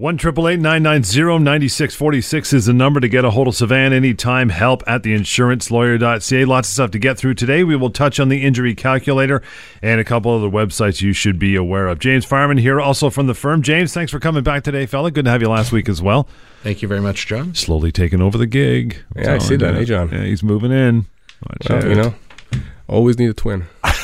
One 0.00 0.16
triple 0.16 0.48
eight 0.48 0.58
nine 0.60 0.82
nine 0.82 1.02
zero 1.04 1.36
ninety 1.36 1.68
six 1.68 1.94
forty 1.94 2.22
six 2.22 2.54
is 2.54 2.64
the 2.64 2.72
number 2.72 3.00
to 3.00 3.08
get 3.08 3.26
a 3.26 3.30
hold 3.30 3.48
of 3.48 3.54
Sivan 3.54 3.92
anytime. 3.92 4.48
Help 4.48 4.82
at 4.86 5.02
theinsurancelawyer.ca. 5.02 6.44
Lots 6.46 6.68
of 6.70 6.72
stuff 6.72 6.90
to 6.92 6.98
get 6.98 7.18
through 7.18 7.34
today. 7.34 7.64
We 7.64 7.76
will 7.76 7.90
touch 7.90 8.18
on 8.18 8.30
the 8.30 8.42
injury 8.42 8.74
calculator 8.74 9.42
and 9.82 10.00
a 10.00 10.04
couple 10.04 10.32
other 10.32 10.48
websites 10.48 11.02
you 11.02 11.12
should 11.12 11.38
be 11.38 11.54
aware 11.54 11.86
of. 11.86 11.98
James 11.98 12.24
Fireman 12.24 12.56
here, 12.56 12.80
also 12.80 13.10
from 13.10 13.26
the 13.26 13.34
firm. 13.34 13.60
James, 13.60 13.92
thanks 13.92 14.10
for 14.10 14.18
coming 14.18 14.42
back 14.42 14.64
today, 14.64 14.86
fella. 14.86 15.10
Good 15.10 15.26
to 15.26 15.30
have 15.32 15.42
you 15.42 15.50
last 15.50 15.70
week 15.70 15.86
as 15.86 16.00
well. 16.00 16.26
Thank 16.62 16.80
you 16.80 16.88
very 16.88 17.02
much, 17.02 17.26
John. 17.26 17.54
Slowly 17.54 17.92
taking 17.92 18.22
over 18.22 18.38
the 18.38 18.46
gig. 18.46 18.96
I'm 19.16 19.22
Yeah, 19.22 19.34
I 19.34 19.38
see 19.38 19.56
that. 19.56 19.72
you. 19.74 19.80
Hey, 19.80 19.84
John. 19.84 20.08
Yeah, 20.10 20.22
he's 20.24 20.42
moving 20.42 20.72
in. 20.72 21.04
Watch 21.46 21.68
Well, 21.68 21.78
out. 21.78 21.84
you 21.84 21.94
know, 21.96 22.14
always 22.88 23.18
need 23.18 23.28
a 23.28 23.34
twin. 23.34 23.66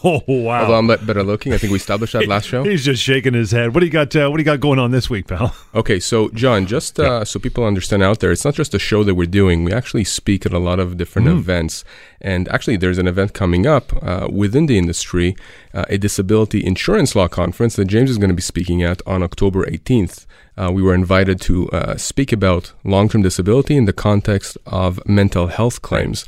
Oh 0.04 0.22
wow. 0.26 0.62
Although 0.62 0.78
I'm 0.78 0.86
bet- 0.86 1.06
better 1.06 1.22
looking. 1.22 1.52
I 1.52 1.58
think 1.58 1.72
we 1.72 1.76
established 1.76 2.14
that 2.14 2.26
last 2.26 2.46
show. 2.52 2.64
He's 2.64 2.84
just 2.84 3.02
shaking 3.02 3.34
his 3.34 3.50
head. 3.52 3.74
What 3.74 3.80
do 3.80 3.86
you 3.86 3.92
got? 3.92 4.14
Uh, 4.16 4.28
what 4.28 4.38
do 4.38 4.40
you 4.40 4.44
got 4.46 4.58
going 4.58 4.78
on 4.78 4.92
this 4.92 5.10
week, 5.10 5.26
pal? 5.26 5.54
Okay, 5.74 6.00
so 6.00 6.30
John, 6.30 6.66
just 6.66 6.98
uh, 6.98 7.24
so 7.24 7.38
people 7.38 7.64
understand 7.64 8.02
out 8.02 8.20
there, 8.20 8.32
it's 8.32 8.44
not 8.44 8.54
just 8.54 8.74
a 8.74 8.78
show 8.78 9.04
that 9.04 9.14
we're 9.14 9.26
doing. 9.26 9.62
We 9.62 9.72
actually 9.72 10.04
speak 10.04 10.46
at 10.46 10.52
a 10.52 10.58
lot 10.58 10.80
of 10.80 10.96
different 10.96 11.28
events, 11.28 11.84
and 12.20 12.48
actually, 12.48 12.76
there's 12.78 12.98
an 12.98 13.06
event 13.06 13.34
coming 13.34 13.66
up 13.66 13.92
uh, 14.02 14.26
within 14.32 14.66
the 14.66 14.78
industry, 14.78 15.36
uh, 15.74 15.84
a 15.88 15.98
disability 15.98 16.64
insurance 16.64 17.14
law 17.14 17.28
conference 17.28 17.76
that 17.76 17.84
James 17.84 18.10
is 18.10 18.18
going 18.18 18.30
to 18.30 18.34
be 18.34 18.42
speaking 18.42 18.82
at 18.82 19.00
on 19.06 19.22
October 19.22 19.64
18th. 19.66 20.26
Uh, 20.56 20.70
we 20.72 20.82
were 20.82 20.94
invited 20.94 21.40
to 21.42 21.68
uh, 21.70 21.96
speak 21.96 22.32
about 22.32 22.72
long-term 22.84 23.22
disability 23.22 23.76
in 23.76 23.84
the 23.84 23.92
context 23.92 24.58
of 24.66 25.00
mental 25.06 25.46
health 25.46 25.80
claims. 25.82 26.26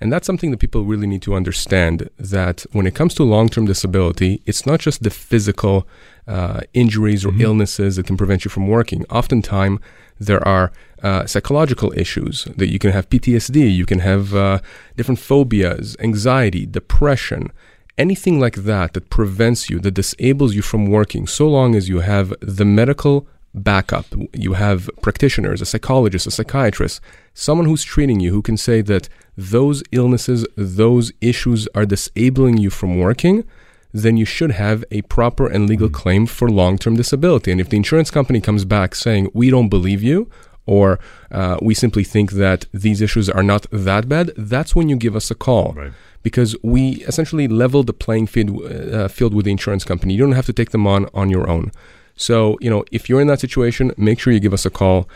And 0.00 0.12
that's 0.12 0.26
something 0.26 0.50
that 0.50 0.58
people 0.58 0.84
really 0.84 1.06
need 1.06 1.22
to 1.22 1.34
understand 1.34 2.10
that 2.18 2.66
when 2.72 2.86
it 2.86 2.94
comes 2.94 3.14
to 3.14 3.24
long 3.24 3.48
term 3.48 3.66
disability, 3.66 4.42
it's 4.46 4.66
not 4.66 4.80
just 4.80 5.02
the 5.02 5.10
physical 5.10 5.86
uh, 6.26 6.60
injuries 6.72 7.24
or 7.24 7.32
illnesses 7.38 7.96
that 7.96 8.06
can 8.06 8.16
prevent 8.16 8.44
you 8.44 8.50
from 8.50 8.68
working. 8.68 9.04
Oftentimes, 9.10 9.80
there 10.18 10.46
are 10.46 10.72
uh, 11.02 11.26
psychological 11.26 11.92
issues 11.96 12.44
that 12.56 12.68
you 12.68 12.78
can 12.78 12.92
have 12.92 13.08
PTSD, 13.10 13.74
you 13.74 13.86
can 13.86 13.98
have 13.98 14.34
uh, 14.34 14.60
different 14.96 15.18
phobias, 15.18 15.96
anxiety, 16.00 16.66
depression, 16.66 17.50
anything 17.98 18.40
like 18.40 18.56
that 18.56 18.94
that 18.94 19.10
prevents 19.10 19.68
you, 19.68 19.78
that 19.80 19.92
disables 19.92 20.54
you 20.54 20.62
from 20.62 20.86
working, 20.86 21.26
so 21.26 21.48
long 21.48 21.74
as 21.74 21.88
you 21.88 22.00
have 22.00 22.32
the 22.40 22.64
medical 22.64 23.26
backup. 23.54 24.06
You 24.32 24.54
have 24.54 24.90
practitioners, 25.00 25.60
a 25.60 25.66
psychologist, 25.66 26.26
a 26.26 26.30
psychiatrist, 26.30 27.00
someone 27.34 27.66
who's 27.66 27.84
treating 27.84 28.20
you 28.20 28.32
who 28.32 28.42
can 28.42 28.56
say 28.56 28.80
that 28.82 29.08
those 29.36 29.82
illnesses, 29.92 30.46
those 30.56 31.12
issues 31.20 31.68
are 31.74 31.86
disabling 31.86 32.58
you 32.58 32.70
from 32.70 32.98
working, 32.98 33.44
then 33.92 34.16
you 34.16 34.24
should 34.24 34.50
have 34.50 34.84
a 34.90 35.02
proper 35.02 35.46
and 35.46 35.68
legal 35.68 35.88
claim 35.88 36.26
for 36.26 36.50
long 36.50 36.76
term 36.78 36.96
disability. 36.96 37.52
And 37.52 37.60
if 37.60 37.68
the 37.68 37.76
insurance 37.76 38.10
company 38.10 38.40
comes 38.40 38.64
back 38.64 38.94
saying, 38.94 39.30
we 39.32 39.50
don't 39.50 39.68
believe 39.68 40.02
you, 40.02 40.28
or 40.66 40.98
uh, 41.30 41.58
we 41.62 41.74
simply 41.74 42.04
think 42.04 42.32
that 42.32 42.66
these 42.72 43.00
issues 43.00 43.28
are 43.28 43.42
not 43.42 43.66
that 43.70 44.08
bad, 44.08 44.32
that's 44.36 44.74
when 44.74 44.88
you 44.88 44.96
give 44.96 45.14
us 45.14 45.30
a 45.30 45.34
call. 45.34 45.74
Right. 45.74 45.92
Because 46.22 46.56
we 46.62 47.04
essentially 47.04 47.46
level 47.46 47.82
the 47.82 47.92
playing 47.92 48.26
field, 48.26 48.64
uh, 48.64 49.08
field 49.08 49.34
with 49.34 49.44
the 49.44 49.50
insurance 49.50 49.84
company. 49.84 50.14
You 50.14 50.20
don't 50.20 50.32
have 50.32 50.46
to 50.46 50.54
take 50.54 50.70
them 50.70 50.86
on 50.86 51.06
on 51.12 51.28
your 51.28 51.48
own. 51.48 51.70
So, 52.16 52.56
you 52.60 52.70
know, 52.70 52.84
if 52.90 53.08
you're 53.08 53.20
in 53.20 53.26
that 53.26 53.40
situation, 53.40 53.92
make 53.96 54.18
sure 54.18 54.32
you 54.32 54.40
give 54.40 54.54
us 54.54 54.64
a 54.64 54.70
call 54.70 55.08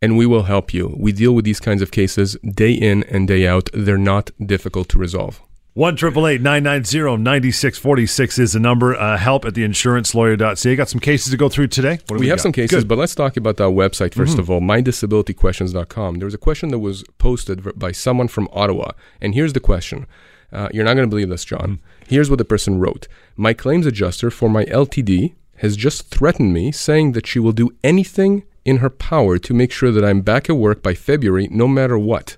and 0.00 0.16
we 0.16 0.26
will 0.26 0.44
help 0.44 0.72
you. 0.72 0.94
We 0.98 1.12
deal 1.12 1.32
with 1.32 1.44
these 1.44 1.60
kinds 1.60 1.82
of 1.82 1.90
cases 1.90 2.36
day 2.44 2.72
in 2.72 3.04
and 3.04 3.26
day 3.26 3.46
out. 3.46 3.70
They're 3.72 3.98
not 3.98 4.30
difficult 4.44 4.88
to 4.90 4.98
resolve. 4.98 5.42
One 5.74 5.94
triple 5.94 6.26
eight 6.26 6.40
nine 6.40 6.64
nine 6.64 6.82
zero 6.82 7.14
ninety 7.14 7.52
six 7.52 7.78
forty 7.78 8.04
six 8.04 8.36
is 8.36 8.52
the 8.52 8.58
number. 8.58 8.96
Uh, 8.96 9.16
help 9.16 9.44
at 9.44 9.54
theinsurancelawyer.ca. 9.54 10.74
Got 10.74 10.88
some 10.88 10.98
cases 10.98 11.30
to 11.30 11.36
go 11.36 11.48
through 11.48 11.68
today. 11.68 12.00
Do 12.08 12.16
we, 12.16 12.26
have 12.26 12.38
got? 12.38 12.42
some 12.42 12.52
cases, 12.52 12.70
Good. 12.70 12.78
Mm-hmm. 12.80 12.88
but 12.88 12.98
let's 12.98 13.14
talk 13.14 13.36
about 13.36 13.58
that 13.58 13.70
website 13.70 14.10
1st 14.10 14.40
of 14.40 14.50
all, 14.50 14.60
mydisabilityquestions.com. 14.60 16.18
There 16.18 16.26
was 16.26 16.34
a 16.34 16.38
question 16.38 16.70
that 16.70 16.80
was 16.80 17.04
posted 17.18 17.78
by 17.78 17.92
someone 17.92 18.26
from 18.26 18.48
Ottawa, 18.50 18.90
and 19.20 19.34
here's 19.34 19.52
the 19.52 19.60
question. 19.60 20.08
Uh, 20.50 20.68
you're 20.72 20.84
not 20.84 20.94
going 20.94 21.06
to 21.06 21.10
believe 21.10 21.28
this, 21.28 21.44
John. 21.44 21.60
Mm-hmm. 21.60 22.08
Here's 22.08 22.28
what 22.28 22.38
the 22.38 22.44
person 22.44 22.80
wrote 22.80 23.06
My 23.36 23.52
claims 23.52 23.86
adjuster 23.86 24.32
for 24.32 24.48
my 24.48 24.64
LTD 24.64 25.34
has 25.58 25.76
just 25.76 26.08
threatened 26.08 26.52
me, 26.52 26.72
saying 26.72 27.12
that 27.12 27.26
she 27.26 27.38
will 27.38 27.52
do 27.52 27.70
anything 27.84 28.44
in 28.68 28.78
her 28.78 28.90
power 28.90 29.38
to 29.38 29.54
make 29.54 29.72
sure 29.72 29.90
that 29.90 30.04
I'm 30.04 30.20
back 30.20 30.50
at 30.50 30.56
work 30.56 30.82
by 30.82 30.92
February, 30.92 31.48
no 31.50 31.66
matter 31.66 31.98
what. 31.98 32.36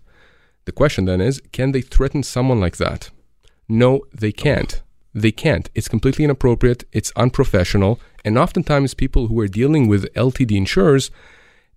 The 0.64 0.72
question 0.72 1.04
then 1.04 1.20
is 1.20 1.42
can 1.50 1.72
they 1.72 1.80
threaten 1.80 2.22
someone 2.22 2.60
like 2.60 2.76
that? 2.76 3.10
No, 3.68 4.02
they 4.14 4.30
can't. 4.30 4.80
They 5.12 5.32
can't. 5.32 5.68
It's 5.74 5.88
completely 5.88 6.24
inappropriate. 6.24 6.84
It's 6.92 7.12
unprofessional. 7.16 7.98
And 8.24 8.38
oftentimes, 8.38 8.94
people 8.94 9.26
who 9.26 9.40
are 9.40 9.48
dealing 9.48 9.88
with 9.88 10.12
LTD 10.14 10.52
insurers, 10.52 11.10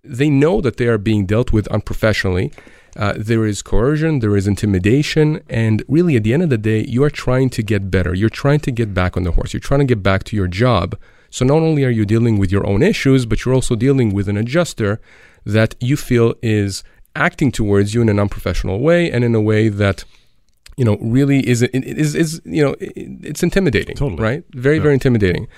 they 0.04 0.30
know 0.30 0.60
that 0.60 0.76
they 0.76 0.86
are 0.86 0.98
being 0.98 1.26
dealt 1.26 1.52
with 1.52 1.66
unprofessionally. 1.68 2.52
Uh, 2.96 3.14
there 3.16 3.44
is 3.44 3.60
coercion, 3.60 4.20
there 4.20 4.36
is 4.36 4.46
intimidation, 4.46 5.42
and 5.48 5.82
really, 5.88 6.14
at 6.14 6.22
the 6.22 6.32
end 6.32 6.44
of 6.44 6.50
the 6.50 6.58
day, 6.58 6.84
you 6.84 7.02
are 7.02 7.10
trying 7.10 7.50
to 7.50 7.62
get 7.62 7.90
better. 7.90 8.14
You're 8.14 8.28
trying 8.44 8.60
to 8.60 8.70
get 8.70 8.94
back 8.94 9.16
on 9.16 9.24
the 9.24 9.32
horse. 9.32 9.52
You're 9.52 9.68
trying 9.68 9.80
to 9.80 9.92
get 9.94 10.02
back 10.02 10.22
to 10.24 10.36
your 10.36 10.46
job. 10.46 10.96
So 11.34 11.44
not 11.44 11.62
only 11.68 11.84
are 11.84 11.90
you 11.90 12.04
dealing 12.04 12.38
with 12.38 12.52
your 12.52 12.64
own 12.64 12.80
issues, 12.80 13.26
but 13.26 13.44
you're 13.44 13.54
also 13.54 13.74
dealing 13.74 14.14
with 14.14 14.28
an 14.28 14.36
adjuster 14.36 15.00
that 15.44 15.74
you 15.80 15.96
feel 15.96 16.34
is 16.42 16.84
acting 17.16 17.50
towards 17.50 17.92
you 17.92 18.00
in 18.02 18.08
an 18.08 18.20
unprofessional 18.20 18.78
way 18.78 19.10
and 19.10 19.24
in 19.24 19.34
a 19.34 19.40
way 19.40 19.68
that 19.68 20.04
you 20.76 20.84
know 20.84 20.96
really 21.00 21.40
is 21.44 21.60
is 21.62 22.14
is 22.14 22.40
you 22.44 22.62
know 22.64 22.76
it's 22.78 23.42
intimidating 23.42 23.96
Totally. 23.96 24.22
right? 24.22 24.44
Very 24.52 24.78
very 24.78 24.94
intimidating. 24.94 25.48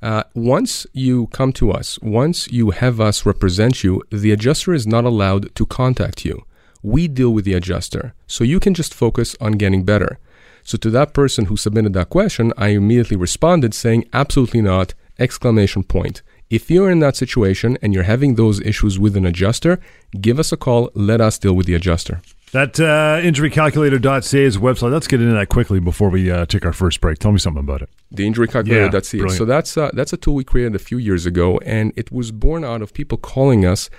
Uh, 0.00 0.22
once 0.34 0.86
you 0.92 1.26
come 1.38 1.52
to 1.54 1.72
us 1.72 1.98
once 2.00 2.46
you 2.52 2.70
have 2.70 3.00
us 3.00 3.26
represent 3.26 3.82
you 3.82 4.02
the 4.12 4.30
adjuster 4.30 4.72
is 4.72 4.86
not 4.86 5.04
allowed 5.04 5.52
to 5.56 5.66
contact 5.66 6.24
you. 6.24 6.44
We 6.80 7.08
deal 7.08 7.32
with 7.34 7.44
the 7.44 7.54
adjuster. 7.54 8.14
So 8.28 8.44
you 8.44 8.60
can 8.60 8.72
just 8.72 8.94
focus 8.94 9.34
on 9.40 9.52
getting 9.52 9.82
better. 9.84 10.20
So 10.62 10.78
to 10.78 10.90
that 10.90 11.12
person 11.12 11.46
who 11.46 11.56
submitted 11.56 11.92
that 11.94 12.10
question 12.10 12.52
i 12.56 12.68
immediately 12.68 13.16
responded 13.16 13.74
saying 13.74 14.04
absolutely 14.12 14.62
not 14.62 14.94
exclamation 15.18 15.82
point 15.82 16.22
if 16.50 16.70
you're 16.70 16.90
in 16.90 16.98
that 17.00 17.16
situation 17.16 17.78
and 17.82 17.94
you're 17.94 18.04
having 18.04 18.34
those 18.34 18.60
issues 18.60 18.98
with 18.98 19.16
an 19.16 19.24
adjuster 19.26 19.78
give 20.20 20.38
us 20.38 20.52
a 20.52 20.56
call 20.56 20.90
let 20.94 21.20
us 21.20 21.38
deal 21.38 21.54
with 21.54 21.66
the 21.66 21.74
adjuster 21.74 22.20
That 22.52 22.78
uh, 22.78 23.18
injurycalculator.ca 23.28 24.44
is 24.44 24.58
website. 24.58 24.92
Let's 24.92 25.08
get 25.08 25.20
into 25.20 25.34
that 25.34 25.48
quickly 25.48 25.80
before 25.80 26.08
we 26.10 26.30
uh, 26.30 26.46
take 26.46 26.64
our 26.64 26.72
first 26.72 27.00
break. 27.00 27.18
Tell 27.18 27.32
me 27.32 27.38
something 27.38 27.60
about 27.68 27.82
it. 27.82 27.88
the 28.10 28.24
injury 28.26 28.46
calculator. 28.48 28.90
Yeah. 29.12 29.26
So 29.28 29.44
that's 29.44 29.76
uh, 29.76 29.90
that's 29.92 30.12
a 30.12 30.16
tool 30.16 30.34
we 30.36 30.44
created 30.44 30.74
a 30.74 30.78
few 30.78 30.98
years 30.98 31.26
ago, 31.26 31.58
and 31.64 31.92
it 31.96 32.12
was 32.12 32.30
born 32.30 32.64
out 32.64 32.80
of 32.82 32.92
people 32.92 33.18
calling 33.18 33.64
us 33.64 33.90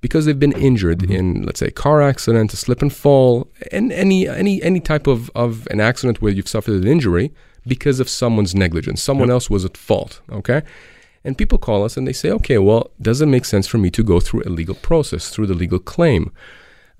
because 0.00 0.24
they've 0.24 0.38
been 0.46 0.58
injured 0.70 1.00
Mm-hmm. 1.00 1.12
in, 1.18 1.42
let's 1.46 1.60
say, 1.60 1.66
a 1.68 1.70
car 1.84 2.02
accident, 2.02 2.52
a 2.52 2.56
slip 2.56 2.82
and 2.82 2.92
fall, 2.92 3.48
and 3.70 3.92
any 3.92 4.26
any 4.28 4.60
any 4.62 4.80
type 4.80 5.06
of 5.06 5.30
of 5.34 5.68
an 5.70 5.80
accident 5.80 6.20
where 6.22 6.32
you've 6.32 6.48
suffered 6.48 6.74
an 6.82 6.88
injury 6.88 7.26
because 7.66 8.00
of 8.00 8.08
someone's 8.08 8.54
negligence. 8.54 9.02
Someone 9.02 9.28
Yep. 9.28 9.34
else 9.34 9.50
was 9.50 9.64
at 9.64 9.76
fault. 9.76 10.20
Okay. 10.30 10.62
And 11.24 11.36
people 11.36 11.58
call 11.58 11.84
us 11.84 11.96
and 11.96 12.06
they 12.06 12.12
say, 12.14 12.30
okay, 12.30 12.58
well, 12.58 12.90
does 13.00 13.20
it 13.20 13.26
make 13.26 13.44
sense 13.44 13.66
for 13.66 13.76
me 13.78 13.90
to 13.90 14.02
go 14.02 14.20
through 14.20 14.42
a 14.46 14.48
legal 14.50 14.74
process, 14.74 15.28
through 15.28 15.46
the 15.48 15.54
legal 15.54 15.78
claim? 15.78 16.32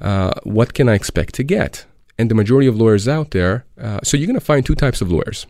Uh, 0.00 0.32
what 0.44 0.74
can 0.74 0.88
I 0.88 0.94
expect 0.94 1.34
to 1.36 1.42
get? 1.42 1.86
And 2.18 2.30
the 2.30 2.34
majority 2.34 2.66
of 2.68 2.76
lawyers 2.76 3.08
out 3.08 3.30
there, 3.30 3.64
uh, 3.80 4.00
so 4.04 4.16
you're 4.16 4.26
going 4.26 4.38
to 4.38 4.44
find 4.44 4.64
two 4.64 4.74
types 4.74 5.00
of 5.00 5.10
lawyers 5.10 5.46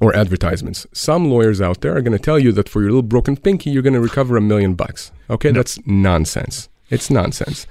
or 0.00 0.16
advertisements. 0.16 0.86
Some 0.92 1.28
lawyers 1.30 1.60
out 1.60 1.82
there 1.82 1.94
are 1.94 2.00
going 2.00 2.16
to 2.16 2.24
tell 2.24 2.38
you 2.38 2.52
that 2.52 2.70
for 2.70 2.80
your 2.80 2.90
little 2.90 3.02
broken 3.02 3.36
pinky, 3.36 3.68
you're 3.70 3.82
going 3.82 3.92
to 3.94 4.00
recover 4.00 4.36
a 4.38 4.40
million 4.40 4.72
bucks. 4.74 5.12
Okay, 5.28 5.50
that's 5.52 5.78
nonsense. 5.86 6.70
It's 6.88 7.10
nonsense. 7.10 7.66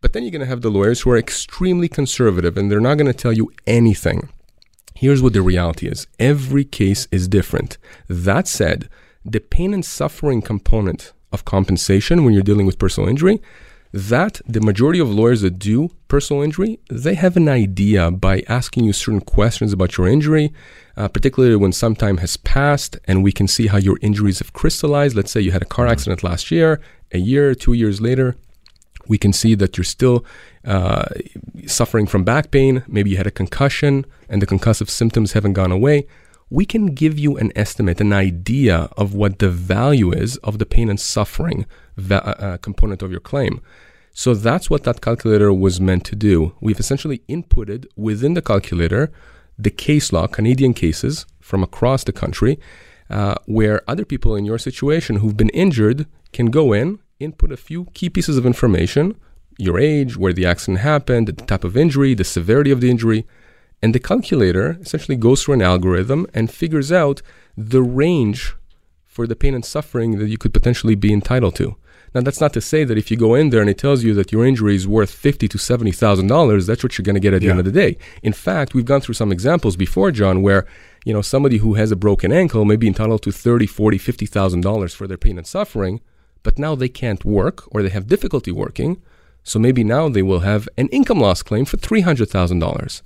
But 0.00 0.12
then 0.12 0.22
you're 0.22 0.30
going 0.30 0.40
to 0.40 0.46
have 0.46 0.60
the 0.62 0.70
lawyers 0.70 1.00
who 1.00 1.10
are 1.10 1.18
extremely 1.18 1.88
conservative 1.88 2.56
and 2.56 2.70
they're 2.70 2.78
not 2.78 2.98
going 2.98 3.06
to 3.10 3.12
tell 3.18 3.32
you 3.32 3.50
anything. 3.66 4.28
Here's 4.94 5.22
what 5.22 5.32
the 5.32 5.42
reality 5.42 5.88
is 5.88 6.06
every 6.18 6.64
case 6.64 7.08
is 7.10 7.26
different. 7.28 7.78
That 8.08 8.46
said, 8.46 8.88
the 9.24 9.40
pain 9.40 9.74
and 9.74 9.84
suffering 9.84 10.40
component 10.40 11.12
of 11.32 11.44
compensation 11.44 12.24
when 12.24 12.32
you're 12.32 12.42
dealing 12.42 12.66
with 12.66 12.78
personal 12.78 13.08
injury, 13.08 13.40
that 13.92 14.40
the 14.46 14.60
majority 14.60 14.98
of 14.98 15.08
lawyers 15.08 15.42
that 15.42 15.58
do 15.58 15.88
personal 16.08 16.42
injury, 16.42 16.80
they 16.90 17.14
have 17.14 17.36
an 17.36 17.48
idea 17.48 18.10
by 18.10 18.42
asking 18.48 18.84
you 18.84 18.92
certain 18.92 19.20
questions 19.20 19.72
about 19.72 19.96
your 19.96 20.08
injury, 20.08 20.52
uh, 20.96 21.08
particularly 21.08 21.56
when 21.56 21.72
some 21.72 21.94
time 21.94 22.18
has 22.18 22.36
passed 22.36 22.96
and 23.06 23.22
we 23.22 23.32
can 23.32 23.48
see 23.48 23.68
how 23.68 23.78
your 23.78 23.98
injuries 24.00 24.40
have 24.40 24.52
crystallized. 24.52 25.16
Let's 25.16 25.30
say 25.30 25.40
you 25.40 25.52
had 25.52 25.62
a 25.62 25.66
car 25.66 25.86
accident 25.86 26.22
last 26.22 26.50
year, 26.50 26.80
a 27.12 27.18
year, 27.18 27.54
two 27.54 27.72
years 27.72 28.00
later, 28.00 28.36
we 29.06 29.18
can 29.18 29.32
see 29.32 29.54
that 29.54 29.76
you're 29.76 29.84
still 29.84 30.24
uh, 30.64 31.04
suffering 31.66 32.06
from 32.06 32.24
back 32.24 32.50
pain. 32.50 32.84
Maybe 32.86 33.10
you 33.10 33.16
had 33.16 33.26
a 33.26 33.30
concussion 33.30 34.06
and 34.28 34.40
the 34.40 34.46
concussive 34.46 34.88
symptoms 34.88 35.32
haven't 35.32 35.52
gone 35.54 35.72
away. 35.72 36.06
We 36.50 36.64
can 36.66 36.86
give 36.86 37.18
you 37.18 37.36
an 37.36 37.52
estimate, 37.56 38.00
an 38.00 38.12
idea 38.12 38.88
of 38.96 39.14
what 39.14 39.38
the 39.38 39.50
value 39.50 40.12
is 40.12 40.36
of 40.38 40.58
the 40.58 40.66
pain 40.66 40.88
and 40.88 41.00
suffering 41.00 41.66
va- 41.96 42.38
uh, 42.38 42.56
component 42.58 43.02
of 43.02 43.10
your 43.10 43.20
claim. 43.20 43.60
So 44.12 44.34
that's 44.34 44.70
what 44.70 44.84
that 44.84 45.00
calculator 45.00 45.52
was 45.52 45.80
meant 45.80 46.04
to 46.04 46.16
do. 46.16 46.54
We've 46.60 46.78
essentially 46.78 47.18
inputted 47.28 47.86
within 47.96 48.34
the 48.34 48.42
calculator 48.42 49.10
the 49.58 49.70
case 49.70 50.12
law, 50.12 50.26
Canadian 50.26 50.74
cases 50.74 51.26
from 51.40 51.62
across 51.62 52.04
the 52.04 52.12
country, 52.12 52.58
uh, 53.10 53.34
where 53.46 53.82
other 53.88 54.04
people 54.04 54.36
in 54.36 54.44
your 54.44 54.58
situation 54.58 55.16
who've 55.16 55.36
been 55.36 55.50
injured 55.50 56.06
can 56.32 56.46
go 56.46 56.72
in, 56.72 57.00
input 57.20 57.52
a 57.52 57.56
few 57.56 57.86
key 57.94 58.08
pieces 58.08 58.36
of 58.36 58.46
information 58.46 59.14
your 59.58 59.78
age, 59.78 60.16
where 60.16 60.32
the 60.32 60.46
accident 60.46 60.80
happened, 60.80 61.28
the 61.28 61.32
type 61.32 61.64
of 61.64 61.76
injury, 61.76 62.14
the 62.14 62.24
severity 62.24 62.70
of 62.70 62.80
the 62.80 62.90
injury. 62.90 63.26
And 63.82 63.94
the 63.94 64.00
calculator 64.00 64.78
essentially 64.80 65.16
goes 65.16 65.42
through 65.42 65.54
an 65.54 65.62
algorithm 65.62 66.26
and 66.32 66.50
figures 66.50 66.90
out 66.90 67.22
the 67.56 67.82
range 67.82 68.54
for 69.06 69.26
the 69.26 69.36
pain 69.36 69.54
and 69.54 69.64
suffering 69.64 70.18
that 70.18 70.28
you 70.28 70.38
could 70.38 70.54
potentially 70.54 70.94
be 70.94 71.12
entitled 71.12 71.54
to. 71.56 71.76
Now, 72.14 72.20
that's 72.20 72.40
not 72.40 72.52
to 72.52 72.60
say 72.60 72.84
that 72.84 72.96
if 72.96 73.10
you 73.10 73.16
go 73.16 73.34
in 73.34 73.50
there 73.50 73.60
and 73.60 73.68
it 73.68 73.76
tells 73.76 74.04
you 74.04 74.14
that 74.14 74.30
your 74.30 74.46
injury 74.46 74.76
is 74.76 74.86
worth 74.86 75.10
fifty 75.10 75.48
to 75.48 75.58
seventy 75.58 75.90
thousand 75.90 76.28
dollars, 76.28 76.64
that's 76.66 76.82
what 76.84 76.96
you're 76.96 77.04
going 77.04 77.14
to 77.14 77.20
get 77.20 77.34
at 77.34 77.40
the 77.40 77.50
end 77.50 77.58
of 77.58 77.64
the 77.64 77.72
day. 77.72 77.98
In 78.22 78.32
fact, 78.32 78.72
we've 78.72 78.84
gone 78.84 79.00
through 79.00 79.14
some 79.14 79.32
examples 79.32 79.76
before, 79.76 80.12
John, 80.12 80.40
where 80.40 80.64
you 81.04 81.12
know 81.12 81.22
somebody 81.22 81.58
who 81.58 81.74
has 81.74 81.90
a 81.90 81.96
broken 81.96 82.30
ankle 82.30 82.64
may 82.64 82.76
be 82.76 82.86
entitled 82.86 83.22
to 83.24 83.32
thirty, 83.32 83.66
forty, 83.66 83.98
fifty 83.98 84.26
thousand 84.26 84.60
dollars 84.60 84.94
for 84.94 85.08
their 85.08 85.18
pain 85.18 85.38
and 85.38 85.46
suffering, 85.46 86.00
but 86.44 86.56
now 86.56 86.76
they 86.76 86.88
can't 86.88 87.24
work 87.24 87.64
or 87.72 87.82
they 87.82 87.88
have 87.88 88.06
difficulty 88.06 88.52
working, 88.52 89.02
so 89.44 89.58
maybe 89.58 89.84
now 89.84 90.08
they 90.08 90.22
will 90.22 90.40
have 90.40 90.68
an 90.76 90.88
income 90.88 91.20
loss 91.20 91.42
claim 91.42 91.64
for 91.64 91.76
three 91.76 92.00
hundred 92.00 92.30
thousand 92.30 92.58
dollars. 92.58 93.02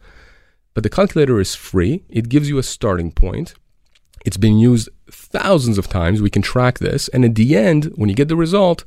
But 0.75 0.85
the 0.85 0.91
calculator 0.91 1.41
is 1.41 1.55
free. 1.55 2.05
It 2.09 2.29
gives 2.29 2.49
you 2.49 2.57
a 2.59 2.63
starting 2.63 3.11
point. 3.13 3.55
It's 4.25 4.37
been 4.37 4.59
used 4.59 4.89
thousands 5.11 5.77
of 5.77 5.89
times. 5.89 6.23
We 6.23 6.31
can 6.31 6.43
track 6.43 6.79
this. 6.79 7.09
And 7.09 7.25
at 7.25 7.35
the 7.35 7.57
end, 7.57 7.87
when 7.97 8.09
you 8.09 8.15
get 8.15 8.29
the 8.29 8.37
result, 8.37 8.85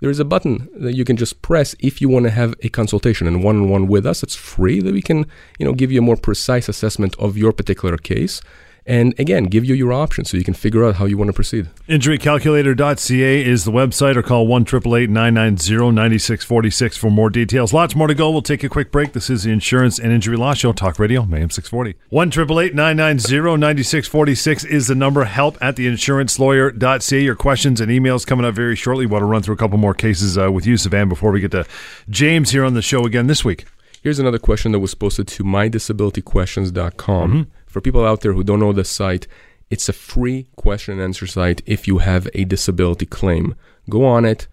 there 0.00 0.10
is 0.10 0.20
a 0.20 0.24
button 0.24 0.68
that 0.74 0.94
you 0.94 1.04
can 1.04 1.16
just 1.16 1.42
press 1.42 1.74
if 1.78 2.00
you 2.00 2.08
want 2.08 2.24
to 2.24 2.30
have 2.30 2.54
a 2.62 2.68
consultation 2.68 3.26
and 3.26 3.44
one-on-one 3.44 3.86
with 3.86 4.06
us. 4.06 4.22
It's 4.22 4.34
free 4.34 4.80
that 4.80 4.92
we 4.92 5.02
can, 5.02 5.26
you 5.58 5.66
know, 5.66 5.72
give 5.72 5.92
you 5.92 6.00
a 6.00 6.02
more 6.02 6.16
precise 6.16 6.68
assessment 6.68 7.14
of 7.18 7.36
your 7.36 7.52
particular 7.52 7.96
case. 7.96 8.40
And 8.86 9.18
again, 9.18 9.44
give 9.44 9.64
you 9.64 9.74
your 9.74 9.92
options 9.92 10.30
so 10.30 10.36
you 10.36 10.44
can 10.44 10.52
figure 10.52 10.84
out 10.84 10.96
how 10.96 11.06
you 11.06 11.16
want 11.16 11.28
to 11.28 11.32
proceed. 11.32 11.70
Injurycalculator.ca 11.88 13.44
is 13.44 13.64
the 13.64 13.72
website 13.72 14.16
or 14.16 14.22
call 14.22 14.46
1 14.46 14.64
990 14.64 15.92
9646 15.92 16.96
for 16.96 17.10
more 17.10 17.30
details. 17.30 17.72
Lots 17.72 17.96
more 17.96 18.08
to 18.08 18.14
go. 18.14 18.30
We'll 18.30 18.42
take 18.42 18.62
a 18.62 18.68
quick 18.68 18.92
break. 18.92 19.14
This 19.14 19.30
is 19.30 19.44
the 19.44 19.52
Insurance 19.52 19.98
and 19.98 20.12
Injury 20.12 20.36
Law 20.36 20.52
Show, 20.52 20.72
Talk 20.72 20.98
Radio, 20.98 21.22
AM 21.22 21.48
640. 21.50 21.96
1 22.10 22.28
990 22.28 23.56
9646 23.56 24.64
is 24.64 24.88
the 24.88 24.94
number. 24.94 25.24
Help 25.24 25.56
at 25.62 25.76
theinsurancelawyer.ca. 25.76 27.22
Your 27.22 27.36
questions 27.36 27.80
and 27.80 27.90
emails 27.90 28.26
coming 28.26 28.44
up 28.44 28.54
very 28.54 28.76
shortly. 28.76 29.06
Want 29.06 29.22
to 29.22 29.26
run 29.26 29.42
through 29.42 29.54
a 29.54 29.58
couple 29.58 29.78
more 29.78 29.94
cases 29.94 30.36
uh, 30.36 30.52
with 30.52 30.66
you, 30.66 30.74
Sivan, 30.74 31.08
before 31.08 31.30
we 31.30 31.40
get 31.40 31.52
to 31.52 31.64
James 32.10 32.50
here 32.50 32.64
on 32.64 32.74
the 32.74 32.82
show 32.82 33.06
again 33.06 33.28
this 33.28 33.42
week. 33.44 33.64
Here's 34.02 34.18
another 34.18 34.38
question 34.38 34.72
that 34.72 34.80
was 34.80 34.94
posted 34.94 35.26
to 35.28 35.44
mydisabilityquestions.com. 35.44 37.46
For 37.74 37.80
people 37.80 38.06
out 38.06 38.20
there 38.20 38.34
who 38.34 38.44
don't 38.44 38.60
know 38.60 38.72
the 38.72 38.84
site, 38.84 39.26
it's 39.68 39.88
a 39.88 39.92
free 39.92 40.46
question 40.54 40.92
and 40.92 41.02
answer 41.02 41.26
site 41.26 41.60
if 41.66 41.88
you 41.88 41.98
have 41.98 42.28
a 42.32 42.44
disability 42.44 43.04
claim. 43.04 43.56
Go 43.90 44.04
on 44.04 44.24
it, 44.24 44.46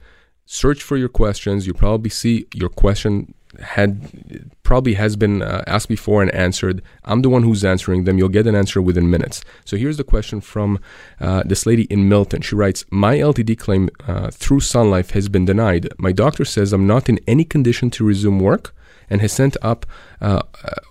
search 0.48 0.82
for 0.82 0.98
your 0.98 1.08
questions. 1.08 1.68
You 1.68 1.76
probably 1.76 2.10
see 2.10 2.48
your 2.56 2.70
question 2.70 3.36
had 3.60 4.56
probably 4.64 4.96
has 4.96 5.16
been 5.16 5.44
uh, 5.44 5.64
asked 5.68 5.88
before 5.88 6.24
and 6.24 6.32
answered. 6.34 6.82
I'm 7.06 7.22
the 7.22 7.30
one 7.30 7.44
who's 7.44 7.64
answering 7.64 8.06
them. 8.06 8.18
You'll 8.18 8.30
get 8.30 8.48
an 8.48 8.56
answer 8.56 8.82
within 8.82 9.12
minutes. 9.12 9.44
So 9.66 9.78
here's 9.78 9.98
the 9.98 10.04
question 10.04 10.42
from 10.42 10.80
uh, 11.20 11.44
this 11.46 11.68
lady 11.68 11.84
in 11.92 12.10
Milton. 12.10 12.42
She 12.42 12.56
writes, 12.56 12.86
"My 12.90 13.18
LTD 13.18 13.56
claim 13.56 13.92
uh, 14.08 14.32
through 14.32 14.62
Sun 14.62 14.90
Life 14.90 15.12
has 15.12 15.30
been 15.30 15.46
denied. 15.46 15.90
My 16.00 16.12
doctor 16.12 16.44
says 16.44 16.74
I'm 16.74 16.88
not 16.88 17.08
in 17.08 17.20
any 17.28 17.44
condition 17.44 17.92
to 17.92 18.04
resume 18.04 18.40
work." 18.40 18.74
And 19.12 19.22
has 19.22 19.34
sent 19.34 19.58
up 19.62 19.86
uh, 20.22 20.42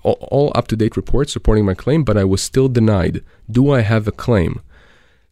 all, 0.05 0.19
all 0.31 0.52
up 0.55 0.69
to 0.69 0.76
date 0.76 0.96
reports 0.96 1.32
supporting 1.32 1.64
my 1.64 1.75
claim, 1.75 2.05
but 2.05 2.17
I 2.17 2.25
was 2.25 2.43
still 2.43 2.69
denied. 2.69 3.25
Do 3.50 3.72
I 3.72 3.81
have 3.81 4.06
a 4.06 4.12
claim? 4.12 4.61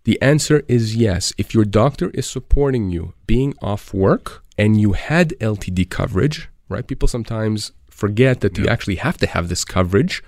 The 0.04 0.20
answer 0.22 0.62
is 0.68 0.96
yes. 0.96 1.34
If 1.36 1.52
your 1.52 1.66
doctor 1.66 2.08
is 2.14 2.26
supporting 2.26 2.88
you 2.90 3.12
being 3.26 3.54
off 3.60 3.92
work 3.92 4.42
and 4.56 4.80
you 4.80 4.92
had 4.92 5.34
LTD 5.38 5.90
coverage, 5.90 6.48
right? 6.70 6.86
People 6.86 7.08
sometimes 7.08 7.72
forget 7.90 8.40
that 8.40 8.56
you 8.56 8.66
actually 8.66 8.96
have 8.96 9.18
to 9.18 9.26
have 9.26 9.48
this 9.48 9.64
coverage. 9.64 10.22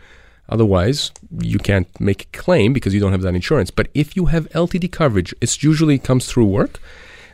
Otherwise, 0.50 1.12
you 1.40 1.58
can't 1.58 1.88
make 2.00 2.22
a 2.24 2.38
claim 2.38 2.72
because 2.72 2.92
you 2.92 3.00
don't 3.00 3.12
have 3.12 3.22
that 3.22 3.34
insurance. 3.34 3.70
But 3.70 3.88
if 3.94 4.16
you 4.16 4.26
have 4.26 4.50
LTD 4.50 4.90
coverage, 4.90 5.32
it 5.40 5.62
usually 5.62 5.98
comes 5.98 6.26
through 6.26 6.46
work, 6.46 6.80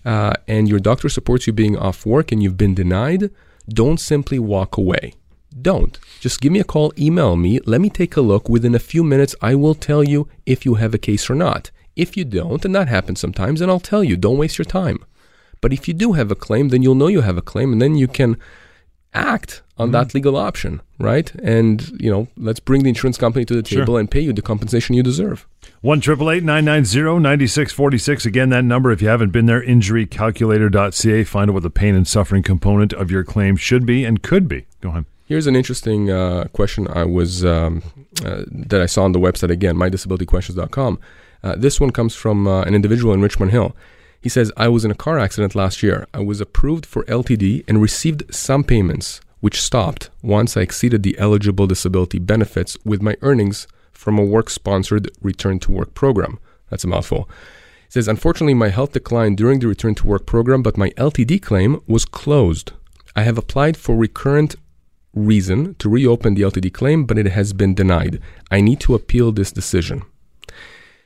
uh, 0.04 0.34
and 0.46 0.68
your 0.68 0.78
doctor 0.78 1.08
supports 1.08 1.46
you 1.46 1.52
being 1.52 1.76
off 1.76 2.04
work 2.04 2.30
and 2.30 2.42
you've 2.42 2.58
been 2.58 2.74
denied, 2.74 3.30
don't 3.68 3.98
simply 3.98 4.38
walk 4.38 4.76
away. 4.76 5.14
Don't. 5.60 5.98
Just 6.20 6.40
give 6.40 6.52
me 6.52 6.60
a 6.60 6.64
call, 6.64 6.92
email 6.98 7.36
me, 7.36 7.60
let 7.64 7.80
me 7.80 7.88
take 7.88 8.16
a 8.16 8.20
look. 8.20 8.48
Within 8.48 8.74
a 8.74 8.78
few 8.78 9.02
minutes, 9.02 9.34
I 9.40 9.54
will 9.54 9.74
tell 9.74 10.04
you 10.04 10.28
if 10.44 10.64
you 10.64 10.74
have 10.74 10.94
a 10.94 10.98
case 10.98 11.30
or 11.30 11.34
not. 11.34 11.70
If 11.94 12.16
you 12.16 12.24
don't, 12.24 12.64
and 12.64 12.74
that 12.74 12.88
happens 12.88 13.20
sometimes, 13.20 13.60
then 13.60 13.70
I'll 13.70 13.80
tell 13.80 14.04
you, 14.04 14.16
don't 14.16 14.36
waste 14.38 14.58
your 14.58 14.66
time. 14.66 15.04
But 15.62 15.72
if 15.72 15.88
you 15.88 15.94
do 15.94 16.12
have 16.12 16.30
a 16.30 16.34
claim, 16.34 16.68
then 16.68 16.82
you'll 16.82 16.94
know 16.94 17.06
you 17.06 17.22
have 17.22 17.38
a 17.38 17.42
claim, 17.42 17.72
and 17.72 17.80
then 17.80 17.96
you 17.96 18.06
can 18.06 18.36
act 19.16 19.62
on 19.78 19.90
that 19.90 20.14
legal 20.14 20.36
option, 20.36 20.80
right? 20.98 21.34
And, 21.36 22.00
you 22.00 22.10
know, 22.10 22.28
let's 22.36 22.60
bring 22.60 22.82
the 22.82 22.88
insurance 22.88 23.18
company 23.18 23.44
to 23.44 23.54
the 23.54 23.62
table 23.62 23.96
and 23.96 24.10
pay 24.10 24.20
you 24.20 24.32
the 24.32 24.42
compensation 24.42 24.94
you 24.94 25.02
deserve. 25.02 25.46
1 25.82 26.00
990 26.06 27.20
9646. 27.20 28.26
Again, 28.26 28.48
that 28.50 28.64
number, 28.64 28.90
if 28.90 29.02
you 29.02 29.08
haven't 29.08 29.30
been 29.30 29.46
there, 29.46 29.62
injurycalculator.ca. 29.62 31.24
Find 31.24 31.50
out 31.50 31.54
what 31.54 31.62
the 31.62 31.70
pain 31.70 31.94
and 31.94 32.08
suffering 32.08 32.42
component 32.42 32.92
of 32.92 33.10
your 33.10 33.24
claim 33.24 33.56
should 33.56 33.84
be 33.84 34.04
and 34.04 34.22
could 34.22 34.48
be. 34.48 34.66
Go 34.80 34.90
ahead. 34.90 35.04
Here's 35.26 35.46
an 35.46 35.56
interesting 35.56 36.10
uh, 36.10 36.44
question 36.52 36.86
I 36.88 37.04
was 37.04 37.44
um, 37.44 37.82
uh, 38.24 38.44
that 38.48 38.80
I 38.80 38.86
saw 38.86 39.04
on 39.04 39.12
the 39.12 39.18
website 39.18 39.50
again, 39.50 39.76
mydisabilityquestions.com. 39.76 41.00
Uh, 41.42 41.56
this 41.56 41.80
one 41.80 41.90
comes 41.90 42.14
from 42.14 42.46
uh, 42.46 42.62
an 42.62 42.74
individual 42.74 43.12
in 43.12 43.20
Richmond 43.20 43.50
Hill. 43.50 43.74
He 44.20 44.28
says, 44.28 44.52
I 44.56 44.68
was 44.68 44.84
in 44.84 44.90
a 44.90 44.94
car 44.94 45.18
accident 45.18 45.54
last 45.54 45.82
year. 45.82 46.06
I 46.12 46.20
was 46.20 46.40
approved 46.40 46.86
for 46.86 47.04
LTD 47.04 47.64
and 47.68 47.80
received 47.80 48.34
some 48.34 48.64
payments, 48.64 49.20
which 49.40 49.60
stopped 49.60 50.10
once 50.22 50.56
I 50.56 50.62
exceeded 50.62 51.02
the 51.02 51.18
eligible 51.18 51.66
disability 51.66 52.18
benefits 52.18 52.76
with 52.84 53.02
my 53.02 53.16
earnings 53.22 53.68
from 53.92 54.18
a 54.18 54.24
work 54.24 54.50
sponsored 54.50 55.10
return 55.22 55.58
to 55.60 55.72
work 55.72 55.94
program. 55.94 56.38
That's 56.70 56.84
a 56.84 56.88
mouthful. 56.88 57.28
He 57.86 57.92
says, 57.92 58.08
Unfortunately, 58.08 58.54
my 58.54 58.68
health 58.68 58.92
declined 58.92 59.36
during 59.36 59.60
the 59.60 59.68
return 59.68 59.94
to 59.96 60.06
work 60.06 60.26
program, 60.26 60.62
but 60.62 60.76
my 60.76 60.90
LTD 60.90 61.40
claim 61.42 61.80
was 61.86 62.04
closed. 62.04 62.72
I 63.14 63.22
have 63.22 63.38
applied 63.38 63.76
for 63.76 63.96
recurrent 63.96 64.56
reason 65.14 65.74
to 65.76 65.88
reopen 65.88 66.34
the 66.34 66.42
LTD 66.42 66.72
claim, 66.72 67.04
but 67.04 67.18
it 67.18 67.26
has 67.26 67.52
been 67.52 67.74
denied. 67.74 68.20
I 68.50 68.60
need 68.60 68.80
to 68.80 68.94
appeal 68.94 69.32
this 69.32 69.50
decision. 69.50 70.02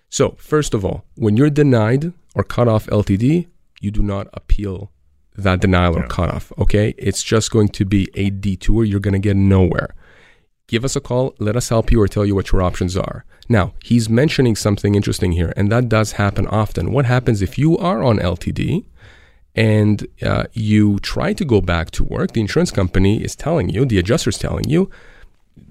So, 0.09 0.35
first 0.39 0.75
of 0.75 0.85
all, 0.85 1.05
when 1.15 1.37
you're 1.37 1.51
denied 1.51 2.13
or 2.35 2.45
cut 2.45 2.69
off 2.69 2.87
LTD, 2.87 3.47
you 3.81 3.91
do 3.91 4.03
not 4.03 4.29
appeal 4.35 4.91
that 5.37 5.61
denial 5.61 5.97
or 5.97 6.01
Yeah. 6.01 6.07
cutoff. 6.09 6.53
Okay, 6.59 6.95
it's 6.99 7.23
just 7.23 7.51
going 7.51 7.69
to 7.69 7.85
be 7.85 8.09
a 8.15 8.31
detour. 8.31 8.85
You're 8.85 9.01
going 9.01 9.15
to 9.15 9.19
get 9.21 9.37
nowhere. 9.37 9.95
Give 10.67 10.85
us 10.85 10.95
a 10.97 11.01
call. 11.01 11.35
Let 11.39 11.57
us 11.57 11.69
help 11.69 11.91
you 11.91 12.01
or 12.01 12.07
tell 12.09 12.25
you 12.27 12.35
what 12.35 12.53
your 12.53 12.63
options 12.63 12.97
are. 12.97 13.25
Now, 13.49 13.73
he's 13.83 14.09
mentioning 14.09 14.55
something 14.55 14.95
interesting 14.95 15.33
here, 15.33 15.53
and 15.57 15.71
that 15.73 15.89
does 15.89 16.13
happen 16.13 16.47
often. 16.47 16.93
What 16.93 17.07
happens 17.07 17.43
if 17.43 17.59
you 17.59 17.77
are 17.79 18.03
on 18.05 18.19
LTD 18.21 18.85
and 19.57 20.07
uh, 20.23 20.45
you 20.53 20.99
try 21.01 21.33
to 21.33 21.45
go 21.45 21.61
back 21.61 21.91
to 21.93 22.05
work? 22.05 22.33
The 22.33 22.41
insurance 22.41 22.71
company 22.71 23.23
is 23.23 23.35
telling 23.35 23.69
you, 23.71 23.85
the 23.85 23.99
adjuster's 23.99 24.39
telling 24.39 24.69
you, 24.69 24.89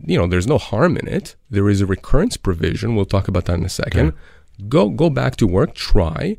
you 0.05 0.17
know, 0.17 0.27
there's 0.27 0.47
no 0.47 0.57
harm 0.57 0.97
in 0.97 1.07
it. 1.07 1.35
There 1.49 1.69
is 1.69 1.79
a 1.81 1.85
recurrence 1.85 2.35
provision. 2.37 2.95
We'll 2.95 3.05
talk 3.05 3.27
about 3.29 3.45
that 3.45 3.57
in 3.59 3.65
a 3.65 3.69
second. 3.69 4.13
Go 4.67 4.89
go 4.89 5.09
back 5.09 5.35
to 5.37 5.47
work. 5.47 5.73
Try. 5.75 6.37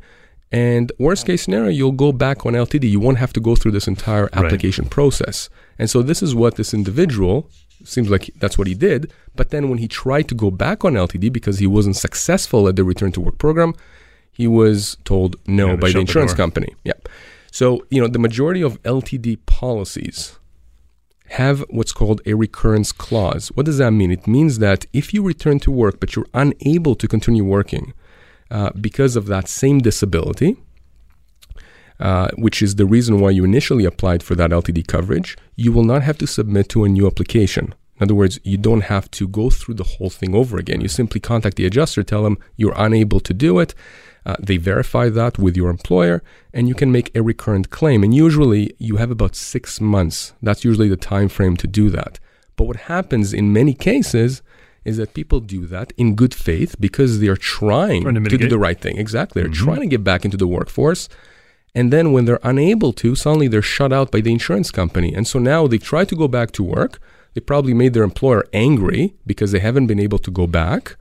And 0.53 0.91
worst 0.99 1.27
case 1.27 1.43
scenario, 1.45 1.71
you'll 1.71 1.93
go 1.93 2.11
back 2.11 2.45
on 2.45 2.55
LTD. 2.55 2.91
You 2.91 2.99
won't 2.99 3.19
have 3.19 3.33
to 3.35 3.41
go 3.41 3.55
through 3.55 3.71
this 3.71 3.87
entire 3.87 4.29
application 4.33 4.87
process. 4.87 5.49
And 5.79 5.89
so 5.89 6.03
this 6.03 6.23
is 6.25 6.35
what 6.35 6.57
this 6.57 6.75
individual 6.75 7.49
seems 7.85 8.11
like 8.11 8.31
that's 8.41 8.59
what 8.59 8.67
he 8.67 8.75
did. 8.75 9.13
But 9.37 9.51
then 9.51 9.69
when 9.71 9.79
he 9.79 9.87
tried 9.87 10.29
to 10.29 10.35
go 10.35 10.51
back 10.51 10.85
on 10.85 10.95
LTD 10.95 11.33
because 11.33 11.61
he 11.61 11.69
wasn't 11.69 11.97
successful 11.97 12.67
at 12.69 12.75
the 12.77 12.83
return 12.85 13.13
to 13.13 13.21
work 13.21 13.39
program, 13.39 13.75
he 14.33 14.49
was 14.49 14.97
told 15.05 15.37
no 15.47 15.69
Yeah, 15.69 15.77
by 15.77 15.89
the 15.89 15.95
the 15.95 16.01
insurance 16.01 16.33
door. 16.33 16.37
company. 16.39 16.75
Yeah. 16.85 16.95
So, 17.53 17.87
you 17.91 18.01
know, 18.01 18.09
the 18.09 18.19
majority 18.19 18.61
of 18.63 18.83
LTD 18.83 19.39
policies 19.47 20.37
have 21.31 21.65
what's 21.71 21.93
called 21.93 22.21
a 22.27 22.35
recurrence 22.35 22.91
clause. 22.91 23.49
What 23.55 23.67
does 23.67 23.79
that 23.79 23.93
mean? 23.93 24.11
It 24.11 24.27
means 24.27 24.59
that 24.59 24.87
if 24.93 25.15
you 25.15 25.23
return 25.23 25.61
to 25.61 25.71
work 25.71 26.01
but 26.01 26.17
you're 26.17 26.27
unable 26.35 26.97
to 26.97 27.07
continue 27.07 27.45
working 27.45 27.93
uh, 28.51 28.71
because 28.81 29.17
of 29.17 29.27
that 29.27 29.49
same 29.49 29.79
disability, 29.79 30.57
uh, 31.99 32.29
which 32.37 32.63
is 32.63 32.77
the 32.77 32.87
reason 32.87 33.21
why 33.21 33.31
you 33.31 33.45
initially 33.45 33.85
applied 33.85 34.23
for 34.23 34.35
that 34.35 34.51
LTD 34.51 34.87
coverage, 34.87 35.37
you 35.57 35.73
will 35.73 35.85
not 35.85 36.03
have 36.03 36.19
to 36.19 36.27
submit 36.27 36.69
to 36.71 36.85
a 36.85 36.89
new 36.89 37.07
application. 37.07 37.75
In 37.97 38.05
other 38.05 38.15
words, 38.15 38.41
you 38.43 38.57
don't 38.57 38.81
have 38.83 39.11
to 39.13 39.29
go 39.29 39.51
through 39.51 39.75
the 39.75 39.85
whole 39.85 40.09
thing 40.09 40.35
over 40.35 40.57
again. 40.57 40.81
You 40.81 40.89
simply 40.89 41.21
contact 41.21 41.57
the 41.57 41.67
adjuster, 41.67 42.03
tell 42.03 42.23
them 42.23 42.39
you're 42.57 42.75
unable 42.77 43.21
to 43.21 43.35
do 43.35 43.59
it. 43.59 43.75
Uh, 44.25 44.37
they 44.41 44.57
verify 44.57 45.11
that 45.11 45.39
with 45.39 45.57
your 45.57 45.69
employer, 45.69 46.23
and 46.53 46.67
you 46.67 46.75
can 46.75 46.91
make 46.91 47.15
a 47.15 47.23
recurrent 47.23 47.71
claim. 47.71 48.03
And 48.03 48.15
usually, 48.15 48.75
you 48.79 48.97
have 48.97 49.11
about 49.11 49.37
six 49.37 49.81
months. 49.81 50.33
That's 50.43 50.65
usually 50.65 50.89
the 50.89 50.97
time 50.97 51.29
frame 51.29 51.57
to 51.59 51.67
do 51.67 51.91
that. 51.91 52.19
But 52.57 52.65
what 52.65 52.77
happens 52.77 53.33
in 53.33 53.53
many 53.53 53.75
cases 53.75 54.43
is 54.85 54.97
that 54.97 55.15
people 55.15 55.41
do 55.41 55.67
that 55.67 55.93
in 55.97 56.15
good 56.15 56.35
faith 56.35 56.77
because 56.81 57.21
they 57.21 57.29
are 57.29 57.37
trying, 57.37 58.03
Trying 58.03 58.23
to 58.23 58.31
to, 58.31 58.39
do 58.39 58.49
the 58.49 58.59
right 58.59 58.81
thing. 58.81 58.99
Exactly, 58.99 59.43
they're 59.43 59.51
trying 59.51 59.81
to 59.81 59.87
get 59.87 60.05
back 60.05 60.25
into 60.25 60.37
the 60.37 60.47
workforce. 60.47 61.09
And 61.75 61.93
then 61.93 62.13
when 62.13 62.25
they're 62.25 62.41
unable 62.43 62.93
to, 62.95 63.15
suddenly 63.15 63.47
they're 63.49 63.63
shut 63.63 63.93
out 63.93 64.11
by 64.11 64.21
the 64.21 64.33
insurance 64.33 64.71
company. 64.71 65.15
And 65.15 65.27
so 65.27 65.39
now 65.39 65.67
they 65.67 65.79
try 65.79 66.05
to 66.05 66.17
go 66.17 66.27
back 66.27 66.51
to 66.53 66.65
work. 66.65 67.01
They 67.35 67.41
probably 67.41 67.75
made 67.75 67.95
their 67.95 68.03
employer 68.03 68.45
angry 68.53 69.15
because 69.25 69.53
they 69.53 69.61
haven't 69.61 69.87
been 69.87 70.01
able 70.01 70.19
to 70.19 70.31
go 70.33 70.47
back. 70.49 70.97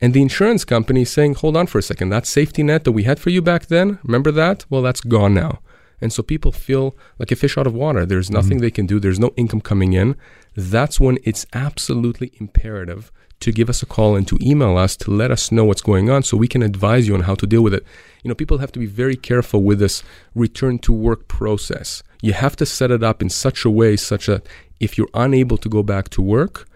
And 0.00 0.14
the 0.14 0.22
insurance 0.22 0.64
company 0.64 1.02
is 1.02 1.10
saying, 1.10 1.34
hold 1.34 1.56
on 1.56 1.66
for 1.66 1.78
a 1.78 1.82
second, 1.82 2.10
that 2.10 2.26
safety 2.26 2.62
net 2.62 2.84
that 2.84 2.92
we 2.92 3.04
had 3.04 3.18
for 3.18 3.30
you 3.30 3.40
back 3.40 3.66
then, 3.66 3.98
remember 4.04 4.30
that? 4.32 4.64
Well, 4.68 4.82
that's 4.82 5.00
gone 5.00 5.34
now. 5.34 5.60
And 6.00 6.12
so 6.12 6.22
people 6.22 6.52
feel 6.52 6.94
like 7.18 7.32
a 7.32 7.36
fish 7.36 7.56
out 7.56 7.66
of 7.66 7.72
water. 7.72 8.04
There's 8.04 8.30
nothing 8.30 8.58
mm-hmm. 8.58 8.60
they 8.60 8.70
can 8.70 8.86
do, 8.86 9.00
there's 9.00 9.18
no 9.18 9.32
income 9.36 9.62
coming 9.62 9.94
in. 9.94 10.16
That's 10.56 10.98
when 10.98 11.18
it's 11.22 11.46
absolutely 11.52 12.32
imperative 12.40 13.12
to 13.40 13.52
give 13.52 13.68
us 13.68 13.82
a 13.82 13.86
call 13.86 14.16
and 14.16 14.26
to 14.28 14.38
email 14.40 14.78
us 14.78 14.96
to 14.96 15.10
let 15.10 15.30
us 15.30 15.52
know 15.52 15.64
what's 15.64 15.82
going 15.82 16.08
on 16.08 16.22
so 16.22 16.36
we 16.36 16.48
can 16.48 16.62
advise 16.62 17.06
you 17.06 17.14
on 17.14 17.20
how 17.20 17.34
to 17.34 17.46
deal 17.46 17.62
with 17.62 17.74
it. 17.74 17.84
You 18.22 18.28
know, 18.28 18.34
people 18.34 18.58
have 18.58 18.72
to 18.72 18.78
be 18.78 18.86
very 18.86 19.16
careful 19.16 19.62
with 19.62 19.78
this 19.78 20.02
return 20.34 20.78
to 20.80 20.92
work 20.92 21.28
process. 21.28 22.02
You 22.22 22.32
have 22.32 22.56
to 22.56 22.66
set 22.66 22.90
it 22.90 23.02
up 23.02 23.20
in 23.20 23.28
such 23.28 23.64
a 23.64 23.70
way 23.70 23.96
such 23.96 24.26
that 24.26 24.46
if 24.80 24.96
you're 24.96 25.10
unable 25.12 25.58
to 25.58 25.68
go 25.68 25.82
back 25.82 26.08
to 26.10 26.22
work, 26.22 26.66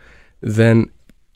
then 0.43 0.91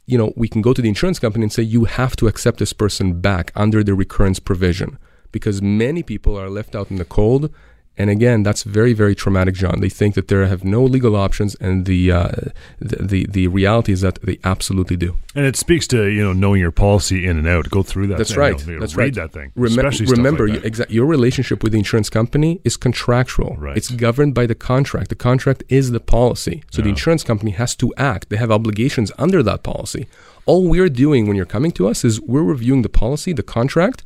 you 0.06 0.18
know, 0.18 0.34
we 0.36 0.48
can 0.48 0.60
go 0.60 0.74
to 0.74 0.82
the 0.82 0.88
insurance 0.88 1.18
company 1.18 1.44
and 1.44 1.52
say 1.52 1.62
you 1.62 1.86
have 1.86 2.14
to 2.16 2.26
accept 2.26 2.58
this 2.58 2.74
person 2.74 3.20
back 3.20 3.50
under 3.54 3.82
the 3.82 3.94
recurrence 3.94 4.38
provision 4.38 4.98
because 5.32 5.62
many 5.62 6.02
people 6.02 6.38
are 6.38 6.50
left 6.50 6.76
out 6.76 6.90
in 6.90 6.96
the 6.96 7.04
cold 7.06 7.50
and 7.96 8.10
again, 8.10 8.42
that's 8.42 8.64
very, 8.64 8.92
very 8.92 9.14
traumatic, 9.14 9.54
John. 9.54 9.80
They 9.80 9.88
think 9.88 10.16
that 10.16 10.26
they 10.26 10.48
have 10.48 10.64
no 10.64 10.82
legal 10.82 11.14
options, 11.14 11.54
and 11.56 11.86
the, 11.86 12.10
uh, 12.10 12.32
the, 12.80 12.96
the 12.96 13.26
the 13.26 13.46
reality 13.46 13.92
is 13.92 14.00
that 14.00 14.20
they 14.22 14.38
absolutely 14.42 14.96
do. 14.96 15.16
And 15.36 15.46
it 15.46 15.56
speaks 15.56 15.86
to 15.88 16.06
you 16.06 16.22
know 16.22 16.32
knowing 16.32 16.60
your 16.60 16.72
policy 16.72 17.24
in 17.24 17.38
and 17.38 17.46
out. 17.46 17.70
Go 17.70 17.84
through 17.84 18.08
that. 18.08 18.18
That's 18.18 18.30
thing, 18.30 18.38
right. 18.40 18.66
You 18.66 18.74
know, 18.74 18.80
that's 18.80 18.96
read 18.96 19.16
right. 19.16 19.30
that 19.30 19.32
thing. 19.32 19.52
Rem- 19.54 19.76
remember, 20.08 20.48
like 20.48 20.62
exa- 20.62 20.90
your 20.90 21.06
relationship 21.06 21.62
with 21.62 21.70
the 21.70 21.78
insurance 21.78 22.10
company 22.10 22.60
is 22.64 22.76
contractual. 22.76 23.56
Right. 23.58 23.76
It's 23.76 23.90
governed 23.90 24.34
by 24.34 24.46
the 24.46 24.56
contract. 24.56 25.08
The 25.08 25.14
contract 25.14 25.62
is 25.68 25.92
the 25.92 26.00
policy. 26.00 26.64
So 26.72 26.80
yeah. 26.80 26.84
the 26.84 26.90
insurance 26.90 27.22
company 27.22 27.52
has 27.52 27.76
to 27.76 27.94
act. 27.96 28.28
They 28.28 28.36
have 28.36 28.50
obligations 28.50 29.12
under 29.18 29.40
that 29.44 29.62
policy. 29.62 30.08
All 30.46 30.68
we're 30.68 30.88
doing 30.88 31.26
when 31.26 31.36
you're 31.36 31.46
coming 31.46 31.70
to 31.72 31.88
us 31.88 32.04
is 32.04 32.20
we're 32.20 32.42
reviewing 32.42 32.82
the 32.82 32.88
policy, 32.88 33.32
the 33.32 33.44
contract, 33.44 34.02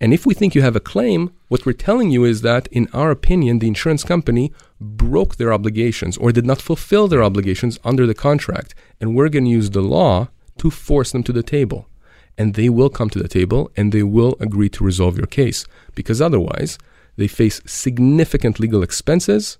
and 0.00 0.14
if 0.14 0.24
we 0.24 0.32
think 0.32 0.54
you 0.54 0.62
have 0.62 0.76
a 0.76 0.80
claim, 0.80 1.30
what 1.48 1.66
we're 1.66 1.74
telling 1.74 2.10
you 2.10 2.24
is 2.24 2.40
that, 2.40 2.68
in 2.68 2.88
our 2.94 3.10
opinion, 3.10 3.58
the 3.58 3.68
insurance 3.68 4.02
company 4.02 4.50
broke 4.80 5.36
their 5.36 5.52
obligations 5.52 6.16
or 6.16 6.32
did 6.32 6.46
not 6.46 6.62
fulfill 6.62 7.06
their 7.06 7.22
obligations 7.22 7.78
under 7.84 8.06
the 8.06 8.14
contract. 8.14 8.74
And 8.98 9.14
we're 9.14 9.28
going 9.28 9.44
to 9.44 9.50
use 9.50 9.70
the 9.70 9.82
law 9.82 10.28
to 10.58 10.70
force 10.70 11.12
them 11.12 11.22
to 11.24 11.32
the 11.34 11.42
table. 11.42 11.86
And 12.38 12.54
they 12.54 12.70
will 12.70 12.88
come 12.88 13.10
to 13.10 13.18
the 13.18 13.28
table 13.28 13.70
and 13.76 13.92
they 13.92 14.02
will 14.02 14.36
agree 14.40 14.70
to 14.70 14.84
resolve 14.84 15.18
your 15.18 15.26
case 15.26 15.66
because 15.94 16.22
otherwise 16.22 16.78
they 17.16 17.28
face 17.28 17.60
significant 17.66 18.58
legal 18.58 18.82
expenses 18.82 19.58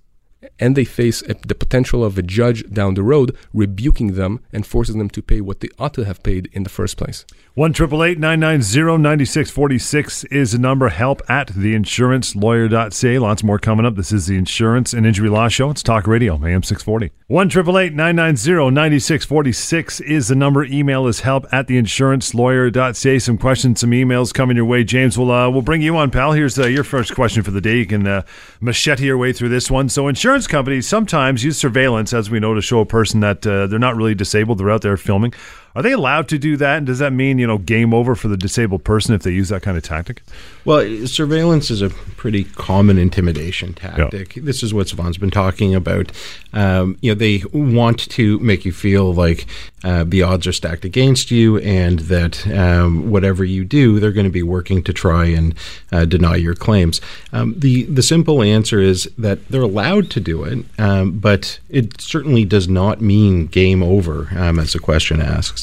and 0.59 0.77
they 0.77 0.85
face 0.85 1.23
a, 1.23 1.35
the 1.35 1.55
potential 1.55 2.05
of 2.05 2.17
a 2.19 2.23
judge 2.23 2.69
down 2.71 2.95
the 2.95 3.03
road 3.03 3.37
rebuking 3.53 4.15
them 4.15 4.41
and 4.53 4.67
forcing 4.67 4.99
them 4.99 5.11
to 5.11 5.23
pay 5.23 5.41
what 5.41 5.61
they 5.61 5.69
ought 5.79 5.95
to 5.95 6.05
have 6.05 6.23
paid 6.23 6.49
in 6.53 6.63
the 6.63 6.71
first 6.71 6.97
place. 6.97 7.25
One 7.55 7.73
triple 7.73 8.05
eight 8.05 8.19
nine 8.19 8.41
nine 8.41 8.63
zero 8.63 8.97
ninety 8.97 9.25
six 9.25 9.51
forty 9.51 9.79
six 9.79 10.25
is 10.25 10.53
the 10.53 10.59
number. 10.59 10.89
Help 10.89 11.21
at 11.29 11.49
theinsurancelawyer.ca. 11.49 13.19
Lots 13.19 13.43
more 13.43 13.59
coming 13.59 13.85
up. 13.85 13.97
This 13.97 14.13
is 14.13 14.27
the 14.29 14.37
Insurance 14.37 14.93
and 14.93 15.05
Injury 15.05 15.29
Law 15.29 15.49
Show. 15.49 15.71
It's 15.71 15.83
Talk 15.83 16.07
Radio, 16.07 16.35
AM 16.47 16.63
six 16.63 16.83
forty. 16.83 17.11
One 17.27 17.49
triple 17.49 17.77
eight 17.77 17.93
nine 17.93 18.17
nine 18.17 18.37
zero 18.37 18.71
ninety 18.71 19.01
six 19.01 19.25
forty 19.25 19.53
six 19.53 20.01
is 20.01 20.29
the 20.29 20.37
number. 20.37 20.65
Email 20.65 21.07
is 21.09 21.21
help 21.21 21.45
at 21.53 21.67
theinsurancelawyer.ca. 21.67 23.19
Some 23.19 23.37
questions, 23.37 23.81
some 23.81 23.91
emails 23.91 24.33
coming 24.33 24.57
your 24.57 24.65
way. 24.65 24.85
James, 24.85 25.19
we'll 25.19 25.31
uh, 25.33 25.51
we'll 25.51 25.63
bring 25.63 25.83
you 25.83 25.97
on, 25.97 26.11
pal. 26.11 26.33
Here's 26.33 26.59
uh, 26.59 26.67
your 26.67 26.85
first 26.85 27.15
question 27.15 27.43
for 27.43 27.51
the 27.51 27.61
day. 27.61 27.79
You 27.79 27.87
can 27.87 28.07
uh, 28.07 28.23
machete 28.61 29.05
your 29.05 29.19
way 29.19 29.33
through 29.33 29.49
this 29.49 29.71
one. 29.71 29.89
So, 29.89 30.07
insurance 30.07 30.30
companies 30.47 30.87
sometimes 30.87 31.45
use 31.45 31.59
surveillance, 31.59 32.13
as 32.13 32.31
we 32.31 32.41
know, 32.41 32.55
to 32.55 32.61
show 32.61 32.81
a 32.81 32.87
person 32.87 33.21
that 33.21 33.47
uh, 33.47 33.67
they're 33.67 33.79
not 33.79 33.97
really 33.97 34.15
disabled. 34.15 34.59
They're 34.59 34.71
out 34.71 34.83
there 34.83 34.97
filming. 34.97 35.35
Are 35.75 35.83
they 35.83 35.93
allowed 35.93 36.29
to 36.29 36.39
do 36.39 36.57
that? 36.57 36.79
And 36.79 36.87
does 36.87 36.99
that 36.99 37.13
mean, 37.13 37.39
you 37.39 37.47
know, 37.47 37.59
game 37.59 37.95
over 37.95 38.15
for 38.15 38.29
the 38.29 38.37
disabled 38.37 38.83
person 38.83 39.15
if 39.15 39.23
they 39.23 39.31
use 39.31 39.51
that 39.51 39.63
kind 39.63 39.77
of 39.77 39.83
tactic? 39.85 40.23
Well, 40.65 41.07
surveillance 41.07 41.71
is 41.71 41.81
a 41.81 41.91
pretty 41.91 42.45
common 42.45 42.99
intimidation 42.99 43.75
tactic. 43.75 44.37
Yeah. 44.37 44.43
This 44.45 44.63
is 44.63 44.75
what 44.75 44.89
Sivan's 44.89 45.17
been 45.17 45.31
talking 45.31 45.75
about. 45.75 46.11
Um, 46.53 46.99
you 47.01 47.13
know, 47.13 47.19
they 47.19 47.45
want 47.53 48.11
to 48.11 48.39
make 48.41 48.65
you 48.65 48.73
feel 48.73 49.15
like 49.15 49.47
uh, 49.85 50.05
the 50.05 50.23
odds 50.23 50.47
are 50.47 50.53
stacked 50.53 50.85
against 50.85 51.31
you 51.31 51.59
and 51.59 52.01
that 52.01 52.47
um, 52.49 53.11
whatever 53.11 53.45
you 53.45 53.65
do, 53.65 54.01
they're 54.01 54.13
going 54.13 54.25
to 54.25 54.31
be 54.31 54.43
working 54.43 54.83
to 54.83 54.93
try 54.93 55.27
and 55.27 55.55
uh, 55.93 56.05
deny 56.05 56.37
your 56.37 56.55
claims. 56.55 57.01
Um, 57.33 57.55
the, 57.57 57.85
the 57.85 58.03
simple 58.03 58.43
answer 58.43 58.81
is 58.81 59.09
that 59.17 59.47
they're 59.49 59.63
allowed 59.63 60.11
to 60.11 60.21
do 60.21 60.43
it, 60.45 60.65
um, 60.79 61.19
but 61.19 61.61
it 61.69 62.01
certainly 62.01 62.45
does 62.45 62.69
not 62.69 63.01
mean 63.01 63.47
game 63.47 63.83
over, 63.83 64.29
um, 64.37 64.59
as 64.59 64.73
the 64.73 64.79
question 64.79 65.21
asks. 65.21 65.60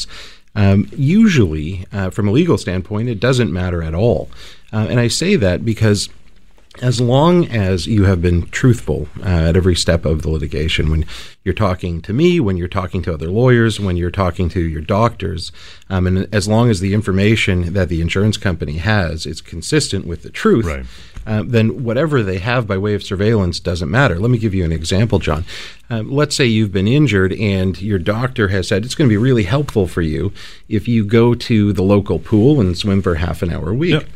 Um, 0.56 0.90
usually, 0.96 1.86
uh, 1.94 2.10
from 2.10 2.28
a 2.28 2.32
legal 2.32 2.58
standpoint, 2.58 3.10
it 3.10 3.20
doesn't 3.20 3.54
matter 3.54 3.82
at 3.82 3.94
all. 3.94 4.30
Uh, 4.74 4.88
and 4.90 5.00
I 5.00 5.08
say 5.08 5.36
that 5.36 5.64
because 5.64 6.10
as 6.82 7.02
long 7.02 7.46
as 7.48 7.88
you 7.88 8.06
have 8.06 8.22
been 8.22 8.48
truthful 8.50 9.08
uh, 9.20 9.50
at 9.50 9.58
every 9.58 9.76
step 9.76 10.06
of 10.06 10.22
the 10.22 10.30
litigation, 10.30 10.90
when 10.90 11.06
you're 11.44 11.54
talking 11.54 12.02
to 12.02 12.14
me, 12.14 12.40
when 12.40 12.58
you're 12.58 12.68
talking 12.68 13.02
to 13.04 13.14
other 13.14 13.28
lawyers, 13.28 13.80
when 13.80 13.98
you're 13.98 14.12
talking 14.12 14.50
to 14.50 14.62
your 14.62 14.82
doctors, 14.82 15.52
um, 15.90 16.08
and 16.08 16.34
as 16.34 16.48
long 16.48 16.70
as 16.70 16.80
the 16.80 16.94
information 16.94 17.74
that 17.74 17.90
the 17.90 18.02
insurance 18.02 18.38
company 18.38 18.78
has 18.78 19.26
is 19.26 19.42
consistent 19.42 20.06
with 20.06 20.24
the 20.24 20.30
truth, 20.30 20.66
right. 20.66 20.86
uh, 21.26 21.44
then 21.46 21.84
whatever 21.84 22.24
they 22.24 22.38
have 22.38 22.68
by 22.68 22.78
way 22.78 22.94
of 22.94 23.04
surveillance 23.04 23.60
doesn't 23.60 23.92
matter. 23.92 24.20
Let 24.20 24.32
me 24.32 24.38
give 24.38 24.54
you 24.54 24.66
an 24.66 24.72
example, 24.72 25.20
John. 25.20 25.46
Um, 25.90 26.12
let's 26.12 26.36
say 26.36 26.46
you've 26.46 26.74
been 26.74 26.88
injured 26.88 27.34
and 27.34 27.82
your 27.82 28.00
doctor 28.00 28.50
has 28.50 28.68
said 28.68 28.84
it's 28.84 28.96
going 28.96 29.10
to 29.10 29.14
be 29.14 29.18
really 29.18 29.44
helpful 29.44 29.88
for 29.88 30.02
you 30.02 30.34
if 30.68 30.88
you 30.88 31.06
go 31.06 31.34
to 31.34 31.74
the 31.74 31.84
local 31.84 32.20
pool 32.20 32.60
and 32.60 32.78
swim 32.78 33.02
for 33.02 33.16
half 33.16 33.42
an 33.42 33.52
hour 33.52 33.70
a 33.70 33.76
week. 33.76 33.92
Yep. 33.92 34.10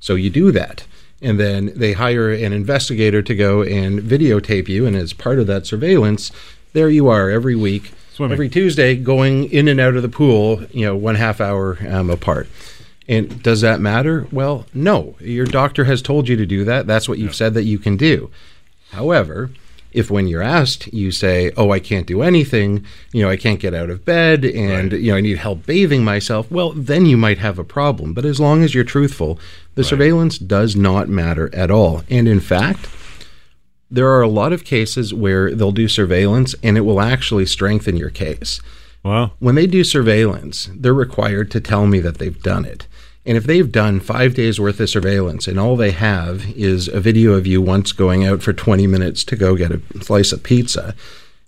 So 0.00 0.14
you 0.14 0.30
do 0.30 0.52
that 0.52 0.84
and 1.20 1.38
then 1.38 1.72
they 1.74 1.92
hire 1.92 2.30
an 2.30 2.52
investigator 2.52 3.22
to 3.22 3.34
go 3.34 3.62
and 3.62 4.00
videotape 4.00 4.68
you. 4.68 4.86
And 4.86 4.96
as 4.96 5.12
part 5.12 5.38
of 5.38 5.46
that 5.48 5.66
surveillance 5.66 6.30
there 6.72 6.90
you 6.90 7.08
are 7.08 7.30
every 7.30 7.56
week 7.56 7.92
Swimming. 8.12 8.32
every 8.32 8.48
tuesday 8.48 8.94
going 8.94 9.50
in 9.50 9.68
and 9.68 9.80
out 9.80 9.96
of 9.96 10.02
the 10.02 10.08
pool 10.08 10.62
you 10.70 10.84
know 10.84 10.96
one 10.96 11.14
half 11.14 11.40
hour 11.40 11.78
um, 11.88 12.10
apart. 12.10 12.48
And 13.08 13.42
does 13.42 13.62
that 13.62 13.80
matter? 13.80 14.26
Well 14.30 14.66
no. 14.74 15.16
Your 15.20 15.46
doctor 15.46 15.84
has 15.84 16.02
told 16.02 16.28
you 16.28 16.36
to 16.36 16.46
do 16.46 16.64
that. 16.64 16.86
That's 16.86 17.08
what 17.08 17.18
you've 17.18 17.30
yeah. 17.30 17.34
said 17.34 17.54
that 17.54 17.64
you 17.64 17.78
can 17.78 17.96
do. 17.96 18.30
However 18.90 19.50
if 19.92 20.10
when 20.10 20.28
you're 20.28 20.42
asked 20.42 20.92
you 20.92 21.10
say 21.10 21.50
oh 21.56 21.70
i 21.70 21.80
can't 21.80 22.06
do 22.06 22.22
anything. 22.22 22.84
You 23.12 23.22
know 23.22 23.30
i 23.30 23.36
can't 23.36 23.60
get 23.60 23.74
out 23.74 23.90
of 23.90 24.04
bed 24.04 24.44
and 24.44 24.92
right. 24.92 25.00
you 25.00 25.12
know 25.12 25.18
i 25.18 25.20
need 25.20 25.38
help 25.38 25.66
bathing 25.66 26.04
myself. 26.04 26.50
Well 26.50 26.72
then 26.72 27.06
you 27.06 27.16
might 27.16 27.38
have 27.38 27.58
a 27.58 27.64
problem. 27.64 28.14
But 28.14 28.24
as 28.24 28.40
long 28.40 28.62
as 28.62 28.74
you're 28.74 28.84
truthful 28.84 29.38
the 29.74 29.82
right. 29.82 29.88
surveillance 29.88 30.38
does 30.38 30.76
not 30.76 31.08
matter 31.08 31.54
at 31.54 31.70
all. 31.70 32.02
And 32.10 32.28
in 32.28 32.40
fact 32.40 32.88
there 33.90 34.08
are 34.08 34.22
a 34.22 34.28
lot 34.28 34.52
of 34.52 34.64
cases 34.64 35.14
where 35.14 35.54
they'll 35.54 35.72
do 35.72 35.88
surveillance 35.88 36.54
and 36.62 36.76
it 36.76 36.82
will 36.82 37.00
actually 37.00 37.46
strengthen 37.46 37.96
your 37.96 38.10
case. 38.10 38.60
Wow. 39.02 39.32
When 39.38 39.54
they 39.54 39.66
do 39.66 39.84
surveillance 39.84 40.70
they're 40.74 40.94
required 40.94 41.50
to 41.52 41.60
tell 41.60 41.86
me 41.86 42.00
that 42.00 42.18
they've 42.18 42.42
done 42.42 42.64
it 42.64 42.86
and 43.28 43.36
if 43.36 43.44
they've 43.44 43.70
done 43.70 44.00
five 44.00 44.32
days 44.34 44.58
worth 44.58 44.80
of 44.80 44.88
surveillance 44.88 45.46
and 45.46 45.60
all 45.60 45.76
they 45.76 45.90
have 45.90 46.50
is 46.56 46.88
a 46.88 46.98
video 46.98 47.34
of 47.34 47.46
you 47.46 47.60
once 47.60 47.92
going 47.92 48.26
out 48.26 48.42
for 48.42 48.54
20 48.54 48.86
minutes 48.86 49.22
to 49.24 49.36
go 49.36 49.54
get 49.54 49.70
a 49.70 49.82
slice 50.00 50.32
of 50.32 50.42
pizza, 50.42 50.94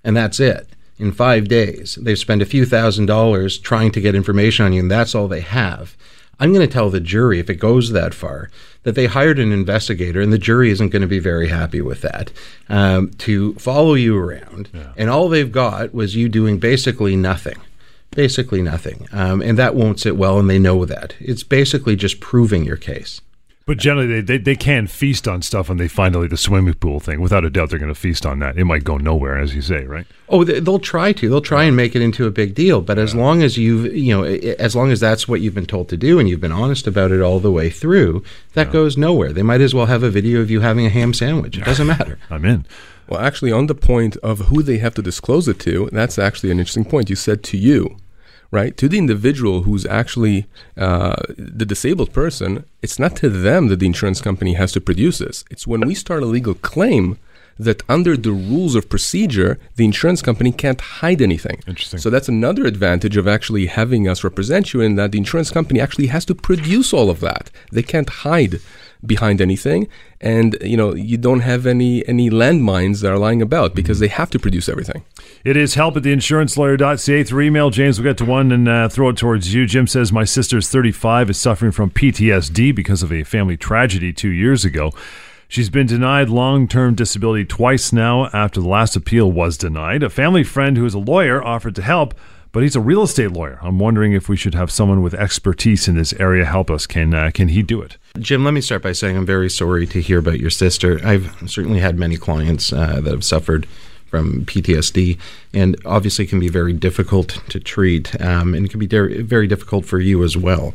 and 0.05 0.15
that's 0.15 0.39
it, 0.39 0.69
in 0.99 1.11
five 1.11 1.49
days, 1.49 1.95
they've 1.95 2.19
spent 2.19 2.43
a 2.43 2.47
few 2.47 2.67
thousand 2.67 3.07
dollars 3.07 3.59
trying 3.59 3.91
to 3.93 4.01
get 4.03 4.15
information 4.15 4.67
on 4.67 4.75
you, 4.75 4.81
and 4.81 4.91
that's 4.91 5.15
all 5.15 5.27
they 5.27 5.41
have. 5.41 5.97
I'm 6.39 6.53
going 6.53 6.67
to 6.67 6.73
tell 6.73 6.91
the 6.91 7.01
jury, 7.01 7.39
if 7.39 7.49
it 7.49 7.55
goes 7.55 7.93
that 7.93 8.13
far, 8.13 8.51
that 8.83 8.95
they 8.95 9.07
hired 9.07 9.39
an 9.39 9.51
investigator, 9.51 10.21
and 10.21 10.35
the 10.35 10.39
jury 10.39 10.71
isn't 10.71 10.91
going 10.91 11.01
to 11.01 11.09
be 11.09 11.19
very 11.19 11.49
happy 11.49 11.81
with 11.81 12.03
that, 12.03 12.31
um, 12.69 13.11
to 13.19 13.55
follow 13.55 13.95
you 13.95 14.19
around. 14.19 14.69
Yeah. 14.75 14.93
And 14.99 15.09
all 15.09 15.31
they've 15.31 15.51
got 15.51 15.95
was 15.95 16.15
you 16.15 16.29
doing 16.29 16.59
basically 16.59 17.17
nothing 17.17 17.57
basically 18.11 18.63
nothing. 18.63 19.07
Um, 19.13 19.41
and 19.43 19.59
that 19.59 19.75
won't 19.75 20.01
sit 20.01 20.17
well, 20.17 20.39
and 20.39 20.49
they 20.49 20.59
know 20.59 20.85
that. 20.85 21.15
It's 21.21 21.43
basically 21.43 21.97
just 21.97 22.21
proving 22.21 22.65
your 22.65 22.77
case. 22.77 23.21
But 23.71 23.79
generally, 23.79 24.09
they, 24.09 24.21
they, 24.21 24.39
they 24.39 24.57
can 24.57 24.89
feast 24.89 25.29
on 25.29 25.43
stuff 25.43 25.69
when 25.69 25.79
they 25.79 25.87
find 25.87 26.17
like 26.17 26.31
the 26.31 26.37
swimming 26.37 26.75
pool 26.75 26.99
thing. 26.99 27.21
Without 27.21 27.45
a 27.45 27.51
doubt, 27.51 27.71
they're 27.71 27.79
going 27.79 27.95
to 27.95 27.95
feast 27.95 28.27
on 28.27 28.41
that. 28.41 28.59
It 28.59 28.65
might 28.65 28.83
go 28.83 28.97
nowhere, 28.97 29.39
as 29.39 29.55
you 29.55 29.63
say, 29.63 29.85
right? 29.85 30.07
Oh, 30.29 30.43
they'll 30.43 30.81
try 30.81 31.13
to. 31.13 31.29
They'll 31.29 31.41
try 31.41 31.63
and 31.63 31.77
make 31.77 31.95
it 31.95 32.03
into 32.03 32.27
a 32.27 32.33
big 32.33 32.57
deal. 32.57 32.81
But 32.81 32.99
as 32.99 33.15
long 33.15 33.45
as 33.45 33.57
you've, 33.57 33.95
you 33.95 34.13
know, 34.13 34.25
as 34.25 34.75
long 34.75 34.91
as 34.91 34.99
that's 34.99 35.29
what 35.29 35.41
you've 35.41 35.55
been 35.55 35.67
told 35.67 35.89
to 35.91 35.97
do 35.97 36.19
and 36.19 36.29
you've 36.29 36.41
been 36.41 36.51
honest 36.51 36.89
about 36.89 37.13
it 37.13 37.21
all 37.21 37.39
the 37.39 37.53
way 37.53 37.71
through, 37.71 38.25
that 38.55 38.69
yeah. 38.69 38.73
goes 38.73 38.97
nowhere. 38.97 39.33
They 39.33 39.45
might 39.45 39.61
as 39.61 39.73
well 39.73 39.87
have 39.87 40.03
a 40.03 40.11
video 40.11 40.41
of 40.41 40.51
you 40.51 40.63
having 40.63 40.85
a 40.85 40.91
ham 40.91 41.15
sandwich. 41.15 41.57
It 41.57 41.65
doesn't 41.65 41.87
matter. 41.99 42.19
I'm 42.29 42.45
in. 42.45 42.67
Well, 43.09 43.21
actually, 43.21 43.53
on 43.53 43.69
the 43.69 43.77
point 43.77 44.17
of 44.17 44.39
who 44.47 44.65
they 44.65 44.79
have 44.79 44.95
to 44.95 45.03
disclose 45.03 45.47
it 45.47 45.61
to, 45.61 45.89
that's 45.93 46.19
actually 46.19 46.51
an 46.51 46.59
interesting 46.59 46.85
point. 46.85 47.09
You 47.09 47.15
said 47.15 47.45
to 47.45 47.57
you, 47.57 47.99
right? 48.51 48.77
To 48.77 48.89
the 48.89 48.99
individual 48.99 49.63
who's 49.63 49.87
actually 49.87 50.47
uh, 50.77 51.17
the 51.37 51.67
disabled 51.67 52.13
person, 52.13 52.65
it's 52.83 52.99
not 52.99 53.17
to 53.17 53.29
them 53.29 53.69
that 53.69 53.79
the 53.79 53.87
insurance 53.87 54.21
company 54.21 54.55
has 54.55 54.73
to 54.73 54.81
produce 54.81 55.19
this. 55.19 55.45
It's 55.51 55.67
when 55.67 55.83
we 55.83 55.95
start 55.95 56.23
a 56.23 56.27
legal 56.27 56.55
claim 56.55 57.19
that 57.59 57.83
under 57.91 58.17
the 58.17 58.33
rules 58.33 58.75
of 58.75 58.89
procedure, 58.89 59.59
the 59.77 59.85
insurance 59.85 60.23
company 60.23 60.51
can't 60.51 60.81
hide 60.81 61.21
anything. 61.21 61.61
Interesting. 61.67 62.01
So 62.01 62.09
that's 62.09 62.29
another 62.29 62.65
advantage 62.65 63.19
of 63.19 63.29
actually 63.29 63.67
having 63.67 64.09
us 64.09 64.25
represent 64.25 64.73
you 64.73 64.81
in 64.81 64.97
that 64.97 65.13
the 65.13 65.19
insurance 65.19 65.51
company 65.51 65.79
actually 65.79 66.07
has 66.07 66.25
to 66.25 66.35
produce 66.35 66.95
all 66.95 67.11
of 67.11 67.21
that. 67.21 67.51
They 67.71 67.83
can't 67.83 68.09
hide 68.09 68.61
behind 69.07 69.41
anything 69.41 69.89
and 70.21 70.57
you 70.61 70.77
know 70.77 70.95
you 70.95 71.17
don't 71.17 71.41
have 71.41 71.67
any 71.67 72.07
any 72.07 72.29
landmines 72.29 73.01
that 73.01 73.11
are 73.11 73.19
lying 73.19 73.41
about 73.41 73.75
because 73.75 73.99
they 73.99 74.09
have 74.09 74.31
to 74.31 74.39
produce 74.39 74.69
everything 74.69 75.03
It 75.43 75.57
is 75.57 75.75
help 75.75 75.97
at 75.97 76.03
the 76.03 76.13
insurancelawyer.ca 76.15 77.25
through 77.25 77.45
email. 77.45 77.71
James, 77.71 77.99
we'll 77.99 78.11
get 78.11 78.19
to 78.19 78.25
one 78.27 78.53
and 78.53 78.69
uh, 78.69 78.89
throw 78.89 79.09
it 79.09 79.17
towards 79.17 79.55
you. 79.55 79.67
Jim 79.67 79.87
says, 79.87 80.13
My 80.13 80.25
sister's 80.25 80.69
35 80.69 81.31
is 81.31 81.39
suffering 81.39 81.73
from 81.73 81.91
PTSD 81.91 82.75
because 82.75 83.03
of 83.03 83.11
a 83.13 83.25
family 83.25 83.57
tragedy 83.57 84.13
two 84.13 84.29
years 84.29 84.65
ago. 84.65 84.93
She's 85.49 85.71
been 85.71 85.87
denied 85.87 86.29
long 86.29 86.69
term 86.69 86.95
disability 86.95 87.45
twice 87.47 87.93
now 87.93 88.27
after 88.27 88.61
the 88.61 88.69
last 88.69 88.97
appeal 88.97 89.33
was 89.33 89.57
denied. 89.57 90.03
A 90.03 90.11
family 90.11 90.45
friend 90.45 90.77
who 90.77 90.85
is 90.85 90.95
a 90.95 90.99
lawyer 90.99 91.43
offered 91.43 91.75
to 91.77 91.83
help, 91.83 92.15
but 92.53 92.63
he's 92.63 92.77
a 92.77 92.81
real 92.81 93.03
estate 93.03 93.31
lawyer. 93.31 93.59
I'm 93.63 93.79
wondering 93.79 94.13
if 94.13 94.29
we 94.29 94.37
should 94.37 94.55
have 94.55 94.71
someone 94.71 95.03
with 95.03 95.15
expertise 95.15 95.89
in 95.89 95.97
this 95.97 96.13
area 96.15 96.45
help 96.45 96.71
us. 96.71 96.87
Can, 96.87 97.15
uh, 97.15 97.31
can 97.33 97.49
he 97.49 97.63
do 97.63 97.81
it? 97.81 97.97
Jim, 98.19 98.45
let 98.45 98.55
me 98.55 98.61
start 98.61 98.83
by 98.83 98.93
saying 98.93 99.17
I'm 99.17 99.27
very 99.27 99.51
sorry 99.51 99.87
to 99.87 100.01
hear 100.01 100.19
about 100.19 100.41
your 100.41 100.51
sister. 100.51 101.01
I've 101.05 101.35
certainly 101.47 101.81
had 101.81 101.99
many 101.99 102.17
clients 102.17 102.73
uh, 102.73 103.01
that 103.01 103.11
have 103.11 103.25
suffered 103.25 103.67
from 104.07 104.45
PTSD, 104.45 105.19
and 105.55 105.77
obviously 105.85 106.27
can 106.27 106.41
be 106.41 106.49
very 106.49 106.73
difficult 106.73 107.41
to 107.49 107.61
treat, 107.61 108.21
um, 108.21 108.55
and 108.55 108.67
it 108.67 108.71
can 108.71 108.81
be 108.81 108.87
der- 108.87 109.23
very 109.23 109.47
difficult 109.47 109.87
for 109.87 110.01
you 110.01 110.25
as 110.25 110.37
well. 110.37 110.75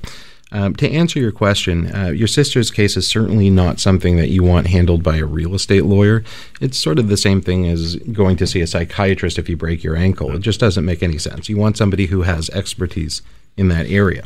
Um, 0.56 0.74
to 0.78 0.90
answer 0.90 1.20
your 1.20 1.34
question, 1.34 1.94
uh, 1.94 2.12
your 2.12 2.30
sister's 2.30 2.72
case 2.72 2.96
is 2.96 3.06
certainly 3.06 3.50
not 3.50 3.82
something 3.82 4.16
that 4.16 4.30
you 4.30 4.42
want 4.42 4.68
handled 4.68 5.04
by 5.04 5.18
a 5.18 5.26
real 5.26 5.54
estate 5.54 5.84
lawyer. 5.84 6.24
It's 6.62 6.78
sort 6.78 6.98
of 6.98 7.10
the 7.10 7.18
same 7.18 7.42
thing 7.42 7.68
as 7.68 7.98
going 7.98 8.38
to 8.38 8.48
see 8.48 8.62
a 8.62 8.68
psychiatrist 8.68 9.38
if 9.38 9.50
you 9.50 9.58
break 9.58 9.84
your 9.84 9.98
ankle. 9.98 10.34
It 10.34 10.40
just 10.40 10.62
doesn't 10.62 10.86
make 10.86 11.04
any 11.04 11.18
sense. 11.18 11.50
You 11.50 11.58
want 11.58 11.76
somebody 11.76 12.06
who 12.06 12.22
has 12.22 12.50
expertise 12.52 13.22
in 13.58 13.68
that 13.68 13.88
area. 13.88 14.24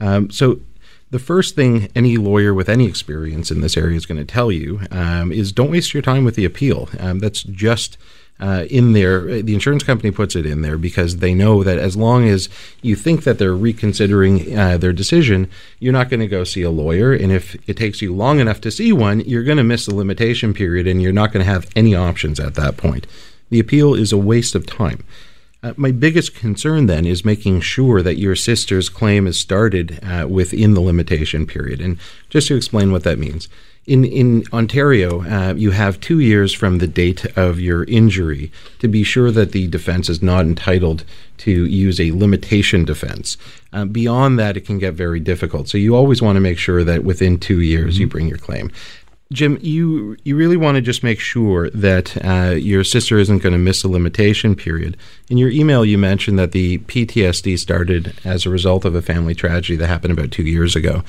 Um, 0.00 0.30
so, 0.30 0.60
the 1.10 1.18
first 1.18 1.54
thing 1.54 1.90
any 1.94 2.16
lawyer 2.16 2.54
with 2.54 2.70
any 2.70 2.86
experience 2.86 3.50
in 3.50 3.60
this 3.60 3.76
area 3.76 3.98
is 3.98 4.06
going 4.06 4.16
to 4.16 4.24
tell 4.24 4.50
you 4.50 4.80
um, 4.90 5.30
is 5.30 5.52
don't 5.52 5.70
waste 5.70 5.92
your 5.92 6.02
time 6.02 6.24
with 6.24 6.34
the 6.34 6.46
appeal. 6.46 6.88
Um, 6.98 7.18
that's 7.18 7.42
just 7.42 7.98
uh, 8.42 8.66
in 8.68 8.92
there. 8.92 9.40
The 9.40 9.54
insurance 9.54 9.84
company 9.84 10.10
puts 10.10 10.34
it 10.34 10.44
in 10.44 10.62
there 10.62 10.76
because 10.76 11.18
they 11.18 11.32
know 11.32 11.62
that 11.62 11.78
as 11.78 11.96
long 11.96 12.28
as 12.28 12.48
you 12.82 12.96
think 12.96 13.22
that 13.22 13.38
they're 13.38 13.54
reconsidering 13.54 14.58
uh, 14.58 14.76
their 14.78 14.92
decision, 14.92 15.48
you're 15.78 15.92
not 15.92 16.10
going 16.10 16.20
to 16.20 16.26
go 16.26 16.42
see 16.42 16.62
a 16.62 16.70
lawyer. 16.70 17.12
And 17.12 17.30
if 17.30 17.56
it 17.68 17.76
takes 17.76 18.02
you 18.02 18.12
long 18.12 18.40
enough 18.40 18.60
to 18.62 18.72
see 18.72 18.92
one, 18.92 19.20
you're 19.20 19.44
going 19.44 19.58
to 19.58 19.64
miss 19.64 19.86
the 19.86 19.94
limitation 19.94 20.52
period 20.52 20.88
and 20.88 21.00
you're 21.00 21.12
not 21.12 21.32
going 21.32 21.44
to 21.46 21.50
have 21.50 21.70
any 21.76 21.94
options 21.94 22.40
at 22.40 22.56
that 22.56 22.76
point. 22.76 23.06
The 23.50 23.60
appeal 23.60 23.94
is 23.94 24.12
a 24.12 24.18
waste 24.18 24.56
of 24.56 24.66
time. 24.66 25.04
Uh, 25.62 25.74
my 25.76 25.92
biggest 25.92 26.34
concern 26.34 26.86
then 26.86 27.06
is 27.06 27.24
making 27.24 27.60
sure 27.60 28.02
that 28.02 28.18
your 28.18 28.34
sister's 28.34 28.88
claim 28.88 29.28
is 29.28 29.38
started 29.38 30.00
uh, 30.02 30.26
within 30.28 30.74
the 30.74 30.80
limitation 30.80 31.46
period. 31.46 31.80
And 31.80 31.96
just 32.28 32.48
to 32.48 32.56
explain 32.56 32.90
what 32.90 33.04
that 33.04 33.20
means, 33.20 33.48
in 33.86 34.04
in 34.04 34.44
Ontario, 34.52 35.22
uh, 35.24 35.54
you 35.54 35.72
have 35.72 36.00
two 36.00 36.20
years 36.20 36.52
from 36.52 36.78
the 36.78 36.86
date 36.86 37.24
of 37.36 37.58
your 37.58 37.84
injury 37.84 38.52
to 38.78 38.86
be 38.86 39.02
sure 39.02 39.30
that 39.32 39.52
the 39.52 39.66
defense 39.66 40.08
is 40.08 40.22
not 40.22 40.44
entitled 40.44 41.04
to 41.38 41.50
use 41.66 41.98
a 41.98 42.12
limitation 42.12 42.84
defense. 42.84 43.36
Uh, 43.72 43.84
beyond 43.84 44.38
that, 44.38 44.56
it 44.56 44.60
can 44.60 44.78
get 44.78 44.94
very 44.94 45.18
difficult. 45.18 45.68
So 45.68 45.78
you 45.78 45.96
always 45.96 46.22
want 46.22 46.36
to 46.36 46.40
make 46.40 46.58
sure 46.58 46.84
that 46.84 47.02
within 47.02 47.38
two 47.38 47.60
years 47.60 47.98
you 47.98 48.06
bring 48.06 48.28
your 48.28 48.38
claim. 48.38 48.70
Jim, 49.32 49.58
you 49.62 50.16
you 50.22 50.36
really 50.36 50.58
want 50.58 50.76
to 50.76 50.82
just 50.82 51.02
make 51.02 51.18
sure 51.18 51.70
that 51.70 52.16
uh, 52.24 52.50
your 52.50 52.84
sister 52.84 53.18
isn't 53.18 53.38
going 53.38 53.54
to 53.54 53.58
miss 53.58 53.82
a 53.82 53.88
limitation 53.88 54.54
period. 54.54 54.96
In 55.28 55.38
your 55.38 55.50
email, 55.50 55.84
you 55.84 55.98
mentioned 55.98 56.38
that 56.38 56.52
the 56.52 56.78
PTSD 56.78 57.58
started 57.58 58.14
as 58.24 58.44
a 58.46 58.50
result 58.50 58.84
of 58.84 58.94
a 58.94 59.02
family 59.02 59.34
tragedy 59.34 59.74
that 59.76 59.88
happened 59.88 60.12
about 60.12 60.30
two 60.30 60.44
years 60.44 60.76
ago. 60.76 61.02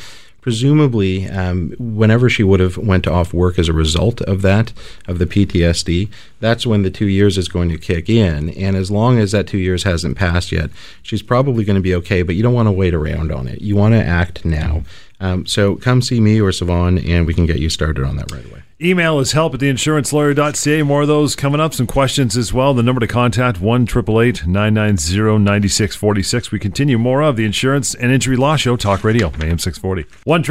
Presumably, 0.44 1.26
um, 1.30 1.74
whenever 1.80 2.30
she 2.30 2.44
would 2.44 2.60
have 2.60 2.78
went 2.78 3.08
off 3.08 3.34
work 3.34 3.58
as 3.58 3.70
a 3.70 3.74
result 3.74 4.20
of 4.24 4.42
that, 4.42 4.74
of 5.08 5.18
the 5.18 5.26
PTSD, 5.26 6.10
that's 6.42 6.68
when 6.68 6.84
the 6.84 6.92
two 6.92 7.08
years 7.08 7.38
is 7.38 7.48
going 7.48 7.70
to 7.70 7.78
kick 7.78 8.10
in. 8.10 8.50
And 8.50 8.76
as 8.76 8.92
long 8.92 9.20
as 9.20 9.32
that 9.32 9.48
two 9.48 9.58
years 9.58 9.84
hasn't 9.84 10.18
passed 10.18 10.52
yet, 10.52 10.70
she's 11.02 11.22
probably 11.22 11.64
going 11.64 11.78
to 11.78 11.82
be 11.82 11.96
okay. 11.96 12.24
But 12.24 12.36
you 12.36 12.44
don't 12.44 12.54
want 12.54 12.68
to 12.68 12.74
wait 12.74 12.94
around 12.94 13.32
on 13.32 13.48
it. 13.48 13.62
You 13.62 13.78
want 13.78 13.94
to 13.94 14.04
act 14.04 14.44
now. 14.44 14.84
Um, 15.22 15.46
so 15.46 15.78
come 15.78 16.02
see 16.02 16.20
me 16.20 16.42
or 16.42 16.50
Sivan, 16.50 17.08
and 17.10 17.26
we 17.26 17.34
can 17.34 17.46
get 17.46 17.60
you 17.60 17.70
started 17.70 18.04
on 18.04 18.18
that 18.18 18.30
right 18.34 18.46
away. 18.46 18.64
Email 18.84 19.20
is 19.20 19.32
help 19.32 19.54
at 19.54 19.62
theinsurancelawyer.ca. 19.62 20.84
More 20.84 21.04
of 21.04 21.08
those 21.08 21.38
coming 21.38 21.62
up. 21.62 21.74
Some 21.74 21.88
questions 21.88 22.36
as 22.36 22.52
well. 22.52 22.74
The 22.74 22.84
number 22.84 23.00
to 23.00 23.08
contact, 23.08 23.62
1 23.62 23.86
990 23.86 24.46
9646. 24.46 26.52
We 26.52 26.60
continue 26.60 26.98
more 26.98 27.22
of 27.22 27.38
the 27.38 27.46
Insurance 27.46 27.96
and 27.96 28.12
Injury 28.12 28.36
Law 28.36 28.58
Show, 28.58 28.76
Talk 28.76 29.06
Radio, 29.06 29.28
AM 29.40 29.58
640. 29.58 30.06
1 30.26 30.42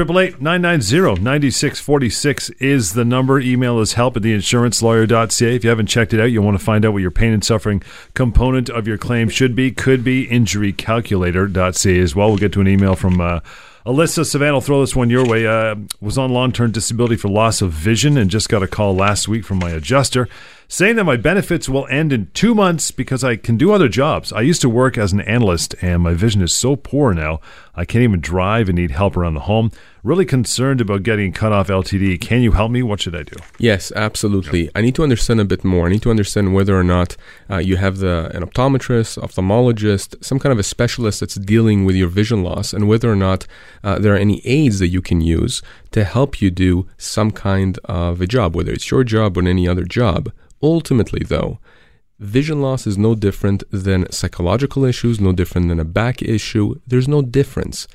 990 0.40 1.22
9646 1.22 2.48
is 2.50 2.94
the 2.94 3.04
number. 3.04 3.38
Email 3.38 3.80
is 3.80 3.92
help 3.92 4.16
at 4.16 4.22
theinsurancelawyer.ca. 4.22 5.54
If 5.54 5.64
you 5.64 5.68
haven't 5.68 5.88
checked 5.88 6.14
it 6.14 6.20
out, 6.20 6.30
you'll 6.30 6.44
want 6.44 6.58
to 6.58 6.64
find 6.64 6.86
out 6.86 6.94
what 6.94 7.02
your 7.02 7.10
pain 7.10 7.34
and 7.34 7.44
suffering 7.44 7.82
component 8.14 8.70
of 8.70 8.88
your 8.88 8.96
claim 8.96 9.28
should 9.28 9.54
be, 9.54 9.72
could 9.72 10.02
be, 10.02 10.26
injurycalculator.ca 10.28 12.00
as 12.00 12.16
well. 12.16 12.28
We'll 12.28 12.38
get 12.38 12.54
to 12.54 12.62
an 12.62 12.68
email 12.68 12.94
from. 12.94 13.20
Uh, 13.20 13.40
Alyssa 13.84 14.24
Savannah, 14.24 14.54
I'll 14.54 14.60
throw 14.60 14.80
this 14.80 14.94
one 14.94 15.10
your 15.10 15.26
way. 15.26 15.44
Uh, 15.44 15.74
was 16.00 16.16
on 16.16 16.32
long 16.32 16.52
term 16.52 16.70
disability 16.70 17.16
for 17.16 17.28
loss 17.28 17.60
of 17.60 17.72
vision 17.72 18.16
and 18.16 18.30
just 18.30 18.48
got 18.48 18.62
a 18.62 18.68
call 18.68 18.94
last 18.94 19.26
week 19.26 19.44
from 19.44 19.58
my 19.58 19.70
adjuster 19.70 20.28
saying 20.68 20.96
that 20.96 21.04
my 21.04 21.16
benefits 21.16 21.68
will 21.68 21.86
end 21.88 22.14
in 22.14 22.30
two 22.32 22.54
months 22.54 22.90
because 22.92 23.22
I 23.22 23.36
can 23.36 23.58
do 23.58 23.72
other 23.72 23.88
jobs. 23.88 24.32
I 24.32 24.40
used 24.40 24.62
to 24.62 24.70
work 24.70 24.96
as 24.96 25.12
an 25.12 25.20
analyst 25.20 25.74
and 25.82 26.02
my 26.02 26.14
vision 26.14 26.40
is 26.40 26.54
so 26.56 26.76
poor 26.76 27.12
now, 27.12 27.40
I 27.74 27.84
can't 27.84 28.04
even 28.04 28.20
drive 28.20 28.70
and 28.70 28.76
need 28.76 28.92
help 28.92 29.16
around 29.16 29.34
the 29.34 29.40
home. 29.40 29.70
Really 30.04 30.24
concerned 30.24 30.80
about 30.80 31.04
getting 31.04 31.30
cut 31.30 31.52
off 31.52 31.68
LTD. 31.68 32.20
Can 32.20 32.42
you 32.42 32.50
help 32.50 32.72
me? 32.72 32.82
What 32.82 33.00
should 33.00 33.14
I 33.14 33.22
do? 33.22 33.36
Yes, 33.58 33.92
absolutely. 33.94 34.68
I 34.74 34.80
need 34.80 34.96
to 34.96 35.04
understand 35.04 35.40
a 35.40 35.44
bit 35.44 35.62
more. 35.62 35.86
I 35.86 35.90
need 35.90 36.02
to 36.02 36.10
understand 36.10 36.54
whether 36.54 36.76
or 36.76 36.82
not 36.82 37.16
uh, 37.48 37.58
you 37.58 37.76
have 37.76 37.98
the 37.98 38.28
an 38.34 38.42
optometrist, 38.42 39.16
ophthalmologist, 39.22 40.24
some 40.24 40.40
kind 40.40 40.52
of 40.52 40.58
a 40.58 40.64
specialist 40.64 41.20
that's 41.20 41.36
dealing 41.36 41.84
with 41.84 41.94
your 41.94 42.08
vision 42.08 42.42
loss, 42.42 42.72
and 42.72 42.88
whether 42.88 43.12
or 43.12 43.14
not 43.14 43.46
uh, 43.84 43.96
there 44.00 44.12
are 44.12 44.18
any 44.18 44.44
aids 44.44 44.80
that 44.80 44.88
you 44.88 45.00
can 45.00 45.20
use 45.20 45.62
to 45.92 46.02
help 46.02 46.42
you 46.42 46.50
do 46.50 46.88
some 46.98 47.30
kind 47.30 47.78
of 47.84 48.20
a 48.20 48.26
job, 48.26 48.56
whether 48.56 48.72
it's 48.72 48.90
your 48.90 49.04
job 49.04 49.38
or 49.38 49.46
any 49.46 49.68
other 49.68 49.84
job. 49.84 50.32
Ultimately, 50.60 51.24
though, 51.24 51.60
vision 52.18 52.60
loss 52.60 52.88
is 52.88 52.98
no 52.98 53.14
different 53.14 53.62
than 53.70 54.10
psychological 54.10 54.84
issues, 54.84 55.20
no 55.20 55.30
different 55.30 55.68
than 55.68 55.78
a 55.78 55.84
back 55.84 56.22
issue. 56.22 56.74
There's 56.88 57.06
no 57.06 57.22
difference. 57.22 57.86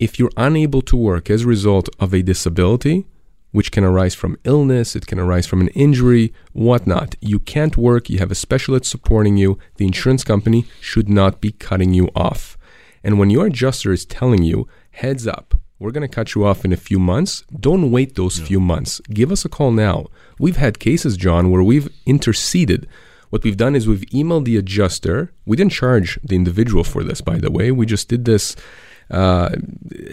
If 0.00 0.18
you're 0.18 0.32
unable 0.38 0.80
to 0.80 0.96
work 0.96 1.28
as 1.28 1.42
a 1.42 1.46
result 1.46 1.90
of 2.00 2.14
a 2.14 2.22
disability, 2.22 3.04
which 3.52 3.70
can 3.70 3.84
arise 3.84 4.14
from 4.14 4.38
illness, 4.44 4.96
it 4.96 5.06
can 5.06 5.18
arise 5.20 5.46
from 5.46 5.60
an 5.60 5.68
injury, 5.68 6.32
whatnot. 6.54 7.16
You 7.20 7.38
can't 7.38 7.76
work, 7.76 8.08
you 8.08 8.18
have 8.18 8.30
a 8.30 8.34
specialist 8.34 8.86
supporting 8.86 9.36
you, 9.36 9.58
the 9.76 9.84
insurance 9.84 10.24
company 10.24 10.64
should 10.80 11.10
not 11.10 11.42
be 11.42 11.52
cutting 11.52 11.92
you 11.92 12.08
off. 12.16 12.56
And 13.04 13.18
when 13.18 13.28
your 13.28 13.48
adjuster 13.48 13.92
is 13.92 14.06
telling 14.06 14.42
you, 14.42 14.66
heads 14.92 15.26
up, 15.26 15.54
we're 15.78 15.90
going 15.90 16.08
to 16.08 16.14
cut 16.14 16.34
you 16.34 16.46
off 16.46 16.64
in 16.64 16.72
a 16.72 16.78
few 16.78 16.98
months. 16.98 17.44
Don't 17.58 17.90
wait 17.90 18.14
those 18.14 18.38
yeah. 18.38 18.46
few 18.46 18.60
months. 18.60 19.00
Give 19.12 19.30
us 19.30 19.44
a 19.44 19.50
call 19.50 19.70
now. 19.70 20.06
We've 20.38 20.56
had 20.56 20.78
cases, 20.78 21.18
John, 21.18 21.50
where 21.50 21.62
we've 21.62 21.90
interceded. 22.06 22.88
What 23.28 23.44
we've 23.44 23.56
done 23.58 23.76
is 23.76 23.86
we've 23.86 24.08
emailed 24.12 24.46
the 24.46 24.56
adjuster. 24.56 25.34
We 25.44 25.58
didn't 25.58 25.72
charge 25.72 26.18
the 26.24 26.36
individual 26.36 26.84
for 26.84 27.04
this, 27.04 27.20
by 27.20 27.36
the 27.36 27.50
way. 27.50 27.70
We 27.70 27.84
just 27.84 28.08
did 28.08 28.24
this 28.24 28.56
uh, 29.10 29.50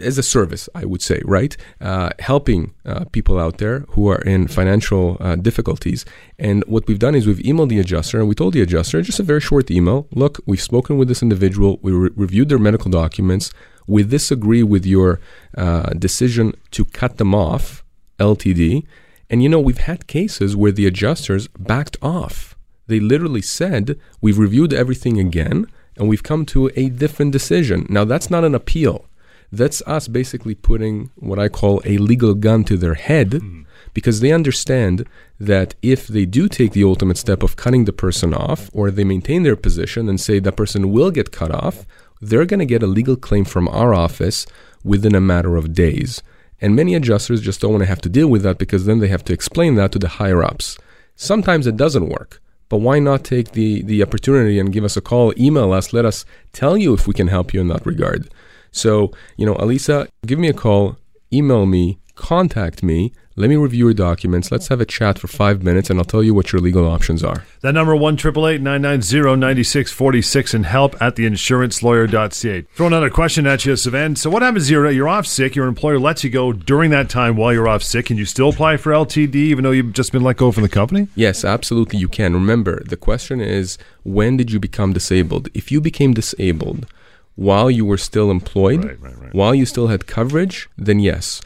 as 0.02 0.18
a 0.18 0.24
service, 0.24 0.70
I 0.74 0.86
would 0.86 1.02
say, 1.02 1.22
right? 1.26 1.56
Uh, 1.80 2.10
helping 2.20 2.74
uh, 2.86 3.06
people 3.12 3.40
out 3.40 3.58
there 3.58 3.80
who 3.90 4.08
are 4.10 4.22
in 4.22 4.48
financial 4.48 5.18
uh, 5.20 5.36
difficulties. 5.36 6.06
And 6.40 6.64
what 6.68 6.88
we've 6.88 7.00
done 7.00 7.16
is 7.16 7.28
we've 7.28 7.38
emailed 7.38 7.70
the 7.70 7.80
adjuster 7.80 8.20
and 8.20 8.28
we 8.28 8.36
told 8.36 8.54
the 8.54 8.62
adjuster 8.62 9.02
just 9.02 9.20
a 9.20 9.24
very 9.24 9.42
short 9.42 9.70
email 9.72 10.08
look, 10.12 10.40
we've 10.46 10.62
spoken 10.62 10.98
with 10.98 11.08
this 11.08 11.22
individual, 11.22 11.80
we 11.82 11.92
re- 11.92 12.10
reviewed 12.16 12.50
their 12.50 12.60
medical 12.60 12.90
documents 12.92 13.52
we 13.88 14.04
disagree 14.04 14.64
with 14.64 14.86
your 14.86 15.20
uh, 15.58 15.92
decision 15.94 16.54
to 16.72 16.86
cut 16.86 17.18
them 17.18 17.34
off, 17.34 17.84
LTD. 18.20 18.86
And 19.30 19.42
you 19.42 19.50
know, 19.50 19.60
we've 19.60 19.78
had 19.78 20.08
cases 20.08 20.56
where 20.56 20.72
the 20.72 20.86
adjusters 20.86 21.48
backed 21.48 21.98
off. 22.02 22.56
They 22.88 23.00
literally 23.00 23.42
said, 23.42 24.00
We've 24.22 24.38
reviewed 24.38 24.74
everything 24.74 25.20
again 25.20 25.68
and 25.98 26.08
we've 26.08 26.24
come 26.24 26.46
to 26.48 26.72
a 26.76 26.90
different 26.90 27.32
decision. 27.32 27.86
Now, 27.90 28.06
that's 28.06 28.30
not 28.30 28.44
an 28.44 28.56
appeal. 28.56 29.06
That's 29.52 29.82
us 29.88 30.08
basically 30.08 30.56
putting 30.56 31.10
what 31.16 31.40
I 31.40 31.48
call 31.48 31.82
a 31.86 31.98
legal 31.98 32.34
gun 32.34 32.64
to 32.66 32.78
their 32.78 32.96
head 32.96 33.32
mm. 33.32 33.66
because 33.94 34.20
they 34.20 34.32
understand 34.32 35.08
that 35.40 35.76
if 35.82 36.08
they 36.08 36.26
do 36.26 36.50
take 36.50 36.74
the 36.74 36.84
ultimate 36.84 37.18
step 37.18 37.44
of 37.44 37.56
cutting 37.56 37.86
the 37.86 37.94
person 37.94 38.34
off 38.34 38.70
or 38.74 38.92
they 38.92 39.04
maintain 39.04 39.44
their 39.44 39.56
position 39.56 40.10
and 40.10 40.20
say 40.20 40.40
that 40.40 40.58
person 40.58 40.92
will 40.92 41.12
get 41.12 41.32
cut 41.32 41.52
off, 41.52 41.86
they're 42.20 42.46
going 42.46 42.60
to 42.60 42.66
get 42.66 42.84
a 42.84 42.88
legal 42.88 43.16
claim 43.16 43.46
from 43.46 43.68
our 43.68 43.94
office 43.94 44.46
within 44.84 45.16
a 45.16 45.22
matter 45.22 45.56
of 45.56 45.74
days. 45.74 46.22
And 46.60 46.76
many 46.76 46.96
adjusters 46.96 47.42
just 47.42 47.62
don't 47.62 47.72
want 47.72 47.84
to 47.84 47.88
have 47.88 48.02
to 48.02 48.10
deal 48.10 48.28
with 48.28 48.42
that 48.44 48.58
because 48.58 48.86
then 48.86 49.00
they 49.00 49.08
have 49.10 49.24
to 49.26 49.34
explain 49.34 49.76
that 49.76 49.92
to 49.92 50.00
the 50.00 50.08
higher 50.08 50.44
ups. 50.44 50.78
Sometimes 51.16 51.68
it 51.68 51.78
doesn't 51.78 52.10
work, 52.10 52.42
but 52.70 52.78
why 52.78 53.00
not 53.00 53.24
take 53.24 53.52
the, 53.52 53.82
the 53.84 54.02
opportunity 54.04 54.60
and 54.60 54.74
give 54.74 54.84
us 54.84 54.98
a 54.98 55.02
call, 55.02 55.34
email 55.38 55.72
us, 55.74 55.94
let 55.94 56.06
us 56.06 56.26
tell 56.54 56.78
you 56.78 56.94
if 56.94 57.08
we 57.08 57.14
can 57.14 57.28
help 57.28 57.54
you 57.54 57.62
in 57.62 57.68
that 57.68 57.86
regard. 57.86 58.30
So, 58.72 59.12
you 59.38 59.46
know, 59.46 59.56
Alisa, 59.56 60.08
give 60.26 60.40
me 60.40 60.50
a 60.50 60.54
call, 60.54 60.98
email 61.32 61.66
me, 61.66 62.00
contact 62.16 62.84
me. 62.84 63.14
Let 63.40 63.50
me 63.52 63.56
review 63.56 63.86
your 63.86 63.94
documents. 63.94 64.52
Let's 64.52 64.68
have 64.70 64.82
a 64.82 64.86
chat 64.86 65.20
for 65.20 65.28
five 65.28 65.62
minutes, 65.62 65.92
and 65.92 66.00
I'll 66.00 66.06
tell 66.06 66.24
you 66.24 66.34
what 66.34 66.52
your 66.52 66.60
legal 66.60 66.88
options 66.88 67.24
are. 67.24 67.46
That 67.62 67.74
number 67.76 67.96
one 67.96 68.18
triple 68.18 68.48
eight 68.48 68.62
nine 68.62 68.82
nine 68.82 69.04
zero 69.04 69.36
ninety 69.36 69.64
six 69.64 69.92
forty 69.92 70.24
six 70.24 70.56
and 70.56 70.66
help 70.66 71.00
at 71.00 71.16
theinsurancelawyer.ca. 71.18 72.62
Throw 72.74 72.88
another 72.88 73.10
question 73.12 73.46
at 73.46 73.64
you, 73.66 73.74
Sivan. 73.74 74.18
So 74.18 74.32
what 74.32 74.42
happens? 74.42 74.72
You're 74.72 74.90
you're 74.90 75.08
off 75.08 75.28
sick. 75.28 75.56
Your 75.56 75.68
employer 75.68 76.00
lets 76.00 76.24
you 76.24 76.30
go 76.32 76.52
during 76.52 76.90
that 76.92 77.10
time 77.10 77.36
while 77.38 77.54
you're 77.54 77.68
off 77.68 77.84
sick. 77.84 78.08
Can 78.08 78.18
you 78.18 78.26
still 78.26 78.50
apply 78.50 78.78
for 78.78 78.92
LTD 78.92 79.36
even 79.36 79.64
though 79.64 79.72
you've 79.72 79.94
just 79.94 80.12
been 80.12 80.24
let 80.24 80.38
go 80.38 80.52
from 80.52 80.64
the 80.64 80.70
company? 80.70 81.08
Yes, 81.16 81.46
absolutely. 81.46 82.00
You 82.00 82.08
can. 82.08 82.34
Remember, 82.34 82.82
the 82.86 82.98
question 82.98 83.40
is 83.40 83.78
when 84.04 84.38
did 84.38 84.52
you 84.52 84.60
become 84.60 84.94
disabled? 84.94 85.50
If 85.54 85.72
you 85.72 85.80
became 85.80 86.14
disabled 86.14 86.88
while 87.36 87.70
you 87.70 87.86
were 87.86 87.98
still 88.00 88.32
employed, 88.32 88.84
Right, 88.84 89.00
right, 89.00 89.18
right. 89.20 89.34
while 89.36 89.54
you 89.54 89.68
still 89.68 89.88
had 89.88 90.08
coverage, 90.08 90.68
then 90.76 91.00
yes. 91.00 91.40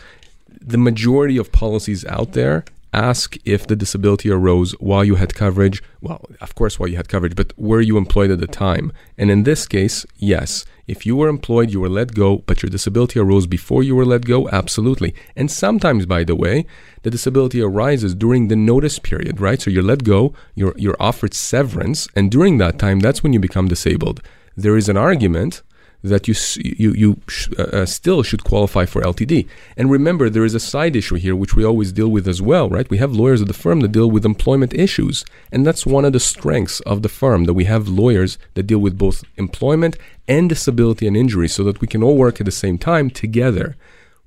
The 0.61 0.77
majority 0.77 1.37
of 1.37 1.51
policies 1.51 2.05
out 2.05 2.33
there 2.33 2.63
ask 2.93 3.37
if 3.45 3.67
the 3.67 3.75
disability 3.75 4.29
arose 4.29 4.73
while 4.73 5.03
you 5.03 5.15
had 5.15 5.33
coverage. 5.33 5.81
Well, 6.01 6.25
of 6.41 6.55
course, 6.55 6.79
while 6.79 6.89
you 6.89 6.97
had 6.97 7.07
coverage, 7.09 7.35
but 7.35 7.57
were 7.57 7.81
you 7.81 7.97
employed 7.97 8.31
at 8.31 8.39
the 8.39 8.47
time? 8.47 8.91
And 9.17 9.31
in 9.31 9.43
this 9.43 9.67
case, 9.67 10.05
yes. 10.17 10.65
If 10.87 11.05
you 11.05 11.15
were 11.15 11.29
employed, 11.29 11.71
you 11.71 11.79
were 11.79 11.89
let 11.89 12.13
go, 12.13 12.39
but 12.39 12.61
your 12.61 12.69
disability 12.69 13.17
arose 13.19 13.47
before 13.47 13.81
you 13.81 13.95
were 13.95 14.05
let 14.05 14.25
go, 14.25 14.49
absolutely. 14.49 15.15
And 15.35 15.49
sometimes, 15.49 16.05
by 16.05 16.23
the 16.25 16.35
way, 16.35 16.65
the 17.03 17.09
disability 17.09 17.61
arises 17.61 18.13
during 18.13 18.49
the 18.49 18.55
notice 18.55 18.99
period, 18.99 19.39
right? 19.39 19.61
So 19.61 19.71
you're 19.71 19.83
let 19.83 20.03
go, 20.03 20.33
you're, 20.53 20.73
you're 20.77 20.97
offered 20.99 21.33
severance, 21.33 22.07
and 22.15 22.29
during 22.29 22.57
that 22.57 22.77
time, 22.77 22.99
that's 22.99 23.23
when 23.23 23.31
you 23.31 23.39
become 23.39 23.67
disabled. 23.67 24.21
There 24.57 24.75
is 24.75 24.89
an 24.89 24.97
argument 24.97 25.61
that 26.03 26.27
you 26.27 26.35
you 26.63 26.91
you 26.93 27.21
sh- 27.27 27.49
uh, 27.57 27.63
uh, 27.63 27.85
still 27.85 28.23
should 28.23 28.43
qualify 28.43 28.85
for 28.85 29.01
LTD. 29.01 29.47
And 29.77 29.91
remember, 29.91 30.29
there 30.29 30.45
is 30.45 30.55
a 30.55 30.59
side 30.59 30.95
issue 30.95 31.15
here 31.15 31.35
which 31.35 31.55
we 31.55 31.63
always 31.63 31.91
deal 31.91 32.09
with 32.09 32.27
as 32.27 32.41
well, 32.41 32.69
right? 32.69 32.89
We 32.89 32.97
have 32.97 33.11
lawyers 33.13 33.41
at 33.41 33.47
the 33.47 33.53
firm 33.53 33.81
that 33.81 33.91
deal 33.91 34.09
with 34.09 34.25
employment 34.25 34.73
issues, 34.73 35.25
and 35.51 35.65
that's 35.65 35.85
one 35.85 36.05
of 36.05 36.13
the 36.13 36.19
strengths 36.19 36.79
of 36.81 37.01
the 37.01 37.09
firm 37.09 37.45
that 37.45 37.53
we 37.53 37.65
have 37.65 37.87
lawyers 37.87 38.37
that 38.55 38.63
deal 38.63 38.79
with 38.79 38.97
both 38.97 39.23
employment 39.37 39.97
and 40.27 40.49
disability 40.49 41.07
and 41.07 41.15
injury, 41.15 41.47
so 41.47 41.63
that 41.63 41.81
we 41.81 41.87
can 41.87 42.03
all 42.03 42.17
work 42.17 42.39
at 42.39 42.45
the 42.45 42.51
same 42.51 42.77
time 42.77 43.09
together. 43.09 43.75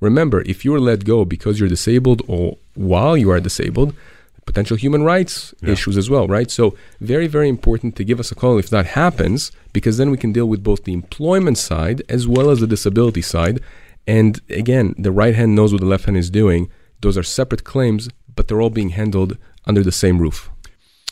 Remember, 0.00 0.42
if 0.42 0.64
you're 0.64 0.80
let 0.80 1.04
go 1.04 1.24
because 1.24 1.58
you're 1.58 1.68
disabled 1.68 2.22
or 2.28 2.58
while 2.74 3.16
you 3.16 3.30
are 3.30 3.40
disabled, 3.40 3.94
potential 4.46 4.76
human 4.76 5.02
rights 5.02 5.54
issues 5.62 5.96
as 5.96 6.10
well, 6.10 6.26
right? 6.28 6.50
So, 6.50 6.76
very, 7.00 7.26
very 7.26 7.48
important 7.48 7.96
to 7.96 8.04
give 8.04 8.20
us 8.20 8.30
a 8.30 8.34
call 8.34 8.58
if 8.58 8.68
that 8.70 8.86
happens, 8.86 9.52
because 9.72 9.96
then 9.96 10.10
we 10.10 10.16
can 10.16 10.32
deal 10.32 10.46
with 10.46 10.62
both 10.62 10.84
the 10.84 10.92
employment 10.92 11.58
side 11.58 12.02
as 12.08 12.28
well 12.28 12.50
as 12.50 12.60
the 12.60 12.66
disability 12.66 13.22
side. 13.22 13.60
And 14.06 14.40
again, 14.50 14.94
the 14.98 15.12
right 15.12 15.34
hand 15.34 15.54
knows 15.54 15.72
what 15.72 15.80
the 15.80 15.86
left 15.86 16.04
hand 16.04 16.16
is 16.16 16.30
doing. 16.30 16.70
Those 17.00 17.16
are 17.16 17.22
separate 17.22 17.64
claims, 17.64 18.08
but 18.34 18.48
they're 18.48 18.60
all 18.60 18.70
being 18.70 18.90
handled 18.90 19.38
under 19.66 19.82
the 19.82 19.92
same 19.92 20.18
roof. 20.18 20.50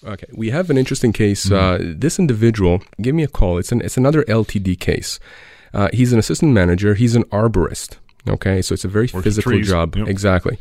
Okay, 0.04 0.26
we 0.32 0.50
have 0.50 0.68
an 0.68 0.76
interesting 0.76 1.12
case. 1.12 1.50
Uh, 1.50 1.78
this 1.80 2.18
individual 2.18 2.82
gave 3.00 3.14
me 3.14 3.22
a 3.22 3.28
call. 3.28 3.58
It's 3.58 3.70
an 3.70 3.80
it's 3.82 3.96
another 3.96 4.24
LTD 4.24 4.78
case. 4.80 5.20
Uh, 5.72 5.88
he's 5.92 6.12
an 6.12 6.18
assistant 6.18 6.52
manager. 6.52 6.94
He's 6.94 7.14
an 7.14 7.24
arborist. 7.24 7.98
Okay, 8.28 8.62
so 8.62 8.74
it's 8.74 8.84
a 8.84 8.88
very 8.88 9.08
Works 9.12 9.24
physical 9.24 9.60
job. 9.60 9.96
Yep. 9.96 10.08
Exactly. 10.08 10.58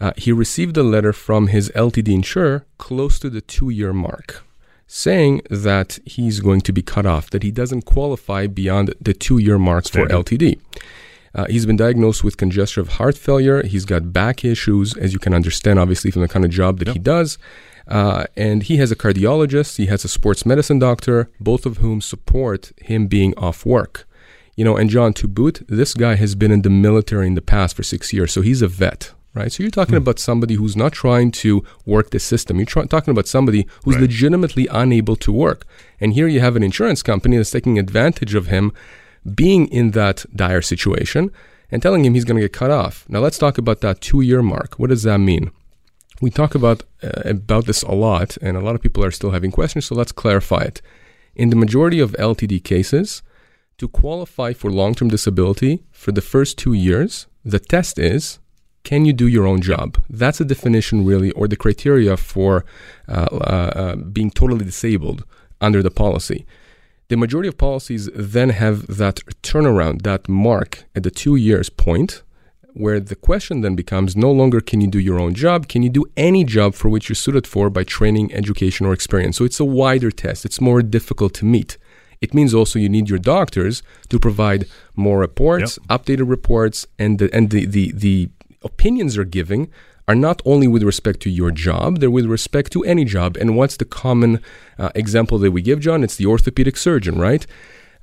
Uh, 0.00 0.12
he 0.16 0.32
received 0.32 0.76
a 0.76 0.82
letter 0.82 1.12
from 1.12 1.48
his 1.48 1.70
LTD 1.70 2.08
insurer 2.08 2.64
close 2.78 3.18
to 3.18 3.28
the 3.28 3.40
two 3.40 3.70
year 3.70 3.92
mark 3.92 4.44
saying 4.88 5.42
that 5.50 5.98
he's 6.06 6.40
going 6.40 6.62
to 6.62 6.72
be 6.72 6.82
cut 6.82 7.06
off, 7.06 7.30
that 7.30 7.42
he 7.42 7.50
doesn't 7.50 7.82
qualify 7.82 8.46
beyond 8.46 8.94
the 9.00 9.12
two 9.12 9.38
year 9.38 9.58
mark 9.58 9.86
Standard. 9.86 10.10
for 10.10 10.36
LTD. 10.36 10.58
Uh, 11.34 11.44
he's 11.44 11.66
been 11.66 11.76
diagnosed 11.76 12.24
with 12.24 12.38
congestive 12.38 12.88
heart 12.94 13.16
failure. 13.16 13.62
He's 13.62 13.84
got 13.84 14.12
back 14.12 14.44
issues, 14.44 14.96
as 14.96 15.12
you 15.12 15.18
can 15.18 15.34
understand, 15.34 15.78
obviously, 15.78 16.10
from 16.10 16.22
the 16.22 16.28
kind 16.28 16.44
of 16.44 16.50
job 16.50 16.78
that 16.78 16.88
he 16.88 16.98
does. 16.98 17.38
Uh, 17.86 18.24
and 18.36 18.64
he 18.64 18.78
has 18.78 18.90
a 18.90 18.96
cardiologist, 18.96 19.76
he 19.76 19.86
has 19.86 20.04
a 20.04 20.08
sports 20.08 20.44
medicine 20.44 20.78
doctor, 20.78 21.30
both 21.38 21.64
of 21.64 21.78
whom 21.78 22.00
support 22.00 22.72
him 22.78 23.06
being 23.06 23.36
off 23.36 23.64
work. 23.64 24.06
You 24.56 24.64
know, 24.64 24.76
and 24.76 24.90
John, 24.90 25.12
to 25.14 25.28
boot, 25.28 25.62
this 25.68 25.94
guy 25.94 26.16
has 26.16 26.34
been 26.34 26.50
in 26.50 26.62
the 26.62 26.70
military 26.70 27.26
in 27.26 27.34
the 27.34 27.42
past 27.42 27.76
for 27.76 27.82
six 27.82 28.12
years, 28.12 28.32
so 28.32 28.40
he's 28.40 28.60
a 28.60 28.68
vet, 28.68 29.12
right? 29.34 29.52
So 29.52 29.62
you're 29.62 29.70
talking 29.70 29.94
about 29.96 30.18
somebody 30.18 30.54
who's 30.54 30.76
not 30.76 30.92
trying 30.92 31.30
to 31.32 31.62
work 31.86 32.10
the 32.10 32.18
system. 32.18 32.56
You're 32.58 32.66
try- 32.66 32.86
talking 32.86 33.12
about 33.12 33.28
somebody 33.28 33.66
who's 33.84 33.94
Right. 33.94 34.02
legitimately 34.02 34.66
unable 34.70 35.16
to 35.16 35.32
work. 35.32 35.66
And 36.00 36.12
here 36.14 36.28
you 36.28 36.40
have 36.40 36.56
an 36.56 36.62
insurance 36.62 37.02
company 37.02 37.36
that's 37.36 37.50
taking 37.50 37.78
advantage 37.78 38.34
of 38.34 38.46
him 38.46 38.72
being 39.34 39.66
in 39.68 39.90
that 39.92 40.24
dire 40.34 40.62
situation 40.62 41.30
and 41.70 41.82
telling 41.82 42.04
him 42.04 42.14
he's 42.14 42.24
going 42.24 42.36
to 42.40 42.44
get 42.44 42.52
cut 42.52 42.70
off. 42.70 43.04
Now 43.08 43.20
let's 43.20 43.38
talk 43.38 43.58
about 43.58 43.80
that 43.82 44.00
two 44.00 44.20
year 44.22 44.42
mark. 44.42 44.78
What 44.78 44.90
does 44.90 45.02
that 45.02 45.18
mean? 45.18 45.50
We 46.20 46.30
talk 46.30 46.54
about 46.54 46.82
uh, 47.02 47.22
about 47.24 47.66
this 47.66 47.82
a 47.82 47.92
lot, 47.92 48.36
and 48.42 48.56
a 48.56 48.60
lot 48.60 48.74
of 48.74 48.82
people 48.82 49.04
are 49.04 49.12
still 49.12 49.30
having 49.30 49.52
questions. 49.52 49.86
So 49.86 49.94
let's 49.94 50.10
clarify 50.10 50.62
it. 50.62 50.82
In 51.36 51.50
the 51.50 51.56
majority 51.56 52.00
of 52.00 52.16
LTD 52.18 52.58
cases, 52.64 53.22
to 53.76 53.86
qualify 53.86 54.52
for 54.52 54.68
long 54.72 54.94
term 54.96 55.08
disability 55.08 55.84
for 55.92 56.10
the 56.10 56.20
first 56.20 56.58
two 56.58 56.72
years, 56.72 57.28
the 57.44 57.60
test 57.60 57.98
is 58.00 58.40
can 58.88 59.04
you 59.04 59.12
do 59.12 59.28
your 59.28 59.46
own 59.46 59.60
job? 59.60 59.88
That's 60.08 60.38
the 60.38 60.46
definition, 60.46 61.04
really, 61.04 61.30
or 61.32 61.46
the 61.46 61.60
criteria 61.64 62.16
for 62.16 62.64
uh, 63.06 63.28
uh, 63.30 63.70
uh, 63.82 63.96
being 63.96 64.30
totally 64.30 64.64
disabled 64.64 65.24
under 65.60 65.82
the 65.82 65.90
policy. 65.90 66.46
The 67.08 67.18
majority 67.18 67.50
of 67.50 67.58
policies 67.58 68.08
then 68.14 68.48
have 68.48 68.76
that 69.02 69.16
turnaround, 69.42 69.96
that 70.02 70.26
mark 70.26 70.84
at 70.96 71.02
the 71.02 71.10
two 71.10 71.36
years 71.36 71.68
point, 71.68 72.22
where 72.72 72.98
the 72.98 73.14
question 73.14 73.60
then 73.60 73.74
becomes 73.76 74.16
no 74.16 74.32
longer 74.32 74.60
can 74.62 74.80
you 74.80 74.88
do 74.88 75.00
your 75.08 75.20
own 75.20 75.34
job, 75.34 75.68
can 75.68 75.82
you 75.82 75.90
do 75.90 76.06
any 76.16 76.42
job 76.42 76.74
for 76.74 76.88
which 76.88 77.10
you're 77.10 77.24
suited 77.26 77.46
for 77.46 77.68
by 77.68 77.84
training, 77.84 78.32
education, 78.32 78.86
or 78.86 78.94
experience. 78.94 79.36
So 79.36 79.44
it's 79.44 79.60
a 79.60 79.66
wider 79.82 80.10
test, 80.10 80.46
it's 80.46 80.62
more 80.62 80.80
difficult 80.80 81.34
to 81.34 81.44
meet. 81.44 81.76
It 82.22 82.32
means 82.32 82.54
also 82.54 82.78
you 82.78 82.88
need 82.88 83.08
your 83.10 83.18
doctors 83.18 83.82
to 84.08 84.18
provide 84.18 84.66
more 84.96 85.18
reports, 85.18 85.78
updated 85.88 86.28
reports, 86.30 86.86
and 86.98 87.18
the, 87.18 87.28
and 87.36 87.50
the, 87.50 87.66
the, 87.66 87.92
the 87.92 88.30
opinions 88.62 89.14
they're 89.14 89.24
giving 89.24 89.70
are 90.06 90.14
not 90.14 90.40
only 90.44 90.66
with 90.66 90.82
respect 90.82 91.20
to 91.20 91.30
your 91.30 91.50
job, 91.50 91.98
they're 91.98 92.10
with 92.10 92.26
respect 92.26 92.72
to 92.72 92.82
any 92.84 93.04
job. 93.04 93.36
And 93.36 93.56
what's 93.56 93.76
the 93.76 93.84
common 93.84 94.40
uh, 94.78 94.90
example 94.94 95.38
that 95.38 95.50
we 95.50 95.60
give, 95.60 95.80
John? 95.80 96.02
It's 96.02 96.16
the 96.16 96.26
orthopedic 96.26 96.76
surgeon, 96.76 97.18
right? 97.18 97.46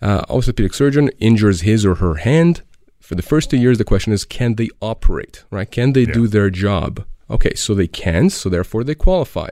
Uh, 0.01 0.23
orthopedic 0.29 0.73
surgeon 0.73 1.09
injures 1.19 1.61
his 1.61 1.85
or 1.85 1.95
her 1.95 2.15
hand. 2.15 2.61
For 2.99 3.15
the 3.15 3.23
first 3.23 3.49
two 3.49 3.57
years, 3.57 3.77
the 3.77 3.83
question 3.83 4.13
is 4.13 4.23
can 4.25 4.55
they 4.55 4.69
operate, 4.81 5.43
right? 5.49 5.69
Can 5.69 5.93
they 5.93 6.05
do 6.05 6.27
their 6.27 6.49
job? 6.49 7.05
Okay, 7.29 7.55
so 7.55 7.73
they 7.73 7.87
can, 7.87 8.29
so 8.29 8.49
therefore 8.49 8.83
they 8.83 8.95
qualify. 8.95 9.49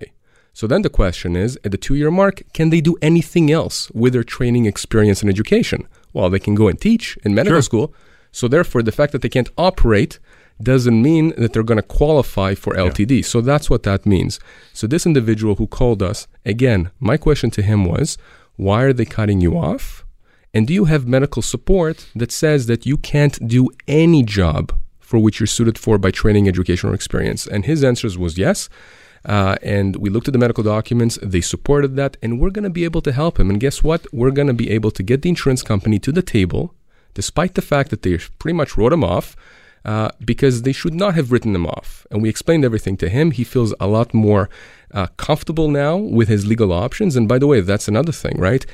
So 0.54 0.68
then 0.68 0.84
the 0.84 0.90
question 0.90 1.36
is 1.36 1.58
at 1.64 1.72
the 1.72 1.78
two 1.78 1.96
year 1.96 2.12
mark, 2.12 2.44
can 2.54 2.70
they 2.70 2.82
do 2.82 2.96
anything 3.02 3.52
else 3.52 3.90
with 3.92 4.14
their 4.14 4.24
training, 4.24 4.68
experience, 4.68 5.22
and 5.22 5.30
education? 5.30 5.88
Well, 6.14 6.30
they 6.30 6.40
can 6.40 6.54
go 6.54 6.68
and 6.68 6.80
teach 6.80 7.18
in 7.24 7.34
medical 7.34 7.56
Sure. 7.58 7.62
school. 7.64 7.94
So 8.32 8.48
therefore, 8.48 8.84
the 8.84 8.92
fact 8.92 9.12
that 9.14 9.24
they 9.24 9.30
can't 9.30 9.50
operate 9.58 10.20
doesn't 10.64 11.02
mean 11.02 11.34
that 11.38 11.54
they're 11.54 11.64
going 11.64 11.78
to 11.78 11.84
qualify 11.84 12.56
for 12.56 12.74
LTD. 12.76 13.26
So 13.26 13.42
that's 13.42 13.70
what 13.70 13.84
that 13.84 14.06
means. 14.06 14.40
So 14.74 14.88
this 14.88 15.06
individual 15.06 15.56
who 15.56 15.68
called 15.68 16.02
us, 16.02 16.28
again, 16.46 16.92
my 17.00 17.18
question 17.18 17.50
to 17.52 17.62
him 17.62 17.86
was, 17.86 18.18
why 18.56 18.84
are 18.84 18.94
they 18.94 19.06
cutting 19.06 19.42
you 19.42 19.58
off? 19.58 20.06
And 20.54 20.68
do 20.68 20.74
you 20.74 20.86
have 20.86 21.08
medical 21.08 21.42
support 21.42 22.08
that 22.16 22.32
says 22.32 22.68
that 22.68 22.86
you 22.86 22.98
can't 22.98 23.48
do 23.48 23.70
any 23.88 24.22
job 24.22 24.72
for 25.00 25.20
which 25.20 25.40
you're 25.40 25.48
suited 25.48 25.78
for 25.78 25.98
by 25.98 26.12
training, 26.12 26.48
education, 26.48 26.90
or 26.90 26.94
experience? 26.94 27.48
And 27.48 27.66
his 27.66 27.84
answers 27.84 28.18
was 28.18 28.38
yes. 28.38 28.70
Uh, 29.26 29.56
and 29.64 29.96
we 29.96 30.10
looked 30.10 30.28
at 30.28 30.34
the 30.34 30.40
medical 30.40 30.64
documents, 30.64 31.18
they 31.24 31.42
supported 31.42 31.96
that, 31.96 32.18
and 32.22 32.40
we're 32.40 32.50
going 32.50 32.64
to 32.64 32.70
be 32.70 32.84
able 32.84 33.02
to 33.02 33.12
help 33.12 33.40
him. 33.40 33.50
And 33.50 33.60
guess 33.60 33.82
what? 33.82 34.06
We're 34.14 34.32
going 34.32 34.48
to 34.48 34.54
be 34.54 34.70
able 34.70 34.92
to 34.92 35.02
get 35.02 35.22
the 35.22 35.30
insurance 35.30 35.64
company 35.64 35.98
to 36.00 36.12
the 36.12 36.22
table, 36.22 36.76
despite 37.14 37.56
the 37.56 37.62
fact 37.62 37.90
that 37.90 38.02
they 38.02 38.18
pretty 38.38 38.56
much 38.56 38.78
wrote 38.78 38.94
him 38.94 39.04
off, 39.04 39.36
uh, 39.86 40.10
because 40.24 40.62
they 40.62 40.72
should 40.72 40.94
not 40.94 41.16
have 41.16 41.32
written 41.32 41.56
him 41.56 41.66
off. 41.66 42.06
And 42.10 42.22
we 42.22 42.30
explained 42.30 42.66
everything 42.66 42.98
to 42.98 43.10
him. 43.10 43.32
He 43.32 43.44
feels 43.44 43.74
a 43.80 43.88
lot 43.88 44.14
more 44.14 44.50
uh, 44.94 45.08
comfortable 45.18 45.70
now 45.70 45.98
with 45.98 46.28
his 46.28 46.46
legal 46.46 46.72
options. 46.72 47.16
And 47.16 47.28
by 47.28 47.40
the 47.40 47.48
way, 47.48 47.62
that's 47.62 47.88
another 47.88 48.12
thing, 48.12 48.38
right? 48.38 48.66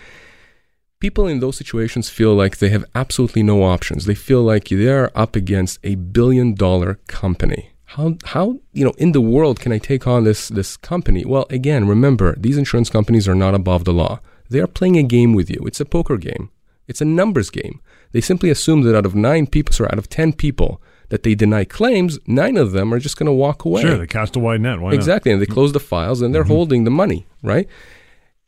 People 0.99 1.27
in 1.27 1.39
those 1.39 1.57
situations 1.57 2.09
feel 2.09 2.35
like 2.35 2.57
they 2.57 2.69
have 2.69 2.85
absolutely 2.93 3.41
no 3.41 3.63
options. 3.63 4.05
They 4.05 4.15
feel 4.15 4.43
like 4.43 4.65
they 4.65 4.89
are 4.89 5.11
up 5.15 5.35
against 5.35 5.79
a 5.83 5.95
billion 5.95 6.53
dollar 6.53 6.99
company. 7.07 7.71
How, 7.85 8.17
how 8.25 8.59
you 8.71 8.85
know 8.85 8.93
in 8.99 9.13
the 9.13 9.21
world 9.21 9.59
can 9.59 9.71
I 9.71 9.79
take 9.79 10.05
on 10.05 10.23
this 10.23 10.49
this 10.49 10.77
company? 10.77 11.25
Well, 11.25 11.47
again, 11.49 11.87
remember 11.87 12.35
these 12.37 12.57
insurance 12.57 12.89
companies 12.89 13.27
are 13.27 13.33
not 13.33 13.55
above 13.55 13.85
the 13.85 13.93
law. 13.93 14.19
They 14.49 14.59
are 14.59 14.67
playing 14.67 14.97
a 14.97 15.03
game 15.03 15.33
with 15.33 15.49
you. 15.49 15.63
It's 15.65 15.79
a 15.79 15.85
poker 15.85 16.17
game. 16.17 16.51
It's 16.87 17.01
a 17.01 17.05
numbers 17.05 17.49
game. 17.49 17.81
They 18.11 18.21
simply 18.21 18.49
assume 18.49 18.81
that 18.81 18.95
out 18.95 19.05
of 19.05 19.15
nine 19.15 19.47
people, 19.47 19.73
sorry, 19.73 19.91
out 19.91 19.99
of 19.99 20.09
10 20.09 20.33
people 20.33 20.81
that 21.09 21.23
they 21.23 21.35
deny 21.35 21.65
claims, 21.65 22.17
nine 22.25 22.57
of 22.57 22.71
them 22.71 22.93
are 22.93 22.99
just 22.99 23.17
going 23.17 23.27
to 23.27 23.33
walk 23.33 23.65
away. 23.65 23.81
Sure, 23.81 23.97
they 23.97 24.07
cast 24.07 24.35
a 24.35 24.39
wide 24.39 24.61
net. 24.61 24.79
Why 24.79 24.93
exactly. 24.93 25.31
And 25.31 25.41
they 25.41 25.45
close 25.45 25.73
the 25.73 25.79
files 25.79 26.21
and 26.21 26.33
they're 26.33 26.43
mm-hmm. 26.43 26.51
holding 26.51 26.83
the 26.83 26.91
money, 26.91 27.27
right? 27.43 27.67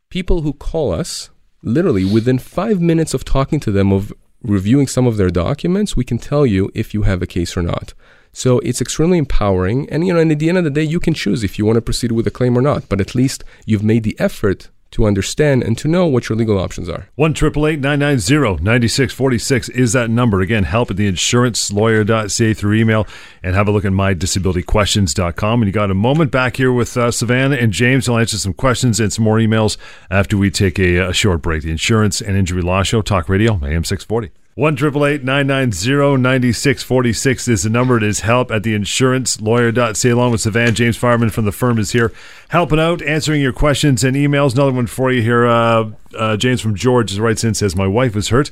People 0.10 0.42
who 0.42 0.54
call 0.54 0.92
us, 0.94 1.30
literally 1.64 2.06
within 2.06 2.40
five 2.40 2.80
minutes 2.82 3.14
of 3.14 3.26
talking 3.26 3.60
to 3.62 3.72
them, 3.72 3.92
of 3.92 4.14
reviewing 4.42 4.88
some 4.88 5.08
of 5.08 5.18
their 5.18 5.30
documents, 5.30 5.96
we 5.96 6.04
can 6.04 6.18
tell 6.18 6.46
you 6.46 6.72
if 6.74 6.94
you 6.94 7.04
have 7.04 7.22
a 7.22 7.28
case 7.28 7.56
or 7.56 7.62
not. 7.62 7.94
So 8.34 8.60
it's 8.60 8.82
extremely 8.82 9.18
empowering. 9.18 9.90
And, 9.90 10.06
you 10.06 10.14
know, 10.14 10.20
and 10.20 10.32
at 10.32 10.40
the 10.40 10.50
end 10.50 10.58
of 10.58 10.64
the 10.64 10.70
day, 10.70 10.84
you 10.84 11.00
can 11.00 11.14
choose 11.14 11.44
if 11.44 11.60
you 11.60 11.66
want 11.66 11.76
to 11.76 11.82
proceed 11.82 12.12
with 12.12 12.26
a 12.28 12.32
claim 12.32 12.58
or 12.58 12.62
not. 12.62 12.88
But 12.88 13.02
at 13.02 13.14
least 13.14 13.44
you've 13.66 13.84
made 13.84 14.04
the 14.04 14.18
effort 14.20 14.70
to 14.92 15.06
understand 15.06 15.64
and 15.64 15.78
to 15.78 15.88
know 15.88 16.06
what 16.06 16.30
your 16.30 16.38
legal 16.38 16.60
options 16.60 16.90
are. 16.90 17.08
1 17.16 17.34
9646 17.34 19.70
is 19.70 19.94
that 19.94 20.10
number. 20.10 20.42
Again, 20.42 20.64
help 20.64 20.92
at 20.92 20.98
the 20.98 21.12
insurancelawyer.ca 21.12 22.54
through 22.54 22.76
email 22.76 23.08
and 23.42 23.56
have 23.56 23.68
a 23.68 23.72
look 23.72 23.86
at 23.86 23.92
mydisabilityquestions.com. 23.92 25.62
And 25.62 25.68
you 25.68 25.74
got 25.74 25.92
a 25.92 25.96
moment 25.96 26.32
back 26.32 26.58
here 26.58 26.72
with 26.72 26.96
uh, 26.98 27.12
Savannah 27.12 27.56
and 27.56 27.72
James. 27.72 28.08
I'll 28.08 28.18
answer 28.18 28.38
some 28.38 28.54
questions 28.54 29.00
and 29.00 29.12
some 29.12 29.26
more 29.26 29.38
emails 29.38 29.78
after 30.10 30.38
we 30.38 30.52
take 30.52 30.78
a, 30.78 30.98
a 30.98 31.14
short 31.14 31.42
break. 31.42 31.64
The 31.64 31.72
Insurance 31.72 32.22
and 32.22 32.36
Injury 32.36 32.62
Law 32.62 32.84
Show, 32.84 33.02
Talk 33.02 33.30
Radio, 33.30 33.54
AM 33.64 33.84
640. 33.84 34.41
One 34.56 34.76
triple 34.76 35.06
eight 35.06 35.24
nine 35.24 35.48
nine 35.48 35.72
zero 35.72 36.18
ninety 36.18 36.52
six 36.52 36.84
forty 36.84 37.14
six 37.14 37.48
is 37.48 37.64
the 37.64 37.70
number. 37.70 37.96
It 37.96 38.04
is 38.04 38.20
help 38.20 38.52
at 38.52 38.64
the 38.64 38.74
insurance 38.74 39.40
lawyer.ca 39.40 40.10
along 40.10 40.34
with 40.34 40.42
Sivan. 40.42 40.74
James 40.74 40.98
Fireman 40.98 41.30
from 41.30 41.46
the 41.46 41.54
firm 41.54 41.80
is 41.80 41.92
here 41.92 42.12
helping 42.50 42.78
out, 42.78 43.02
answering 43.02 43.42
your 43.42 43.54
questions 43.54 44.04
and 44.04 44.14
emails. 44.18 44.54
Another 44.54 44.74
one 44.74 44.88
for 44.88 45.10
you 45.10 45.22
here. 45.22 45.46
Uh, 45.48 45.92
uh, 46.18 46.36
James 46.36 46.60
from 46.60 46.76
George 46.76 47.18
writes 47.18 47.46
in 47.46 47.54
says, 47.54 47.78
My 47.78 47.88
wife 47.88 48.14
was 48.14 48.28
hurt 48.28 48.52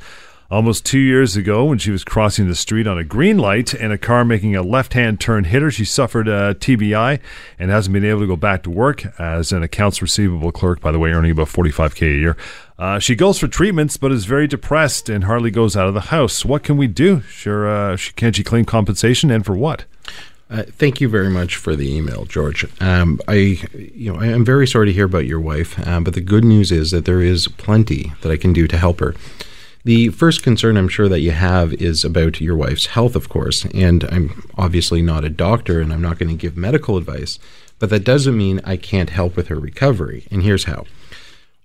almost 0.50 0.86
two 0.86 1.00
years 1.00 1.36
ago 1.36 1.66
when 1.66 1.78
she 1.78 1.92
was 1.92 2.04
crossing 2.04 2.48
the 2.48 2.56
street 2.56 2.88
on 2.88 2.98
a 2.98 3.04
green 3.04 3.38
light 3.38 3.74
and 3.74 3.94
a 3.94 3.98
car 3.98 4.26
making 4.26 4.56
a 4.56 4.64
left 4.64 4.94
hand 4.94 5.20
turn 5.20 5.44
hit 5.44 5.62
her. 5.62 5.70
She 5.70 5.86
suffered 5.86 6.28
a 6.28 6.56
TBI 6.56 7.20
and 7.60 7.70
hasn't 7.70 7.94
been 7.94 8.06
able 8.06 8.22
to 8.22 8.28
go 8.28 8.36
back 8.36 8.64
to 8.64 8.70
work 8.70 9.06
as 9.20 9.52
an 9.52 9.64
accounts 9.64 10.02
receivable 10.02 10.52
clerk, 10.52 10.80
by 10.80 10.92
the 10.92 11.00
way, 11.00 11.12
earning 11.12 11.32
about 11.32 11.48
45K 11.48 12.02
a 12.02 12.20
year. 12.20 12.38
Uh, 12.80 12.98
she 12.98 13.14
goes 13.14 13.38
for 13.38 13.50
treatments, 13.50 13.98
but 13.98 14.10
is 14.10 14.24
very 14.24 14.48
depressed 14.48 15.10
and 15.10 15.26
hardly 15.26 15.52
goes 15.52 15.76
out 15.76 15.90
of 15.90 15.94
the 15.94 16.00
house. 16.00 16.46
What 16.46 16.64
can 16.64 16.78
we 16.78 16.88
do? 16.88 17.20
Sure, 17.24 17.68
uh, 17.68 17.98
she, 17.98 18.14
can 18.14 18.32
she 18.32 18.42
claim 18.42 18.64
compensation, 18.64 19.30
and 19.30 19.46
for 19.46 19.54
what? 19.54 19.84
Uh, 20.50 20.64
thank 20.64 21.02
you 21.02 21.10
very 21.10 21.30
much 21.30 21.58
for 21.58 21.76
the 21.76 21.94
email, 21.94 22.24
George. 22.24 22.66
Um, 22.82 23.20
I, 23.28 23.60
you 23.74 24.14
know, 24.14 24.20
I 24.20 24.28
am 24.28 24.46
very 24.46 24.66
sorry 24.66 24.86
to 24.86 24.94
hear 24.94 25.06
about 25.06 25.26
your 25.26 25.42
wife, 25.42 25.86
um, 25.86 26.06
but 26.06 26.14
the 26.14 26.22
good 26.22 26.46
news 26.46 26.72
is 26.72 26.92
that 26.92 27.04
there 27.04 27.22
is 27.22 27.50
plenty 27.50 28.14
that 28.22 28.32
I 28.32 28.38
can 28.38 28.54
do 28.54 28.66
to 28.68 28.78
help 28.78 29.02
her. 29.02 29.14
The 29.84 30.10
first 30.10 30.42
concern 30.42 30.78
I'm 30.78 30.88
sure 30.88 31.10
that 31.10 31.20
you 31.20 31.32
have 31.32 31.74
is 31.74 32.06
about 32.06 32.40
your 32.40 32.56
wife's 32.56 32.88
health, 32.88 33.16
of 33.16 33.28
course, 33.28 33.66
and 33.74 34.06
I'm 34.06 34.50
obviously 34.58 35.02
not 35.02 35.26
a 35.26 35.30
doctor 35.30 35.82
and 35.82 35.92
I'm 35.92 36.02
not 36.02 36.18
going 36.18 36.30
to 36.30 36.36
give 36.36 36.56
medical 36.56 36.96
advice, 36.96 37.40
but 37.78 37.90
that 37.90 38.06
doesn't 38.06 38.38
mean 38.38 38.62
I 38.64 38.78
can't 38.78 39.10
help 39.10 39.36
with 39.36 39.50
her 39.50 39.60
recovery. 39.60 40.28
And 40.32 40.44
here's 40.44 40.64
how. 40.64 40.86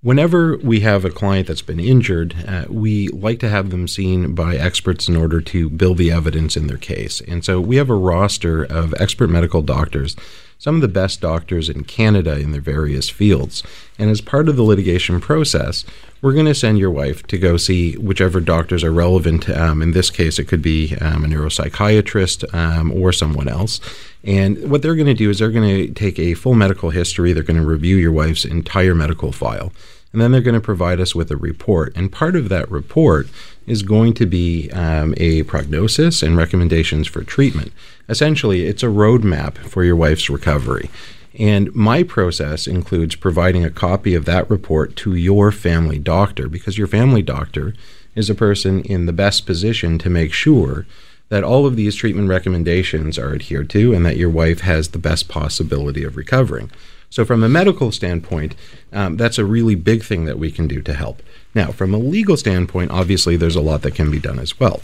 Whenever 0.05 0.59
we 0.59 0.81
have 0.81 1.03
a 1.07 1.11
client 1.11 1.47
that's 1.47 1.63
been 1.63 1.81
injured, 1.81 2.35
uh, 2.47 2.67
we 2.69 3.09
like 3.09 3.39
to 3.39 3.49
have 3.49 3.71
them 3.71 3.89
seen 3.89 4.35
by 4.35 4.55
experts 4.55 5.09
in 5.09 5.17
order 5.17 5.41
to 5.41 5.71
build 5.71 5.97
the 5.97 6.13
evidence 6.13 6.59
in 6.59 6.67
their 6.67 6.77
case. 6.77 7.23
And 7.23 7.43
so 7.43 7.59
we 7.59 7.77
have 7.77 7.89
a 7.89 7.95
roster 7.95 8.63
of 8.65 8.93
expert 9.01 9.31
medical 9.31 9.63
doctors, 9.63 10.15
some 10.59 10.75
of 10.75 10.83
the 10.83 10.89
best 10.89 11.23
doctors 11.23 11.71
in 11.71 11.85
Canada 11.85 12.39
in 12.39 12.53
their 12.53 12.61
various 12.61 13.09
fields. 13.09 13.63
And 13.99 14.11
as 14.11 14.21
part 14.21 14.47
of 14.47 14.57
the 14.57 14.63
litigation 14.63 15.23
process, 15.23 15.87
we're 16.25 16.33
going 16.33 16.47
to 16.47 16.55
send 16.55 16.79
your 16.79 16.91
wife 16.91 17.23
to 17.27 17.37
go 17.37 17.59
see 17.59 17.99
whichever 17.99 18.41
doctors 18.41 18.83
are 18.83 18.91
relevant. 18.91 19.47
Um, 19.51 19.83
in 19.83 19.91
this 19.91 20.09
case, 20.09 20.39
it 20.39 20.45
could 20.45 20.63
be 20.63 20.97
um, 21.03 21.23
a 21.23 21.29
neuropsychiatrist 21.29 22.55
um, 22.55 22.91
or 22.93 23.13
someone 23.13 23.47
else. 23.47 23.79
And 24.25 24.71
what 24.71 24.81
they're 24.81 24.95
going 24.95 25.07
to 25.07 25.13
do 25.13 25.29
is 25.29 25.39
they're 25.39 25.51
going 25.51 25.69
to 25.69 25.93
take 25.93 26.19
a 26.19 26.33
full 26.33 26.55
medical 26.55 26.89
history, 26.89 27.35
they're 27.35 27.43
going 27.43 27.61
to 27.61 27.67
review 27.67 27.97
your 27.97 28.11
wife's 28.11 28.47
entire 28.47 28.95
medical 28.95 29.33
file 29.33 29.71
and 30.15 30.23
then 30.23 30.31
they're 30.31 30.41
going 30.41 30.55
to 30.55 30.61
provide 30.61 31.01
us 31.01 31.13
with 31.13 31.29
a 31.33 31.37
report. 31.37 31.93
And 31.97 32.11
part 32.11 32.37
of 32.37 32.49
that 32.49 32.71
report 32.71 33.27
is 33.67 33.83
going 33.83 34.15
to 34.15 34.27
be 34.27 34.71
um, 34.71 35.13
a 35.17 35.43
prognosis 35.43 36.23
and 36.23 36.37
recommendations 36.37 37.09
for 37.09 37.25
treatment. 37.25 37.73
Essentially, 38.09 38.65
it's 38.65 38.85
a 38.85 38.87
roadmap 38.87 39.59
for 39.59 39.83
your 39.83 39.97
wife's 39.97 40.31
recovery. 40.31 40.89
And 41.39 41.75
my 41.75 42.03
process 42.03 42.67
includes 42.67 43.17
providing 43.17 43.65
a 43.65 43.71
copy 43.71 44.15
of 44.15 44.25
that 44.27 44.49
report 44.49 44.95
to 44.97 45.15
your 45.15 45.51
family 45.51 45.99
doctor 45.99 46.49
because 46.49 46.79
your 46.79 46.87
family 46.87 47.23
doctor 47.23 47.75
is 48.15 48.31
a 48.31 48.35
person 48.35 48.83
in 48.83 49.07
the 49.07 49.13
best 49.13 49.45
position 49.45 49.99
to 49.99 50.11
make 50.11 50.33
sure 50.33 50.87
that 51.31 51.43
all 51.43 51.67
of 51.67 51.75
these 51.75 51.97
treatment 51.97 52.29
recommendations 52.29 53.19
are 53.19 53.35
adhered 53.35 53.69
to 53.71 53.93
and 53.93 54.07
that 54.07 54.17
your 54.17 54.31
wife 54.31 54.61
has 54.61 54.89
the 54.89 54.99
best 54.99 55.29
possibility 55.29 56.05
of 56.05 56.17
recovering. 56.17 56.71
So, 57.11 57.25
from 57.25 57.43
a 57.43 57.49
medical 57.49 57.93
standpoint, 57.93 58.55
um, 58.93 59.17
that's 59.17 59.39
a 59.39 59.45
really 59.45 59.75
big 59.75 60.03
thing 60.03 60.25
that 60.25 60.39
we 60.39 60.51
can 60.51 60.67
do 60.67 60.83
to 60.83 60.95
help. 60.95 61.23
Now, 61.55 61.71
from 61.71 61.95
a 61.95 61.99
legal 61.99 62.37
standpoint, 62.37 62.91
obviously, 62.91 63.37
there's 63.37 63.57
a 63.57 63.61
lot 63.61 63.83
that 63.83 63.95
can 63.95 64.11
be 64.11 64.19
done 64.19 64.39
as 64.39 64.59
well. 64.59 64.83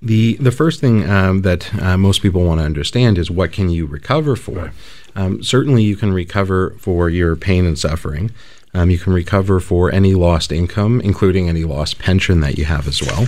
The, 0.00 0.36
the 0.36 0.52
first 0.52 0.80
thing 0.80 1.08
um, 1.08 1.42
that 1.42 1.74
uh, 1.82 1.96
most 1.96 2.22
people 2.22 2.44
want 2.44 2.60
to 2.60 2.64
understand 2.64 3.18
is 3.18 3.30
what 3.30 3.52
can 3.52 3.68
you 3.68 3.86
recover 3.86 4.36
for? 4.36 4.52
Right. 4.52 4.72
Um, 5.16 5.42
certainly, 5.42 5.82
you 5.82 5.96
can 5.96 6.12
recover 6.12 6.76
for 6.78 7.10
your 7.10 7.34
pain 7.34 7.66
and 7.66 7.76
suffering. 7.76 8.30
Um, 8.72 8.90
you 8.90 8.98
can 8.98 9.12
recover 9.12 9.58
for 9.58 9.90
any 9.90 10.14
lost 10.14 10.52
income, 10.52 11.00
including 11.00 11.48
any 11.48 11.64
lost 11.64 11.98
pension 11.98 12.40
that 12.40 12.58
you 12.58 12.66
have 12.66 12.86
as 12.86 13.02
well 13.02 13.26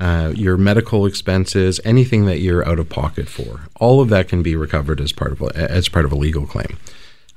uh, 0.00 0.32
your 0.34 0.56
medical 0.56 1.04
expenses, 1.06 1.78
anything 1.84 2.24
that 2.24 2.40
you're 2.40 2.66
out 2.66 2.78
of 2.78 2.88
pocket 2.88 3.28
for. 3.28 3.60
All 3.78 4.00
of 4.00 4.08
that 4.08 4.28
can 4.28 4.42
be 4.42 4.56
recovered 4.56 5.00
as 5.00 5.12
part 5.12 5.32
of 5.32 5.42
a, 5.42 5.70
as 5.70 5.88
part 5.88 6.06
of 6.06 6.12
a 6.12 6.16
legal 6.16 6.46
claim. 6.46 6.78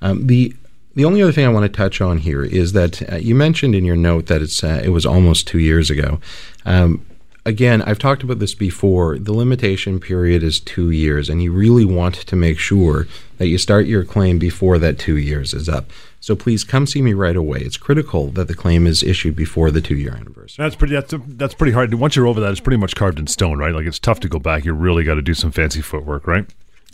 Um, 0.02 0.28
the 0.28 0.56
the 0.96 1.06
only 1.06 1.24
other 1.24 1.32
thing 1.32 1.46
I 1.46 1.50
want 1.50 1.64
to 1.64 1.76
touch 1.76 2.02
on 2.02 2.20
here 2.20 2.44
is 2.44 2.74
that 2.74 3.12
uh, 3.12 3.16
you 3.16 3.34
mentioned 3.34 3.74
in 3.74 3.84
your 3.84 3.96
note 3.96 4.28
that 4.28 4.42
it's 4.42 4.64
uh, 4.64 4.82
it 4.84 4.90
was 4.90 5.06
almost 5.06 5.48
two 5.48 5.60
years 5.60 5.90
ago. 5.90 6.22
Um, 6.66 7.06
again, 7.46 7.82
I've 7.82 8.00
talked 8.00 8.24
about 8.24 8.40
this 8.40 8.54
before. 8.54 9.18
The 9.18 9.34
limitation 9.34 10.00
period 10.00 10.44
is 10.44 10.60
two 10.60 10.92
years, 10.92 11.30
and 11.30 11.42
you 11.42 11.52
really 11.52 11.86
want 11.86 12.16
to 12.16 12.36
make 12.36 12.60
sure 12.60 13.08
that 13.38 13.48
you 13.48 13.58
start 13.58 13.86
your 13.86 14.06
claim 14.06 14.40
before 14.40 14.78
that 14.80 15.00
two 15.00 15.18
years 15.18 15.54
is 15.54 15.68
up. 15.68 15.92
So 16.20 16.36
please 16.36 16.64
come 16.64 16.88
see 16.88 17.02
me 17.02 17.14
right 17.14 17.36
away. 17.36 17.60
It's 17.60 17.78
critical 17.78 18.28
that 18.28 18.48
the 18.48 18.56
claim 18.56 18.88
is 18.88 19.04
issued 19.04 19.36
before 19.36 19.72
the 19.72 19.82
two 19.82 19.96
year 19.96 20.14
anniversary. 20.14 20.64
That's 20.64 20.76
pretty. 20.76 20.94
That's, 20.94 21.14
that's 21.28 21.54
pretty 21.54 21.74
hard. 21.74 21.94
Once 21.96 22.16
you're 22.16 22.28
over 22.28 22.40
that, 22.40 22.52
it's 22.52 22.62
pretty 22.62 22.78
much 22.78 22.96
carved 22.96 23.20
in 23.20 23.28
stone, 23.28 23.58
right? 23.58 23.74
Like 23.74 23.86
it's 23.86 24.00
tough 24.00 24.20
to 24.22 24.30
go 24.30 24.40
back. 24.40 24.64
You 24.64 24.74
really 24.74 25.04
got 25.04 25.16
to 25.16 25.22
do 25.22 25.34
some 25.34 25.52
fancy 25.52 25.82
footwork, 25.82 26.28
right? 26.28 26.46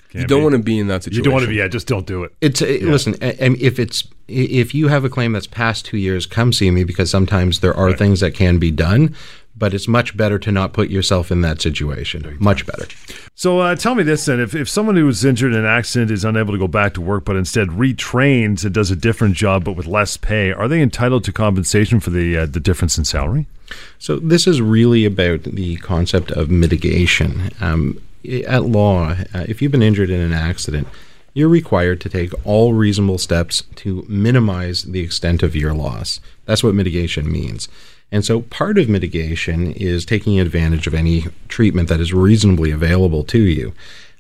Can't 0.10 0.24
you 0.24 0.28
don't 0.28 0.40
be. 0.40 0.44
want 0.44 0.54
to 0.54 0.64
be 0.64 0.80
in 0.80 0.88
that 0.88 1.04
situation. 1.04 1.20
You 1.20 1.24
don't 1.26 1.34
want 1.34 1.44
to 1.44 1.50
be. 1.50 1.56
Yeah, 1.58 1.68
just 1.68 1.86
don't 1.86 2.08
do 2.08 2.24
it. 2.24 2.34
It's 2.42 2.64
uh, 2.64 2.66
yeah. 2.66 2.90
listen. 2.90 3.16
if 3.22 3.78
it's 3.78 4.08
if 4.28 4.74
you 4.74 4.88
have 4.88 5.06
a 5.06 5.10
claim 5.10 5.34
that's 5.34 5.46
past 5.46 5.86
two 5.86 5.98
years, 5.98 6.26
come 6.26 6.52
see 6.52 6.72
me 6.72 6.84
because 6.84 7.12
sometimes 7.12 7.60
there 7.60 7.76
are 7.76 7.88
right. 7.88 7.98
things 7.98 8.22
that 8.22 8.34
can 8.34 8.58
be 8.58 8.72
done 8.72 9.16
but 9.60 9.74
it's 9.74 9.88
much 9.88 10.16
better 10.16 10.40
to 10.40 10.52
not 10.52 10.74
put 10.74 10.90
yourself 10.90 11.32
in 11.32 11.42
that 11.42 11.62
situation. 11.62 12.38
Much 12.40 12.66
better. 12.66 12.88
So 13.36 13.60
uh, 13.60 13.76
tell 13.76 13.94
me 13.94 14.04
this 14.04 14.26
then: 14.26 14.40
if, 14.40 14.56
if 14.56 14.70
someone 14.70 14.96
who 14.96 15.06
was 15.06 15.24
injured 15.24 15.54
in 15.54 15.60
an 15.60 15.66
accident 15.66 16.10
is 16.12 16.26
unable 16.26 16.54
to 16.54 16.60
go 16.60 16.68
back 16.68 16.94
to 16.96 17.02
work, 17.02 17.26
but 17.26 17.36
instead 17.36 17.68
retrains 17.68 18.64
and 18.64 18.74
does 18.74 18.90
a 18.90 18.96
different 18.96 19.36
job 19.36 19.66
but 19.66 19.74
with 19.74 19.86
less 19.86 20.18
pay, 20.18 20.52
are 20.52 20.68
they 20.68 20.82
entitled 20.82 21.24
to 21.26 21.34
compensation 21.34 22.00
for 22.00 22.10
the 22.10 22.38
uh, 22.38 22.46
the 22.46 22.60
difference 22.60 22.98
in 22.98 23.06
salary? 23.06 23.46
So 24.00 24.18
this 24.18 24.48
is 24.48 24.62
really 24.62 25.06
about 25.06 25.44
the 25.44 25.78
concept 25.78 26.32
of 26.32 26.50
mitigation. 26.50 27.52
Um, 27.62 28.02
at 28.48 28.64
law, 28.64 29.16
uh, 29.34 29.46
if 29.48 29.62
you've 29.62 29.72
been 29.72 29.84
injured 29.84 30.10
in 30.10 30.20
an 30.20 30.34
accident, 30.34 30.88
you're 31.34 31.50
required 31.50 32.02
to 32.02 32.10
take 32.10 32.34
all 32.46 32.74
reasonable 32.74 33.18
steps 33.18 33.64
to 33.76 34.06
minimize 34.08 34.84
the 34.84 35.00
extent 35.00 35.44
of 35.44 35.56
your 35.56 35.74
loss. 35.74 36.20
That's 36.46 36.64
what 36.64 36.76
mitigation 36.76 37.32
means. 37.32 37.70
And 38.12 38.26
so 38.26 38.42
part 38.42 38.78
of 38.78 38.90
mitigation 38.90 39.72
is 39.74 40.06
taking 40.06 40.40
advantage 40.40 40.88
of 40.88 40.94
any 40.94 41.26
treatment 41.48 41.90
that 41.90 42.00
is 42.00 42.14
reasonably 42.14 42.72
available 42.72 43.24
to 43.26 43.40
you. 43.40 43.74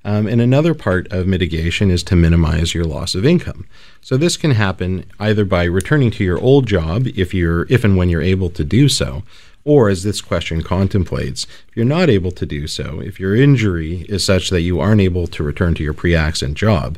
Um, 0.06 0.28
and 0.28 0.40
another 0.40 0.74
part 0.74 1.12
of 1.12 1.28
mitigation 1.28 1.92
is 1.92 2.04
to 2.04 2.16
minimize 2.16 2.74
your 2.74 2.86
loss 2.86 3.16
of 3.16 3.26
income. 3.26 3.66
So 4.02 4.16
this 4.16 4.38
can 4.38 4.52
happen 4.52 5.06
either 5.20 5.44
by 5.44 5.66
returning 5.66 6.12
to 6.12 6.24
your 6.24 6.40
old 6.40 6.68
job 6.68 7.08
if 7.16 7.34
you're 7.34 7.66
if 7.70 7.84
and 7.84 7.98
when 7.98 8.10
you're 8.10 8.22
able 8.22 8.50
to 8.52 8.64
do 8.64 8.88
so, 8.88 9.24
or 9.66 9.90
as 9.90 10.04
this 10.04 10.22
question 10.22 10.62
contemplates, 10.62 11.46
if 11.68 11.76
you're 11.76 11.86
not 11.86 12.10
able 12.10 12.32
to 12.32 12.46
do 12.46 12.66
so, 12.66 13.02
if 13.02 13.20
your 13.20 13.36
injury 13.36 14.06
is 14.08 14.24
such 14.24 14.50
that 14.52 14.62
you 14.62 14.80
aren't 14.80 15.02
able 15.02 15.28
to 15.28 15.44
return 15.44 15.76
to 15.76 15.84
your 15.84 15.94
pre-accident 15.94 16.58
job, 16.58 16.98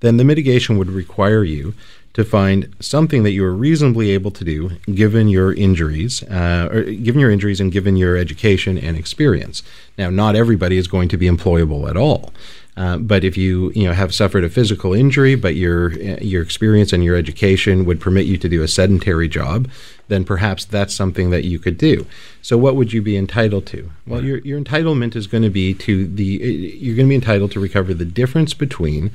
then 0.00 0.16
the 0.16 0.24
mitigation 0.24 0.76
would 0.76 0.90
require 0.90 1.44
you 1.44 1.74
to 2.12 2.24
find 2.24 2.74
something 2.80 3.22
that 3.22 3.30
you 3.30 3.44
are 3.44 3.54
reasonably 3.54 4.10
able 4.10 4.30
to 4.32 4.44
do 4.44 4.70
given 4.92 5.28
your 5.28 5.52
injuries, 5.52 6.22
uh, 6.24 6.68
or 6.72 6.82
given 6.82 7.20
your 7.20 7.30
injuries 7.30 7.60
and 7.60 7.72
given 7.72 7.96
your 7.96 8.16
education 8.16 8.76
and 8.76 8.96
experience. 8.96 9.62
Now, 9.96 10.10
not 10.10 10.34
everybody 10.34 10.76
is 10.76 10.88
going 10.88 11.08
to 11.10 11.16
be 11.16 11.26
employable 11.28 11.88
at 11.88 11.96
all, 11.96 12.32
Uh, 12.76 12.96
but 12.96 13.24
if 13.24 13.36
you 13.36 13.72
you 13.74 13.84
know 13.84 13.92
have 13.92 14.12
suffered 14.14 14.44
a 14.44 14.48
physical 14.48 14.94
injury, 14.94 15.34
but 15.34 15.54
your 15.54 15.92
your 16.22 16.42
experience 16.42 16.94
and 16.94 17.04
your 17.04 17.16
education 17.16 17.84
would 17.84 18.00
permit 18.00 18.26
you 18.26 18.38
to 18.38 18.48
do 18.48 18.62
a 18.62 18.68
sedentary 18.68 19.28
job, 19.28 19.68
then 20.08 20.24
perhaps 20.24 20.64
that's 20.64 20.94
something 20.94 21.30
that 21.30 21.44
you 21.44 21.58
could 21.58 21.76
do. 21.76 22.06
So 22.42 22.56
what 22.56 22.76
would 22.76 22.92
you 22.92 23.02
be 23.02 23.16
entitled 23.16 23.66
to? 23.66 23.90
Well, 24.06 24.24
your 24.24 24.38
your 24.38 24.58
entitlement 24.60 25.16
is 25.16 25.26
going 25.26 25.44
to 25.44 25.50
be 25.50 25.74
to 25.74 26.06
the 26.06 26.24
you're 26.80 26.96
going 26.96 27.08
to 27.08 27.14
be 27.16 27.22
entitled 27.22 27.50
to 27.52 27.60
recover 27.60 27.92
the 27.92 28.10
difference 28.20 28.54
between 28.54 29.10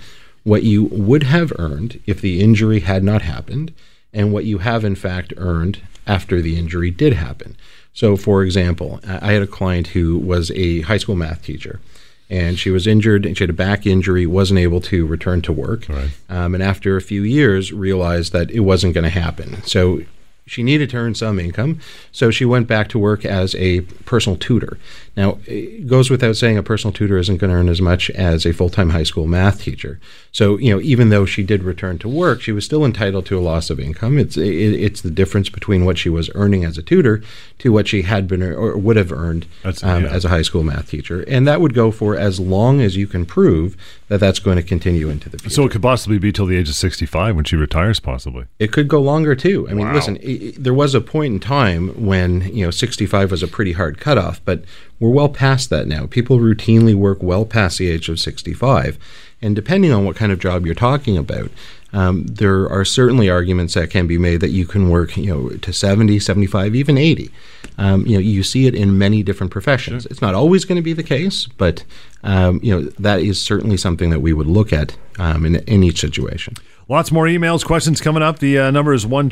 what 0.45 0.63
you 0.63 0.85
would 0.85 1.23
have 1.23 1.51
earned 1.59 1.99
if 2.05 2.21
the 2.21 2.39
injury 2.39 2.79
had 2.79 3.03
not 3.03 3.23
happened 3.23 3.73
and 4.13 4.31
what 4.31 4.45
you 4.45 4.59
have 4.59 4.85
in 4.85 4.95
fact 4.95 5.33
earned 5.35 5.81
after 6.07 6.41
the 6.41 6.57
injury 6.57 6.91
did 6.91 7.13
happen. 7.13 7.57
So, 7.93 8.15
for 8.15 8.43
example, 8.43 9.01
I 9.05 9.33
had 9.33 9.41
a 9.41 9.47
client 9.47 9.87
who 9.87 10.17
was 10.17 10.51
a 10.51 10.81
high 10.81 10.97
school 10.97 11.15
math 11.15 11.43
teacher 11.43 11.81
and 12.29 12.57
she 12.57 12.69
was 12.69 12.87
injured 12.87 13.25
and 13.25 13.37
she 13.37 13.43
had 13.43 13.49
a 13.49 13.53
back 13.53 13.85
injury 13.85 14.25
wasn't 14.25 14.59
able 14.59 14.81
to 14.81 15.05
return 15.05 15.41
to 15.43 15.51
work 15.51 15.87
right. 15.89 16.09
um, 16.29 16.53
and 16.55 16.63
after 16.63 16.97
a 16.97 17.01
few 17.01 17.21
years 17.23 17.71
realized 17.71 18.33
that 18.33 18.49
it 18.51 18.61
wasn't 18.61 18.93
going 18.93 19.03
to 19.03 19.09
happen 19.09 19.61
so 19.63 20.01
she 20.47 20.61
needed 20.61 20.91
to 20.91 20.97
earn 20.97 21.15
some 21.15 21.39
income, 21.39 21.79
so 22.11 22.29
she 22.29 22.45
went 22.45 22.67
back 22.67 22.87
to 22.89 22.99
work 22.99 23.25
as 23.25 23.55
a 23.55 23.81
personal 23.81 24.37
tutor. 24.37 24.77
Now, 25.17 25.39
it 25.45 25.87
goes 25.87 26.09
without 26.09 26.35
saying 26.35 26.57
a 26.57 26.63
personal 26.63 26.93
tutor 26.93 27.17
isn't 27.17 27.37
going 27.37 27.49
to 27.49 27.55
earn 27.55 27.69
as 27.69 27.81
much 27.81 28.09
as 28.11 28.45
a 28.45 28.51
full 28.51 28.69
time 28.69 28.89
high 28.89 29.03
school 29.03 29.27
math 29.27 29.61
teacher. 29.61 29.99
So, 30.31 30.57
you 30.57 30.73
know, 30.73 30.81
even 30.81 31.09
though 31.09 31.25
she 31.25 31.41
did 31.41 31.63
return 31.63 31.97
to 31.99 32.09
work, 32.09 32.41
she 32.41 32.51
was 32.51 32.65
still 32.65 32.83
entitled 32.83 33.25
to 33.27 33.39
a 33.39 33.41
loss 33.41 33.69
of 33.69 33.79
income. 33.79 34.17
It's 34.17 34.35
it, 34.35 34.43
it's 34.45 35.01
the 35.01 35.09
difference 35.09 35.49
between 35.49 35.85
what 35.85 35.97
she 35.97 36.09
was 36.09 36.29
earning 36.35 36.65
as 36.65 36.77
a 36.77 36.83
tutor 36.83 37.23
to 37.59 37.71
what 37.71 37.87
she 37.87 38.01
had 38.01 38.27
been 38.27 38.43
or 38.43 38.77
would 38.77 38.97
have 38.97 39.11
earned 39.13 39.47
um, 39.63 40.03
yeah. 40.03 40.09
as 40.09 40.25
a 40.25 40.29
high 40.29 40.41
school 40.41 40.63
math 40.63 40.89
teacher, 40.89 41.23
and 41.27 41.47
that 41.47 41.61
would 41.61 41.73
go 41.73 41.91
for 41.91 42.17
as 42.17 42.39
long 42.39 42.81
as 42.81 42.97
you 42.97 43.07
can 43.07 43.25
prove 43.25 43.77
that 44.09 44.19
that's 44.19 44.39
going 44.39 44.57
to 44.57 44.63
continue 44.63 45.09
into 45.09 45.29
the 45.29 45.37
future. 45.37 45.55
So 45.55 45.63
it 45.63 45.71
could 45.71 45.81
possibly 45.81 46.19
be 46.19 46.31
till 46.31 46.45
the 46.45 46.57
age 46.57 46.69
of 46.69 46.75
65 46.75 47.35
when 47.35 47.45
she 47.45 47.55
retires, 47.55 47.99
possibly. 47.99 48.45
It 48.59 48.71
could 48.71 48.87
go 48.87 49.01
longer 49.01 49.35
too. 49.35 49.67
I 49.69 49.73
mean, 49.73 49.87
wow. 49.87 49.93
listen, 49.93 50.17
it, 50.17 50.34
there 50.57 50.73
was 50.73 50.95
a 50.95 51.01
point 51.01 51.33
in 51.33 51.39
time 51.39 51.89
when 52.05 52.41
you 52.53 52.65
know 52.65 52.71
65 52.71 53.31
was 53.31 53.43
a 53.43 53.47
pretty 53.47 53.73
hard 53.73 53.99
cutoff, 53.99 54.41
but 54.45 54.63
we're 54.99 55.09
well 55.09 55.29
past 55.29 55.69
that 55.69 55.87
now. 55.87 56.05
People 56.05 56.39
routinely 56.39 56.95
work 56.95 57.21
well 57.21 57.45
past 57.45 57.77
the 57.77 57.89
age 57.89 58.09
of 58.09 58.19
65, 58.19 58.97
and 59.41 59.55
depending 59.55 59.91
on 59.91 60.05
what 60.05 60.15
kind 60.15 60.31
of 60.31 60.39
job 60.39 60.65
you're 60.65 60.75
talking 60.75 61.17
about, 61.17 61.51
um, 61.93 62.25
there 62.27 62.69
are 62.69 62.83
certainly 62.83 63.29
arguments 63.29 63.73
that 63.73 63.89
can 63.89 64.05
be 64.05 64.17
made 64.17 64.41
that 64.41 64.49
you 64.49 64.65
can 64.65 64.89
work, 64.89 65.15
you 65.15 65.33
know, 65.33 65.49
to 65.49 65.71
70, 65.71 66.19
75, 66.19 66.75
even 66.75 66.97
80. 66.97 67.31
Um, 67.77 68.05
you 68.05 68.13
know, 68.13 68.19
you 68.19 68.43
see 68.43 68.67
it 68.67 68.75
in 68.75 68.97
many 68.97 69.23
different 69.23 69.51
professions. 69.51 70.03
Sure. 70.03 70.11
It's 70.11 70.21
not 70.21 70.33
always 70.33 70.65
going 70.65 70.77
to 70.77 70.81
be 70.81 70.93
the 70.93 71.03
case, 71.03 71.47
but 71.57 71.83
um, 72.23 72.59
you 72.63 72.75
know 72.75 72.89
that 72.99 73.21
is 73.21 73.41
certainly 73.41 73.77
something 73.77 74.09
that 74.09 74.19
we 74.19 74.33
would 74.33 74.47
look 74.47 74.73
at 74.73 74.97
um, 75.19 75.45
in, 75.45 75.55
in 75.55 75.83
each 75.83 76.01
situation. 76.01 76.55
Lots 76.87 77.11
more 77.11 77.25
emails, 77.25 77.65
questions 77.65 77.99
coming 77.99 78.21
up. 78.21 78.37
The 78.37 78.59
uh, 78.59 78.69
number 78.69 78.93
is 78.93 79.07
1 79.07 79.31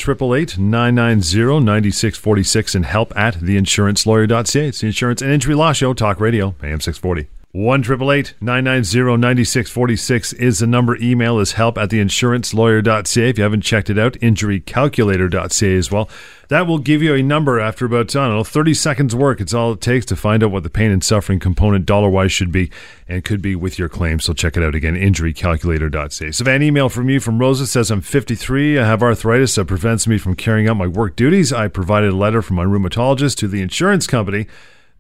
990 0.58 0.58
9646 0.58 2.74
and 2.74 2.84
help 2.84 3.16
at 3.16 3.36
theinsurancelawyer.ca. 3.36 4.68
It's 4.68 4.82
the 4.82 4.88
Insurance 4.88 5.22
and 5.22 5.32
Injury 5.32 5.54
Law 5.54 5.72
Show, 5.72 5.94
Talk 5.94 6.20
Radio, 6.20 6.56
AM 6.64 6.82
640. 6.82 7.30
1 7.54 7.82
990 7.82 8.42
9646 8.42 10.34
is 10.34 10.58
the 10.58 10.66
number. 10.66 10.96
Email 10.96 11.38
is 11.38 11.52
help 11.52 11.78
at 11.78 11.90
theinsurancelawyer.ca. 11.90 13.30
If 13.30 13.38
you 13.38 13.44
haven't 13.44 13.62
checked 13.62 13.92
it 13.92 14.00
out, 14.00 14.14
injurycalculator.ca 14.14 15.78
as 15.78 15.92
well. 15.92 16.10
That 16.48 16.66
will 16.66 16.80
give 16.80 17.04
you 17.04 17.14
a 17.14 17.22
number 17.22 17.60
after 17.60 17.86
about, 17.86 18.16
I 18.16 18.26
don't 18.26 18.38
know, 18.38 18.44
30 18.44 18.74
seconds 18.74 19.16
work. 19.16 19.40
It's 19.40 19.54
all 19.54 19.74
it 19.74 19.82
takes 19.82 20.08
to 20.08 20.16
find 20.16 20.44
out 20.44 20.50
what 20.50 20.64
the 20.64 20.72
pain 20.72 20.90
and 20.90 21.04
suffering 21.04 21.40
component 21.40 21.86
dollar 21.86 22.10
wise 22.10 22.32
should 22.32 22.52
be 22.52 22.72
and 23.08 23.24
could 23.24 23.40
be 23.44 23.56
with 23.56 23.78
your 23.78 23.88
claim. 23.88 24.20
So 24.20 24.34
check 24.34 24.58
it 24.58 24.64
out 24.64 24.74
again, 24.74 24.96
injurycalculator.ca. 24.96 26.32
So, 26.32 26.50
an 26.50 26.64
email 26.64 26.90
from 26.90 27.08
you 27.12 27.20
from 27.20 27.38
Rosa 27.38 27.68
says, 27.68 27.92
I'm 27.92 28.02
53. 28.02 28.80
I 28.80 28.88
have 28.88 29.04
arthritis 29.04 29.54
that 29.54 29.66
prevents 29.66 30.08
me 30.08 30.18
from 30.18 30.36
carrying 30.36 30.68
out 30.68 30.78
my 30.78 30.88
work 30.88 31.16
duties. 31.16 31.54
I 31.54 31.68
provided 31.68 32.14
a 32.14 32.18
letter 32.18 32.42
from 32.42 32.56
my 32.56 32.66
rheumatologist 32.66 33.36
to 33.38 33.48
the 33.48 33.62
insurance 33.62 34.08
company 34.08 34.48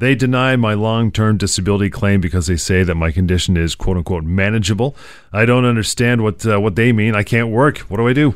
they 0.04 0.16
deny 0.16 0.56
my 0.56 0.74
long 0.74 1.12
term 1.12 1.38
disability 1.38 1.89
claim 1.89 2.22
because 2.22 2.48
they 2.48 2.58
say 2.58 2.84
that 2.84 2.96
my 2.96 3.12
condition 3.12 3.58
is 3.58 3.76
quote 3.76 3.98
unquote 3.98 4.24
manageable. 4.24 4.96
I 5.32 5.46
don't 5.46 5.66
understand 5.66 6.24
what, 6.24 6.46
uh, 6.46 6.60
what 6.60 6.76
they 6.76 6.92
mean. 6.92 7.16
I 7.16 7.24
can't 7.24 7.50
work. 7.50 7.80
What 7.80 7.98
do 7.98 8.08
I 8.08 8.13
do? 8.13 8.36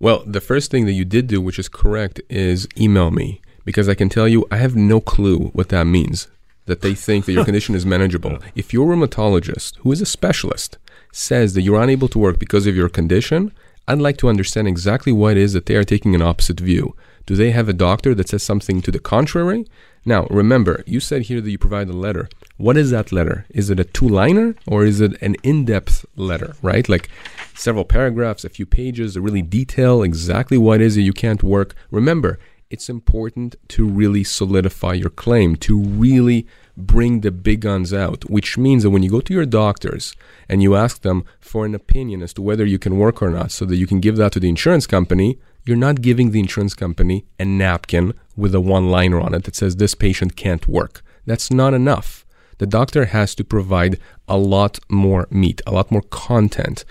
Well, 0.00 0.22
the 0.24 0.40
first 0.40 0.70
thing 0.70 0.86
that 0.86 0.92
you 0.92 1.04
did 1.04 1.26
do, 1.26 1.40
which 1.40 1.58
is 1.58 1.68
correct, 1.68 2.20
is 2.28 2.68
email 2.78 3.10
me 3.10 3.40
because 3.64 3.88
I 3.88 3.94
can 3.94 4.08
tell 4.08 4.28
you 4.28 4.46
I 4.50 4.56
have 4.58 4.76
no 4.76 5.00
clue 5.00 5.48
what 5.48 5.70
that 5.70 5.84
means. 5.84 6.28
That 6.66 6.82
they 6.82 6.94
think 6.94 7.24
that 7.24 7.32
your 7.32 7.44
condition 7.50 7.74
is 7.74 7.84
manageable. 7.84 8.38
If 8.54 8.72
your 8.72 8.86
rheumatologist, 8.94 9.76
who 9.78 9.90
is 9.90 10.00
a 10.00 10.06
specialist, 10.06 10.78
says 11.12 11.54
that 11.54 11.62
you're 11.62 11.82
unable 11.82 12.08
to 12.08 12.18
work 12.18 12.38
because 12.38 12.66
of 12.66 12.76
your 12.76 12.88
condition, 12.88 13.52
I'd 13.88 13.98
like 13.98 14.18
to 14.18 14.28
understand 14.28 14.68
exactly 14.68 15.12
what 15.12 15.32
it 15.32 15.38
is 15.38 15.54
that 15.54 15.66
they 15.66 15.74
are 15.76 15.84
taking 15.84 16.14
an 16.14 16.22
opposite 16.22 16.60
view. 16.60 16.94
Do 17.26 17.36
they 17.36 17.50
have 17.50 17.68
a 17.68 17.72
doctor 17.72 18.14
that 18.14 18.28
says 18.28 18.42
something 18.42 18.80
to 18.82 18.90
the 18.90 18.98
contrary? 18.98 19.66
Now, 20.04 20.26
remember, 20.30 20.82
you 20.86 21.00
said 21.00 21.22
here 21.22 21.40
that 21.40 21.50
you 21.50 21.58
provide 21.58 21.88
a 21.88 21.92
letter. 21.92 22.28
What 22.56 22.76
is 22.76 22.90
that 22.90 23.12
letter? 23.12 23.46
Is 23.50 23.70
it 23.70 23.80
a 23.80 23.84
two 23.84 24.08
liner 24.08 24.54
or 24.66 24.84
is 24.84 25.00
it 25.00 25.20
an 25.22 25.36
in 25.42 25.64
depth 25.64 26.04
letter, 26.16 26.54
right? 26.62 26.88
Like 26.88 27.08
several 27.54 27.84
paragraphs, 27.84 28.44
a 28.44 28.48
few 28.48 28.66
pages 28.66 29.14
that 29.14 29.20
really 29.20 29.42
detail 29.42 30.02
exactly 30.02 30.58
what 30.58 30.80
is 30.80 30.96
it 30.96 31.02
you 31.02 31.12
can't 31.12 31.42
work. 31.42 31.74
Remember, 31.90 32.38
it's 32.70 32.90
important 32.90 33.56
to 33.68 33.86
really 33.86 34.24
solidify 34.24 34.92
your 34.94 35.10
claim, 35.10 35.56
to 35.56 35.80
really 35.80 36.46
bring 36.76 37.22
the 37.22 37.30
big 37.30 37.60
guns 37.62 37.92
out, 37.92 38.28
which 38.28 38.58
means 38.58 38.82
that 38.82 38.90
when 38.90 39.02
you 39.02 39.10
go 39.10 39.20
to 39.20 39.32
your 39.32 39.46
doctors 39.46 40.14
and 40.48 40.62
you 40.62 40.76
ask 40.76 41.02
them 41.02 41.24
for 41.40 41.64
an 41.64 41.74
opinion 41.74 42.22
as 42.22 42.32
to 42.34 42.42
whether 42.42 42.66
you 42.66 42.78
can 42.78 42.98
work 42.98 43.22
or 43.22 43.30
not, 43.30 43.50
so 43.50 43.64
that 43.64 43.76
you 43.76 43.86
can 43.86 44.00
give 44.00 44.16
that 44.16 44.32
to 44.32 44.40
the 44.40 44.48
insurance 44.48 44.86
company, 44.86 45.38
you're 45.64 45.76
not 45.76 46.02
giving 46.02 46.30
the 46.30 46.40
insurance 46.40 46.74
company 46.74 47.24
a 47.38 47.44
napkin 47.44 48.14
with 48.36 48.54
a 48.54 48.60
one 48.60 48.90
liner 48.90 49.20
on 49.20 49.34
it 49.34 49.44
that 49.44 49.56
says 49.56 49.76
this 49.76 49.94
patient 49.94 50.36
can't 50.36 50.66
work. 50.68 51.02
That's 51.26 51.50
not 51.50 51.74
enough. 51.74 52.24
The 52.58 52.66
doctor 52.66 53.06
has 53.06 53.34
to 53.36 53.44
provide 53.44 53.98
a 54.26 54.36
lot 54.36 54.78
more 54.88 55.28
meat, 55.30 55.60
a 55.66 55.72
lot 55.72 55.90
more 55.90 56.02
content. 56.02 56.84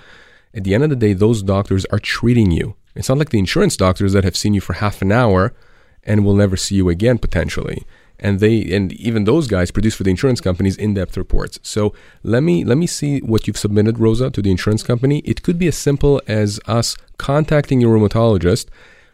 At 0.54 0.64
the 0.64 0.74
end 0.74 0.84
of 0.84 0.90
the 0.90 0.96
day, 0.96 1.14
those 1.14 1.44
doctors 1.44 1.86
are 1.86 2.00
treating 2.00 2.52
you. 2.52 2.76
It's 2.96 3.10
not 3.10 3.18
like 3.18 3.30
the 3.30 3.40
insurance 3.40 3.76
doctors 3.78 4.14
that 4.14 4.24
have 4.24 4.38
seen 4.38 4.54
you 4.54 4.62
for 4.62 4.74
half 4.74 5.02
an 5.02 5.12
hour 5.12 5.54
and 6.04 6.24
will 6.24 6.36
never 6.36 6.56
see 6.56 6.76
you 6.76 6.90
again 6.90 7.18
potentially 7.18 7.86
and 8.20 8.40
they 8.40 8.64
and 8.74 8.94
even 8.94 9.24
those 9.24 9.48
guys 9.48 9.72
produce 9.72 9.96
for 9.96 10.04
the 10.04 10.10
insurance 10.10 10.42
companies 10.42 10.78
in-depth 10.78 11.18
reports. 11.18 11.60
So 11.64 11.94
let 12.24 12.44
me 12.44 12.64
let 12.64 12.78
me 12.78 12.88
see 12.88 13.20
what 13.20 13.48
you've 13.48 13.58
submitted, 13.58 14.00
Rosa, 14.00 14.30
to 14.32 14.42
the 14.42 14.52
insurance 14.52 14.84
company. 14.84 15.20
It 15.20 15.44
could 15.44 15.60
be 15.60 15.68
as 15.68 15.78
simple 15.78 16.22
as 16.28 16.60
us 16.66 16.96
contacting 17.18 17.82
your 17.82 17.98
rheumatologist, 17.98 18.68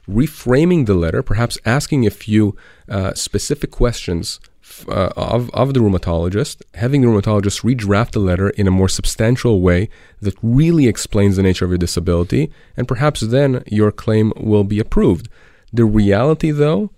reframing 0.08 0.86
the 0.86 0.94
letter, 0.94 1.24
perhaps 1.24 1.58
asking 1.66 2.06
a 2.06 2.12
few 2.12 2.56
uh, 2.90 3.14
specific 3.14 3.72
questions 3.72 4.40
uh, 4.88 5.12
of, 5.16 5.50
of 5.52 5.74
the 5.74 5.80
rheumatologist, 5.80 6.62
having 6.76 7.02
the 7.02 7.08
rheumatologist 7.08 7.62
redraft 7.62 8.12
the 8.12 8.20
letter 8.20 8.50
in 8.52 8.68
a 8.68 8.72
more 8.72 8.90
substantial 8.90 9.62
way 9.62 9.90
that 10.22 10.36
really 10.42 10.88
explains 10.88 11.36
the 11.36 11.44
nature 11.44 11.66
of 11.66 11.72
your 11.72 11.78
disability, 11.78 12.52
and 12.76 12.88
perhaps 12.88 13.22
then 13.22 13.64
your 13.68 13.92
claim 13.92 14.34
will 14.38 14.64
be 14.64 14.80
approved. 14.80 15.30
The 15.72 15.86
reality, 15.86 16.52
though, 16.52 16.92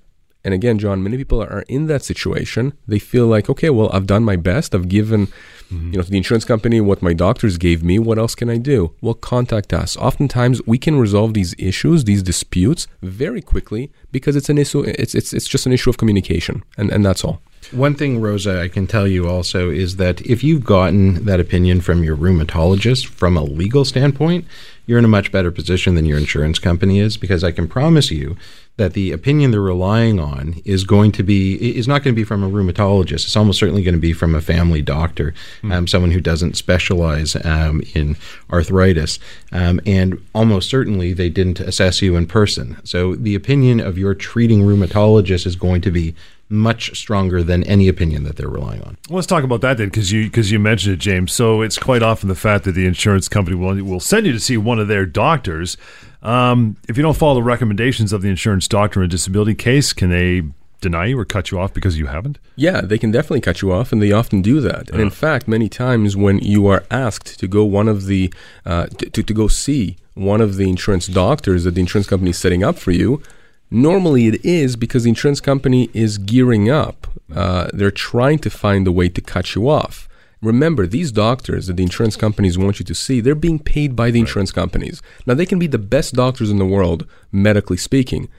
and 0.43 0.53
again, 0.53 0.77
John, 0.77 1.01
many 1.01 1.17
people 1.17 1.41
are 1.41 1.63
in 1.67 1.87
that 1.87 2.03
situation. 2.03 2.73
They 2.87 2.99
feel 2.99 3.25
like, 3.25 3.49
okay, 3.49 3.71
well, 3.71 3.89
I've 3.91 4.05
done 4.05 4.23
my 4.23 4.35
best. 4.35 4.75
I've 4.75 4.87
given, 4.87 5.27
mm-hmm. 5.71 5.91
you 5.91 5.97
know, 5.97 6.03
to 6.03 6.09
the 6.09 6.17
insurance 6.17 6.45
company 6.45 6.81
what 6.81 7.01
my 7.01 7.13
doctors 7.13 7.57
gave 7.57 7.83
me. 7.83 7.99
What 7.99 8.17
else 8.17 8.35
can 8.35 8.49
I 8.49 8.57
do? 8.57 8.93
Well, 9.01 9.13
contact 9.13 9.73
us. 9.73 9.95
Oftentimes, 9.97 10.61
we 10.65 10.77
can 10.77 10.97
resolve 10.97 11.33
these 11.33 11.55
issues, 11.57 12.03
these 12.03 12.23
disputes, 12.23 12.87
very 13.01 13.41
quickly 13.41 13.91
because 14.11 14.35
it's 14.35 14.49
an 14.49 14.57
issue. 14.57 14.81
It's 14.81 15.15
it's 15.15 15.33
it's 15.33 15.47
just 15.47 15.65
an 15.65 15.73
issue 15.73 15.89
of 15.89 15.97
communication, 15.97 16.63
and 16.77 16.91
and 16.91 17.05
that's 17.05 17.23
all. 17.23 17.41
One 17.71 17.95
thing, 17.95 18.21
Rosa, 18.21 18.61
I 18.61 18.67
can 18.67 18.85
tell 18.85 19.07
you 19.07 19.27
also 19.27 19.71
is 19.71 19.95
that 19.95 20.21
if 20.21 20.43
you've 20.43 20.63
gotten 20.63 21.25
that 21.25 21.39
opinion 21.39 21.81
from 21.81 22.03
your 22.03 22.15
rheumatologist 22.15 23.07
from 23.07 23.35
a 23.35 23.43
legal 23.43 23.83
standpoint, 23.85 24.45
you're 24.85 24.99
in 24.99 25.05
a 25.05 25.09
much 25.09 25.31
better 25.31 25.51
position 25.51 25.95
than 25.95 26.05
your 26.05 26.17
insurance 26.17 26.59
company 26.59 26.99
is 26.99 27.17
because 27.17 27.43
I 27.43 27.51
can 27.51 27.67
promise 27.67 28.11
you 28.11 28.37
that 28.77 28.93
the 28.93 29.11
opinion 29.11 29.51
they're 29.51 29.61
relying 29.61 30.19
on 30.19 30.61
is 30.65 30.83
going 30.83 31.11
to 31.13 31.23
be 31.23 31.77
is 31.77 31.87
not 31.87 32.03
going 32.03 32.13
to 32.13 32.19
be 32.19 32.25
from 32.25 32.43
a 32.43 32.49
rheumatologist. 32.49 33.25
It's 33.25 33.37
almost 33.37 33.59
certainly 33.59 33.83
going 33.83 33.95
to 33.95 34.01
be 34.01 34.13
from 34.13 34.35
a 34.35 34.41
family 34.41 34.81
doctor, 34.81 35.33
mm. 35.61 35.73
um, 35.73 35.87
someone 35.87 36.11
who 36.11 36.19
doesn't 36.19 36.57
specialize 36.57 37.37
um, 37.45 37.81
in 37.93 38.17
arthritis, 38.51 39.19
um, 39.51 39.79
and 39.85 40.21
almost 40.33 40.69
certainly 40.69 41.13
they 41.13 41.29
didn't 41.29 41.59
assess 41.61 42.01
you 42.01 42.15
in 42.15 42.27
person. 42.27 42.77
So 42.83 43.15
the 43.15 43.35
opinion 43.35 43.79
of 43.79 43.97
your 43.97 44.13
treating 44.13 44.61
rheumatologist 44.61 45.45
is 45.45 45.55
going 45.55 45.81
to 45.81 45.91
be 45.91 46.13
much 46.47 46.95
stronger 46.95 47.41
than 47.41 47.63
any 47.63 47.87
opinion 47.87 48.23
that 48.23 48.35
they're 48.35 48.47
relying 48.47 48.81
on. 48.83 48.97
Well, 49.09 49.15
let's 49.15 49.25
talk 49.27 49.43
about 49.43 49.61
that 49.61 49.77
then, 49.77 49.87
because 49.87 50.11
you 50.11 50.25
because 50.25 50.51
you 50.51 50.59
mentioned 50.59 50.93
it, 50.93 50.99
James. 50.99 51.31
So 51.31 51.61
it's 51.61 51.79
quite 51.79 52.03
often 52.03 52.29
the 52.29 52.35
fact 52.35 52.65
that 52.65 52.73
the 52.73 52.85
insurance 52.85 53.27
company 53.29 53.55
will 53.55 53.81
will 53.83 53.99
send 53.99 54.25
you 54.25 54.33
to 54.33 54.39
see 54.39 54.57
one 54.57 54.79
of 54.79 54.87
their 54.87 55.05
doctors. 55.05 55.77
Um, 56.25 56.77
if 56.89 56.97
you 56.97 57.03
don't 57.03 57.15
follow 57.15 57.35
the 57.35 57.43
recommendations 57.43 58.11
of 58.11 58.23
the 58.23 58.29
insurance 58.29 58.67
doctor 58.67 59.01
in 59.01 59.05
a 59.05 59.07
disability 59.07 59.53
case, 59.53 59.93
can 59.93 60.09
they 60.09 60.41
deny 60.81 61.05
you 61.05 61.19
or 61.19 61.25
cut 61.25 61.51
you 61.51 61.59
off 61.59 61.73
because 61.73 61.99
you 61.99 62.07
haven't? 62.07 62.39
Yeah, 62.55 62.81
they 62.81 62.97
can 62.97 63.11
definitely 63.11 63.41
cut 63.41 63.61
you 63.61 63.71
off, 63.71 63.91
and 63.91 64.01
they 64.01 64.11
often 64.11 64.41
do 64.41 64.59
that. 64.61 64.89
And 64.89 64.99
in 64.99 65.11
fact, 65.11 65.47
many 65.47 65.69
times 65.69 66.17
when 66.17 66.39
you 66.39 66.65
are 66.67 66.83
asked 66.89 67.39
to 67.39 67.47
go 67.47 67.63
one 67.63 67.87
of 67.87 68.07
the 68.07 68.33
uh, 68.65 68.87
to, 68.87 69.09
to, 69.11 69.23
to 69.23 69.33
go 69.33 69.47
see 69.47 69.97
one 70.15 70.41
of 70.41 70.55
the 70.55 70.67
insurance 70.67 71.05
doctors 71.07 71.63
that 71.63 71.75
the 71.75 71.81
insurance 71.81 72.07
company 72.07 72.31
is 72.31 72.39
setting 72.39 72.63
up 72.63 72.79
for 72.79 72.91
you, 72.91 73.21
normally 73.69 74.25
it 74.25 74.43
is 74.43 74.75
because 74.75 75.03
the 75.03 75.09
insurance 75.09 75.41
company 75.41 75.89
is 75.93 76.17
gearing 76.17 76.71
up. 76.71 77.07
Uh, 77.33 77.67
they're 77.71 77.91
trying 77.91 78.39
to 78.39 78.49
find 78.49 78.87
a 78.87 78.91
way 78.91 79.09
to 79.09 79.21
cut 79.21 79.53
you 79.53 79.69
off. 79.69 80.07
Remember, 80.45 80.85
these 80.85 81.11
doctors 81.11 81.65
that 81.65 81.77
the 81.77 81.81
insurance 81.81 82.15
companies 82.15 82.55
want 82.55 82.77
you 82.77 82.85
to 82.85 82.93
see, 82.93 83.19
they're 83.19 83.33
being 83.33 83.57
paid 83.57 83.95
by 83.95 84.11
the 84.11 84.19
insurance 84.19 84.51
companies. 84.51 85.01
Now, 85.25 85.33
they 85.33 85.47
can 85.47 85.57
be 85.57 85.65
the 85.65 85.79
best 85.79 86.13
doctors 86.13 86.51
in 86.51 86.59
the 86.59 86.67
world, 86.67 87.07
medically 87.31 87.77
speaking, 87.77 88.29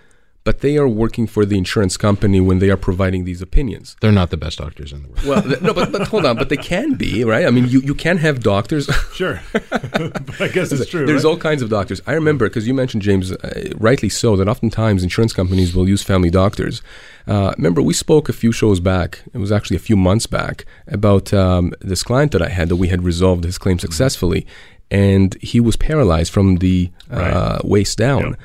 but 0.46 0.60
they 0.60 0.78
are 0.78 0.86
working 0.88 1.26
for 1.26 1.44
the 1.44 1.58
insurance 1.58 1.96
company 1.96 2.40
when 2.40 2.60
they 2.60 2.70
are 2.70 2.76
providing 2.76 3.24
these 3.24 3.42
opinions. 3.42 3.96
They're 4.00 4.12
not 4.22 4.30
the 4.30 4.36
best 4.36 4.58
doctors 4.58 4.92
in 4.92 5.02
the 5.02 5.08
world. 5.08 5.24
Well, 5.26 5.42
th- 5.42 5.60
no, 5.60 5.74
but, 5.74 5.90
but 5.90 6.06
hold 6.06 6.24
on, 6.24 6.36
but 6.36 6.48
they 6.50 6.56
can 6.56 6.94
be, 6.94 7.24
right? 7.24 7.44
I 7.44 7.50
mean, 7.50 7.66
you, 7.66 7.80
you 7.80 7.94
can 7.94 8.16
have 8.18 8.36
doctors. 8.42 8.88
Sure. 9.16 9.40
I 9.54 10.48
guess 10.52 10.70
it's 10.72 10.88
true. 10.90 11.06
There's 11.06 11.24
right? 11.24 11.30
all 11.30 11.36
kinds 11.38 11.62
of 11.62 11.68
doctors. 11.70 12.00
I 12.06 12.12
remember 12.12 12.46
because 12.48 12.66
you 12.68 12.74
mentioned 12.74 13.02
James, 13.02 13.32
uh, 13.32 13.72
rightly 13.88 14.08
so, 14.10 14.36
that 14.36 14.46
oftentimes 14.46 15.02
insurance 15.02 15.32
companies 15.32 15.74
will 15.74 15.88
use 15.88 16.02
family 16.02 16.30
doctors. 16.30 16.82
Uh, 17.26 17.52
remember, 17.56 17.80
we 17.82 17.94
spoke 17.94 18.28
a 18.28 18.32
few 18.34 18.52
shows 18.52 18.78
back. 18.78 19.22
It 19.34 19.38
was 19.38 19.50
actually 19.50 19.76
a 19.76 19.84
few 19.88 19.96
months 19.96 20.26
back 20.26 20.64
about 20.86 21.32
um, 21.34 21.72
this 21.80 22.02
client 22.02 22.30
that 22.32 22.42
I 22.42 22.50
had 22.50 22.68
that 22.68 22.76
we 22.76 22.88
had 22.88 23.02
resolved 23.02 23.42
his 23.44 23.58
claim 23.58 23.78
successfully, 23.78 24.46
and 24.90 25.34
he 25.42 25.58
was 25.58 25.76
paralyzed 25.76 26.32
from 26.32 26.56
the 26.58 26.90
uh, 27.10 27.16
Right. 27.16 27.64
waist 27.64 27.96
down. 27.98 28.22
Yep. 28.30 28.40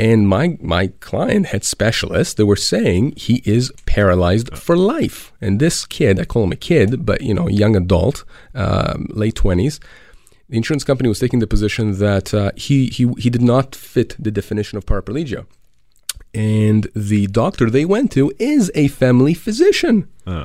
And 0.00 0.28
my 0.28 0.56
my 0.60 0.92
client 1.00 1.46
had 1.46 1.64
specialists 1.64 2.34
that 2.34 2.46
were 2.46 2.56
saying 2.74 3.14
he 3.16 3.42
is 3.44 3.72
paralyzed 3.84 4.56
for 4.56 4.76
life. 4.76 5.32
And 5.40 5.58
this 5.58 5.84
kid, 5.86 6.20
I 6.20 6.24
call 6.24 6.44
him 6.44 6.52
a 6.52 6.56
kid, 6.56 7.04
but 7.04 7.20
you 7.20 7.34
know, 7.34 7.48
young 7.48 7.74
adult, 7.74 8.24
um, 8.54 9.08
late 9.10 9.34
twenties. 9.34 9.80
The 10.48 10.56
insurance 10.56 10.84
company 10.84 11.08
was 11.08 11.18
taking 11.18 11.40
the 11.40 11.48
position 11.48 11.98
that 11.98 12.32
uh, 12.32 12.52
he 12.56 12.86
he 12.86 13.08
he 13.18 13.28
did 13.28 13.42
not 13.42 13.74
fit 13.74 14.14
the 14.18 14.30
definition 14.30 14.78
of 14.78 14.86
paraplegia, 14.86 15.46
and 16.32 16.88
the 16.94 17.26
doctor 17.26 17.68
they 17.68 17.84
went 17.84 18.12
to 18.12 18.32
is 18.38 18.70
a 18.74 18.86
family 18.88 19.34
physician. 19.34 20.08
Uh, 20.26 20.44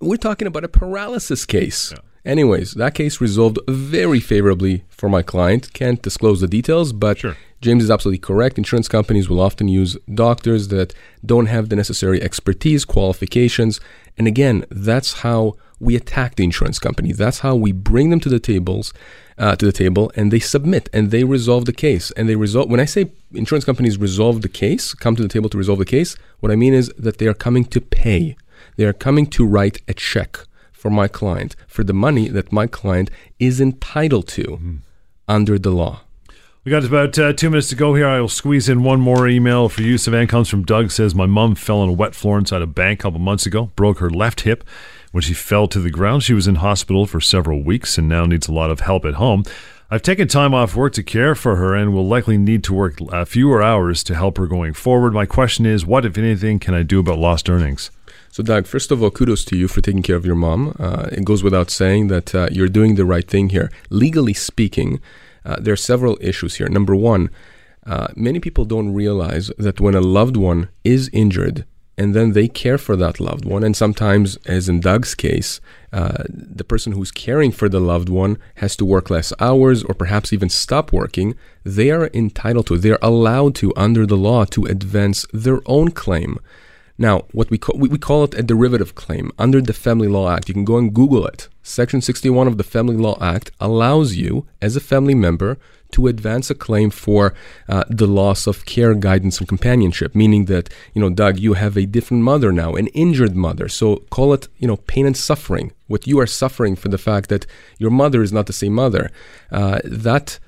We're 0.00 0.16
talking 0.28 0.46
about 0.46 0.64
a 0.64 0.68
paralysis 0.68 1.44
case. 1.44 1.92
Anyways, 2.24 2.72
that 2.74 2.94
case 2.94 3.20
resolved 3.20 3.58
very 3.68 4.18
favorably 4.18 4.84
for 4.88 5.08
my 5.10 5.22
client. 5.22 5.72
Can't 5.74 6.00
disclose 6.00 6.40
the 6.40 6.48
details, 6.48 6.92
but 6.92 7.18
Sure. 7.18 7.36
James 7.60 7.84
is 7.84 7.90
absolutely 7.90 8.18
correct. 8.18 8.58
Insurance 8.58 8.88
companies 8.88 9.28
will 9.28 9.40
often 9.40 9.68
use 9.68 9.96
doctors 10.12 10.68
that 10.68 10.94
don't 11.24 11.46
have 11.46 11.68
the 11.68 11.76
necessary 11.76 12.22
expertise, 12.22 12.84
qualifications. 12.84 13.80
And 14.18 14.26
again, 14.26 14.64
that's 14.70 15.20
how 15.20 15.54
we 15.80 15.96
attack 15.96 16.36
the 16.36 16.44
insurance 16.44 16.78
company. 16.78 17.12
That's 17.12 17.40
how 17.40 17.56
we 17.56 17.72
bring 17.72 18.10
them 18.10 18.20
to 18.20 18.28
the 18.28 18.38
tables, 18.38 18.92
uh, 19.38 19.56
to 19.56 19.66
the 19.66 19.72
table, 19.72 20.12
and 20.14 20.30
they 20.30 20.40
submit 20.40 20.88
and 20.92 21.10
they 21.10 21.24
resolve 21.24 21.64
the 21.64 21.72
case. 21.72 22.10
And 22.12 22.28
they 22.28 22.36
resolve. 22.36 22.70
When 22.70 22.80
I 22.80 22.84
say 22.84 23.10
insurance 23.32 23.64
companies 23.64 23.98
resolve 23.98 24.42
the 24.42 24.48
case, 24.48 24.94
come 24.94 25.16
to 25.16 25.22
the 25.22 25.28
table 25.28 25.48
to 25.50 25.58
resolve 25.58 25.78
the 25.78 25.84
case, 25.84 26.16
what 26.40 26.52
I 26.52 26.56
mean 26.56 26.74
is 26.74 26.90
that 26.98 27.18
they 27.18 27.26
are 27.26 27.34
coming 27.34 27.64
to 27.66 27.80
pay. 27.80 28.36
They 28.76 28.84
are 28.84 28.92
coming 28.92 29.26
to 29.28 29.44
write 29.46 29.80
a 29.88 29.94
check 29.94 30.38
for 30.84 30.90
my 30.90 31.08
client 31.08 31.56
for 31.66 31.82
the 31.82 31.94
money 31.94 32.28
that 32.28 32.52
my 32.52 32.66
client 32.66 33.10
is 33.38 33.58
entitled 33.58 34.28
to 34.28 34.80
under 35.26 35.58
the 35.58 35.70
law. 35.70 36.02
We 36.62 36.70
got 36.70 36.84
about 36.84 37.18
uh, 37.18 37.32
two 37.32 37.48
minutes 37.48 37.70
to 37.70 37.74
go 37.74 37.94
here. 37.94 38.06
I 38.06 38.20
will 38.20 38.28
squeeze 38.28 38.68
in 38.68 38.82
one 38.82 39.00
more 39.00 39.26
email 39.26 39.70
for 39.70 39.80
you. 39.80 39.94
Sivan 39.94 40.28
comes 40.28 40.50
from 40.50 40.62
Doug. 40.62 40.90
Says 40.90 41.14
my 41.14 41.24
mom 41.24 41.54
fell 41.54 41.78
on 41.78 41.88
a 41.88 41.92
wet 41.92 42.14
floor 42.14 42.38
inside 42.38 42.60
a 42.60 42.66
bank 42.66 43.00
a 43.00 43.02
couple 43.04 43.18
months 43.18 43.46
ago, 43.46 43.70
broke 43.76 43.98
her 44.00 44.10
left 44.10 44.42
hip. 44.42 44.62
When 45.10 45.22
she 45.22 45.32
fell 45.32 45.68
to 45.68 45.80
the 45.80 45.88
ground, 45.88 46.22
she 46.22 46.34
was 46.34 46.46
in 46.46 46.56
hospital 46.56 47.06
for 47.06 47.18
several 47.18 47.62
weeks 47.62 47.96
and 47.96 48.06
now 48.06 48.26
needs 48.26 48.48
a 48.48 48.52
lot 48.52 48.70
of 48.70 48.80
help 48.80 49.06
at 49.06 49.14
home. 49.14 49.44
I've 49.90 50.02
taken 50.02 50.28
time 50.28 50.52
off 50.52 50.76
work 50.76 50.92
to 50.94 51.02
care 51.02 51.34
for 51.34 51.56
her 51.56 51.74
and 51.74 51.94
will 51.94 52.06
likely 52.06 52.36
need 52.36 52.62
to 52.64 52.74
work 52.74 52.98
uh, 53.10 53.24
fewer 53.24 53.62
hours 53.62 54.04
to 54.04 54.14
help 54.14 54.36
her 54.36 54.46
going 54.46 54.74
forward. 54.74 55.14
My 55.14 55.24
question 55.24 55.64
is, 55.64 55.86
what, 55.86 56.04
if 56.04 56.18
anything, 56.18 56.58
can 56.58 56.74
I 56.74 56.82
do 56.82 57.00
about 57.00 57.18
lost 57.18 57.48
earnings? 57.48 57.90
So, 58.34 58.42
Doug, 58.42 58.66
first 58.66 58.90
of 58.90 59.00
all, 59.00 59.12
kudos 59.12 59.44
to 59.44 59.56
you 59.56 59.68
for 59.68 59.80
taking 59.80 60.02
care 60.02 60.16
of 60.16 60.26
your 60.26 60.34
mom. 60.34 60.74
Uh, 60.76 61.08
it 61.12 61.24
goes 61.24 61.44
without 61.44 61.70
saying 61.70 62.08
that 62.08 62.34
uh, 62.34 62.48
you're 62.50 62.66
doing 62.68 62.96
the 62.96 63.04
right 63.04 63.24
thing 63.24 63.50
here. 63.50 63.70
Legally 63.90 64.34
speaking, 64.34 65.00
uh, 65.44 65.54
there 65.60 65.74
are 65.74 65.76
several 65.76 66.18
issues 66.20 66.56
here. 66.56 66.68
Number 66.68 66.96
one, 66.96 67.30
uh, 67.86 68.08
many 68.16 68.40
people 68.40 68.64
don't 68.64 68.92
realize 68.92 69.52
that 69.56 69.80
when 69.80 69.94
a 69.94 70.00
loved 70.00 70.36
one 70.36 70.68
is 70.82 71.08
injured 71.12 71.64
and 71.96 72.12
then 72.12 72.32
they 72.32 72.48
care 72.48 72.76
for 72.76 72.96
that 72.96 73.20
loved 73.20 73.44
one, 73.44 73.62
and 73.62 73.76
sometimes, 73.76 74.36
as 74.46 74.68
in 74.68 74.80
Doug's 74.80 75.14
case, 75.14 75.60
uh, 75.92 76.24
the 76.28 76.64
person 76.64 76.90
who's 76.90 77.12
caring 77.12 77.52
for 77.52 77.68
the 77.68 77.78
loved 77.78 78.08
one 78.08 78.36
has 78.56 78.74
to 78.78 78.84
work 78.84 79.10
less 79.10 79.32
hours 79.38 79.84
or 79.84 79.94
perhaps 79.94 80.32
even 80.32 80.48
stop 80.48 80.92
working, 80.92 81.36
they 81.62 81.92
are 81.92 82.10
entitled 82.12 82.66
to, 82.66 82.78
they're 82.78 82.98
allowed 83.00 83.54
to, 83.54 83.72
under 83.76 84.04
the 84.04 84.16
law, 84.16 84.44
to 84.46 84.64
advance 84.64 85.24
their 85.32 85.60
own 85.66 85.92
claim. 85.92 86.40
Now, 86.96 87.24
what 87.32 87.50
we 87.50 87.58
call 87.58 87.76
we, 87.76 87.88
we 87.88 87.98
call 87.98 88.24
it 88.24 88.34
a 88.34 88.42
derivative 88.42 88.94
claim 88.94 89.32
under 89.38 89.60
the 89.60 89.72
Family 89.72 90.06
Law 90.06 90.30
Act. 90.30 90.48
You 90.48 90.54
can 90.54 90.64
go 90.64 90.78
and 90.78 90.94
Google 90.94 91.26
it. 91.26 91.48
Section 91.62 92.00
61 92.00 92.46
of 92.46 92.56
the 92.56 92.62
Family 92.62 92.96
Law 92.96 93.18
Act 93.20 93.50
allows 93.58 94.14
you, 94.14 94.46
as 94.62 94.76
a 94.76 94.80
family 94.80 95.14
member, 95.14 95.58
to 95.90 96.06
advance 96.06 96.50
a 96.50 96.54
claim 96.54 96.90
for 96.90 97.34
uh, 97.68 97.84
the 97.88 98.06
loss 98.06 98.46
of 98.46 98.64
care, 98.64 98.94
guidance, 98.94 99.38
and 99.38 99.48
companionship. 99.48 100.14
Meaning 100.14 100.44
that 100.44 100.68
you 100.92 101.00
know, 101.00 101.10
Doug, 101.10 101.38
you 101.38 101.54
have 101.54 101.76
a 101.76 101.86
different 101.86 102.22
mother 102.22 102.52
now, 102.52 102.74
an 102.74 102.86
injured 102.88 103.34
mother. 103.34 103.68
So 103.68 103.96
call 104.10 104.32
it 104.32 104.46
you 104.58 104.68
know 104.68 104.76
pain 104.76 105.04
and 105.04 105.16
suffering. 105.16 105.72
What 105.88 106.06
you 106.06 106.20
are 106.20 106.26
suffering 106.28 106.76
for 106.76 106.88
the 106.88 106.98
fact 106.98 107.28
that 107.28 107.46
your 107.78 107.90
mother 107.90 108.22
is 108.22 108.32
not 108.32 108.46
the 108.46 108.52
same 108.52 108.74
mother. 108.74 109.10
Uh, 109.50 109.80
that 109.84 110.38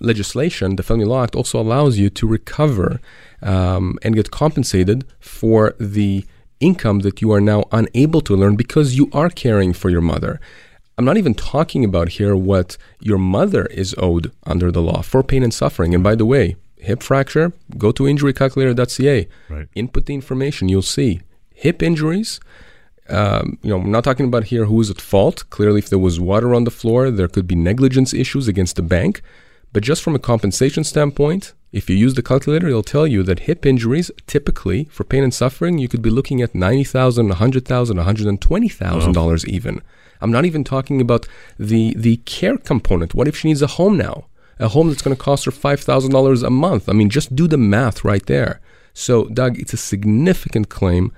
legislation, 0.00 0.76
the 0.76 0.82
Family 0.82 1.04
Law 1.04 1.22
Act, 1.24 1.34
also 1.34 1.60
allows 1.60 1.98
you 1.98 2.10
to 2.10 2.26
recover 2.26 3.00
um, 3.42 3.98
and 4.02 4.14
get 4.14 4.30
compensated 4.30 5.04
for 5.20 5.74
the 5.78 6.24
income 6.60 7.00
that 7.00 7.20
you 7.22 7.30
are 7.30 7.40
now 7.40 7.64
unable 7.72 8.20
to 8.22 8.34
learn 8.34 8.56
because 8.56 8.96
you 8.96 9.08
are 9.12 9.30
caring 9.30 9.72
for 9.72 9.90
your 9.90 10.00
mother. 10.00 10.40
I'm 10.96 11.04
not 11.04 11.16
even 11.16 11.34
talking 11.34 11.84
about 11.84 12.08
here 12.08 12.34
what 12.34 12.76
your 12.98 13.18
mother 13.18 13.66
is 13.66 13.94
owed 13.98 14.32
under 14.44 14.72
the 14.72 14.82
law 14.82 15.02
for 15.02 15.22
pain 15.22 15.44
and 15.44 15.54
suffering. 15.54 15.94
And 15.94 16.02
by 16.02 16.16
the 16.16 16.26
way, 16.26 16.56
hip 16.76 17.04
fracture, 17.04 17.52
go 17.76 17.92
to 17.92 18.02
injurycalculator.ca. 18.02 19.28
Right. 19.48 19.68
Input 19.76 20.06
the 20.06 20.14
information, 20.14 20.68
you'll 20.68 20.82
see 20.82 21.20
hip 21.54 21.82
injuries. 21.82 22.40
Um, 23.08 23.58
you 23.62 23.70
know, 23.70 23.80
I'm 23.80 23.90
not 23.90 24.04
talking 24.04 24.26
about 24.26 24.44
here 24.44 24.66
who 24.66 24.80
is 24.80 24.90
at 24.90 25.00
fault. 25.00 25.48
Clearly, 25.50 25.78
if 25.78 25.88
there 25.88 25.98
was 25.98 26.20
water 26.20 26.54
on 26.54 26.64
the 26.64 26.70
floor, 26.70 27.10
there 27.10 27.28
could 27.28 27.46
be 27.46 27.54
negligence 27.54 28.12
issues 28.12 28.48
against 28.48 28.76
the 28.76 28.82
bank. 28.82 29.22
But 29.72 29.82
just 29.82 30.02
from 30.02 30.14
a 30.14 30.18
compensation 30.18 30.84
standpoint, 30.84 31.52
if 31.72 31.90
you 31.90 31.96
use 31.96 32.14
the 32.14 32.22
calculator, 32.22 32.68
it'll 32.68 32.82
tell 32.82 33.06
you 33.06 33.22
that 33.24 33.40
hip 33.40 33.66
injuries, 33.66 34.10
typically 34.26 34.84
for 34.84 35.04
pain 35.04 35.22
and 35.22 35.34
suffering, 35.34 35.78
you 35.78 35.88
could 35.88 36.02
be 36.02 36.10
looking 36.10 36.40
at 36.40 36.54
ninety 36.54 36.84
thousand, 36.84 37.30
a 37.30 37.34
hundred 37.34 37.66
thousand, 37.66 37.98
a 37.98 38.04
hundred 38.04 38.26
and 38.26 38.40
twenty 38.40 38.68
thousand 38.68 39.12
dollars 39.12 39.46
even. 39.46 39.82
I'm 40.20 40.32
not 40.32 40.46
even 40.46 40.64
talking 40.64 41.00
about 41.00 41.28
the 41.58 41.94
the 41.96 42.16
care 42.18 42.56
component. 42.56 43.14
What 43.14 43.28
if 43.28 43.36
she 43.36 43.48
needs 43.48 43.62
a 43.62 43.66
home 43.66 43.96
now? 43.96 44.26
A 44.58 44.68
home 44.68 44.88
that's 44.88 45.02
going 45.02 45.16
to 45.16 45.22
cost 45.22 45.44
her 45.44 45.50
five 45.50 45.80
thousand 45.80 46.12
dollars 46.12 46.42
a 46.42 46.50
month. 46.50 46.88
I 46.88 46.92
mean, 46.92 47.10
just 47.10 47.36
do 47.36 47.46
the 47.46 47.58
math 47.58 48.04
right 48.04 48.24
there. 48.26 48.60
So, 48.94 49.26
Doug, 49.26 49.58
it's 49.58 49.72
a 49.72 49.76
significant 49.76 50.68
claim. 50.68 51.12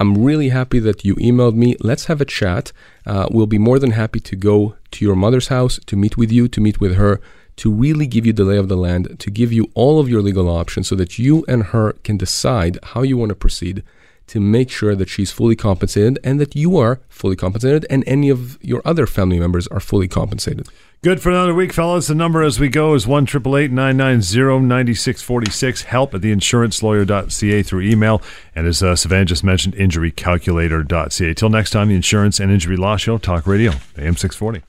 I'm 0.00 0.24
really 0.24 0.48
happy 0.48 0.78
that 0.78 1.04
you 1.04 1.14
emailed 1.16 1.56
me. 1.56 1.76
Let's 1.78 2.06
have 2.06 2.22
a 2.22 2.24
chat. 2.24 2.72
Uh, 3.04 3.28
we'll 3.30 3.46
be 3.46 3.58
more 3.58 3.78
than 3.78 3.90
happy 3.90 4.18
to 4.20 4.34
go 4.34 4.74
to 4.92 5.04
your 5.04 5.14
mother's 5.14 5.48
house 5.48 5.78
to 5.84 5.94
meet 5.94 6.16
with 6.16 6.32
you, 6.32 6.48
to 6.48 6.60
meet 6.60 6.80
with 6.80 6.94
her, 6.94 7.20
to 7.56 7.70
really 7.70 8.06
give 8.06 8.24
you 8.24 8.32
the 8.32 8.44
lay 8.44 8.56
of 8.56 8.70
the 8.70 8.78
land, 8.78 9.20
to 9.20 9.30
give 9.30 9.52
you 9.52 9.70
all 9.74 10.00
of 10.00 10.08
your 10.08 10.22
legal 10.22 10.48
options 10.48 10.88
so 10.88 10.94
that 10.94 11.18
you 11.18 11.44
and 11.46 11.64
her 11.64 11.92
can 12.02 12.16
decide 12.16 12.78
how 12.82 13.02
you 13.02 13.18
want 13.18 13.28
to 13.28 13.34
proceed 13.34 13.82
to 14.28 14.40
make 14.40 14.70
sure 14.70 14.94
that 14.94 15.10
she's 15.10 15.32
fully 15.32 15.56
compensated 15.56 16.18
and 16.24 16.40
that 16.40 16.56
you 16.56 16.78
are 16.78 17.00
fully 17.10 17.36
compensated 17.36 17.84
and 17.90 18.02
any 18.06 18.30
of 18.30 18.58
your 18.62 18.80
other 18.86 19.06
family 19.06 19.38
members 19.38 19.66
are 19.66 19.80
fully 19.80 20.08
compensated. 20.08 20.66
Good 21.02 21.22
for 21.22 21.30
another 21.30 21.54
week, 21.54 21.72
fellas. 21.72 22.08
The 22.08 22.14
number 22.14 22.42
as 22.42 22.60
we 22.60 22.68
go 22.68 22.92
is 22.92 23.06
1 23.06 23.24
9646 23.24 25.82
Help 25.84 26.14
at 26.14 26.20
theinsurancelawyer.ca 26.20 27.62
through 27.62 27.80
email. 27.80 28.20
And 28.54 28.66
as 28.66 28.82
uh, 28.82 28.92
Sivan 28.92 29.24
just 29.24 29.42
mentioned, 29.42 29.76
injurycalculator.ca. 29.76 31.32
Till 31.32 31.48
next 31.48 31.70
time, 31.70 31.88
the 31.88 31.94
Insurance 31.94 32.38
and 32.38 32.52
Injury 32.52 32.76
Law 32.76 32.98
Show, 32.98 33.16
Talk 33.16 33.46
Radio, 33.46 33.70
AM 33.96 34.14
640. 34.14 34.62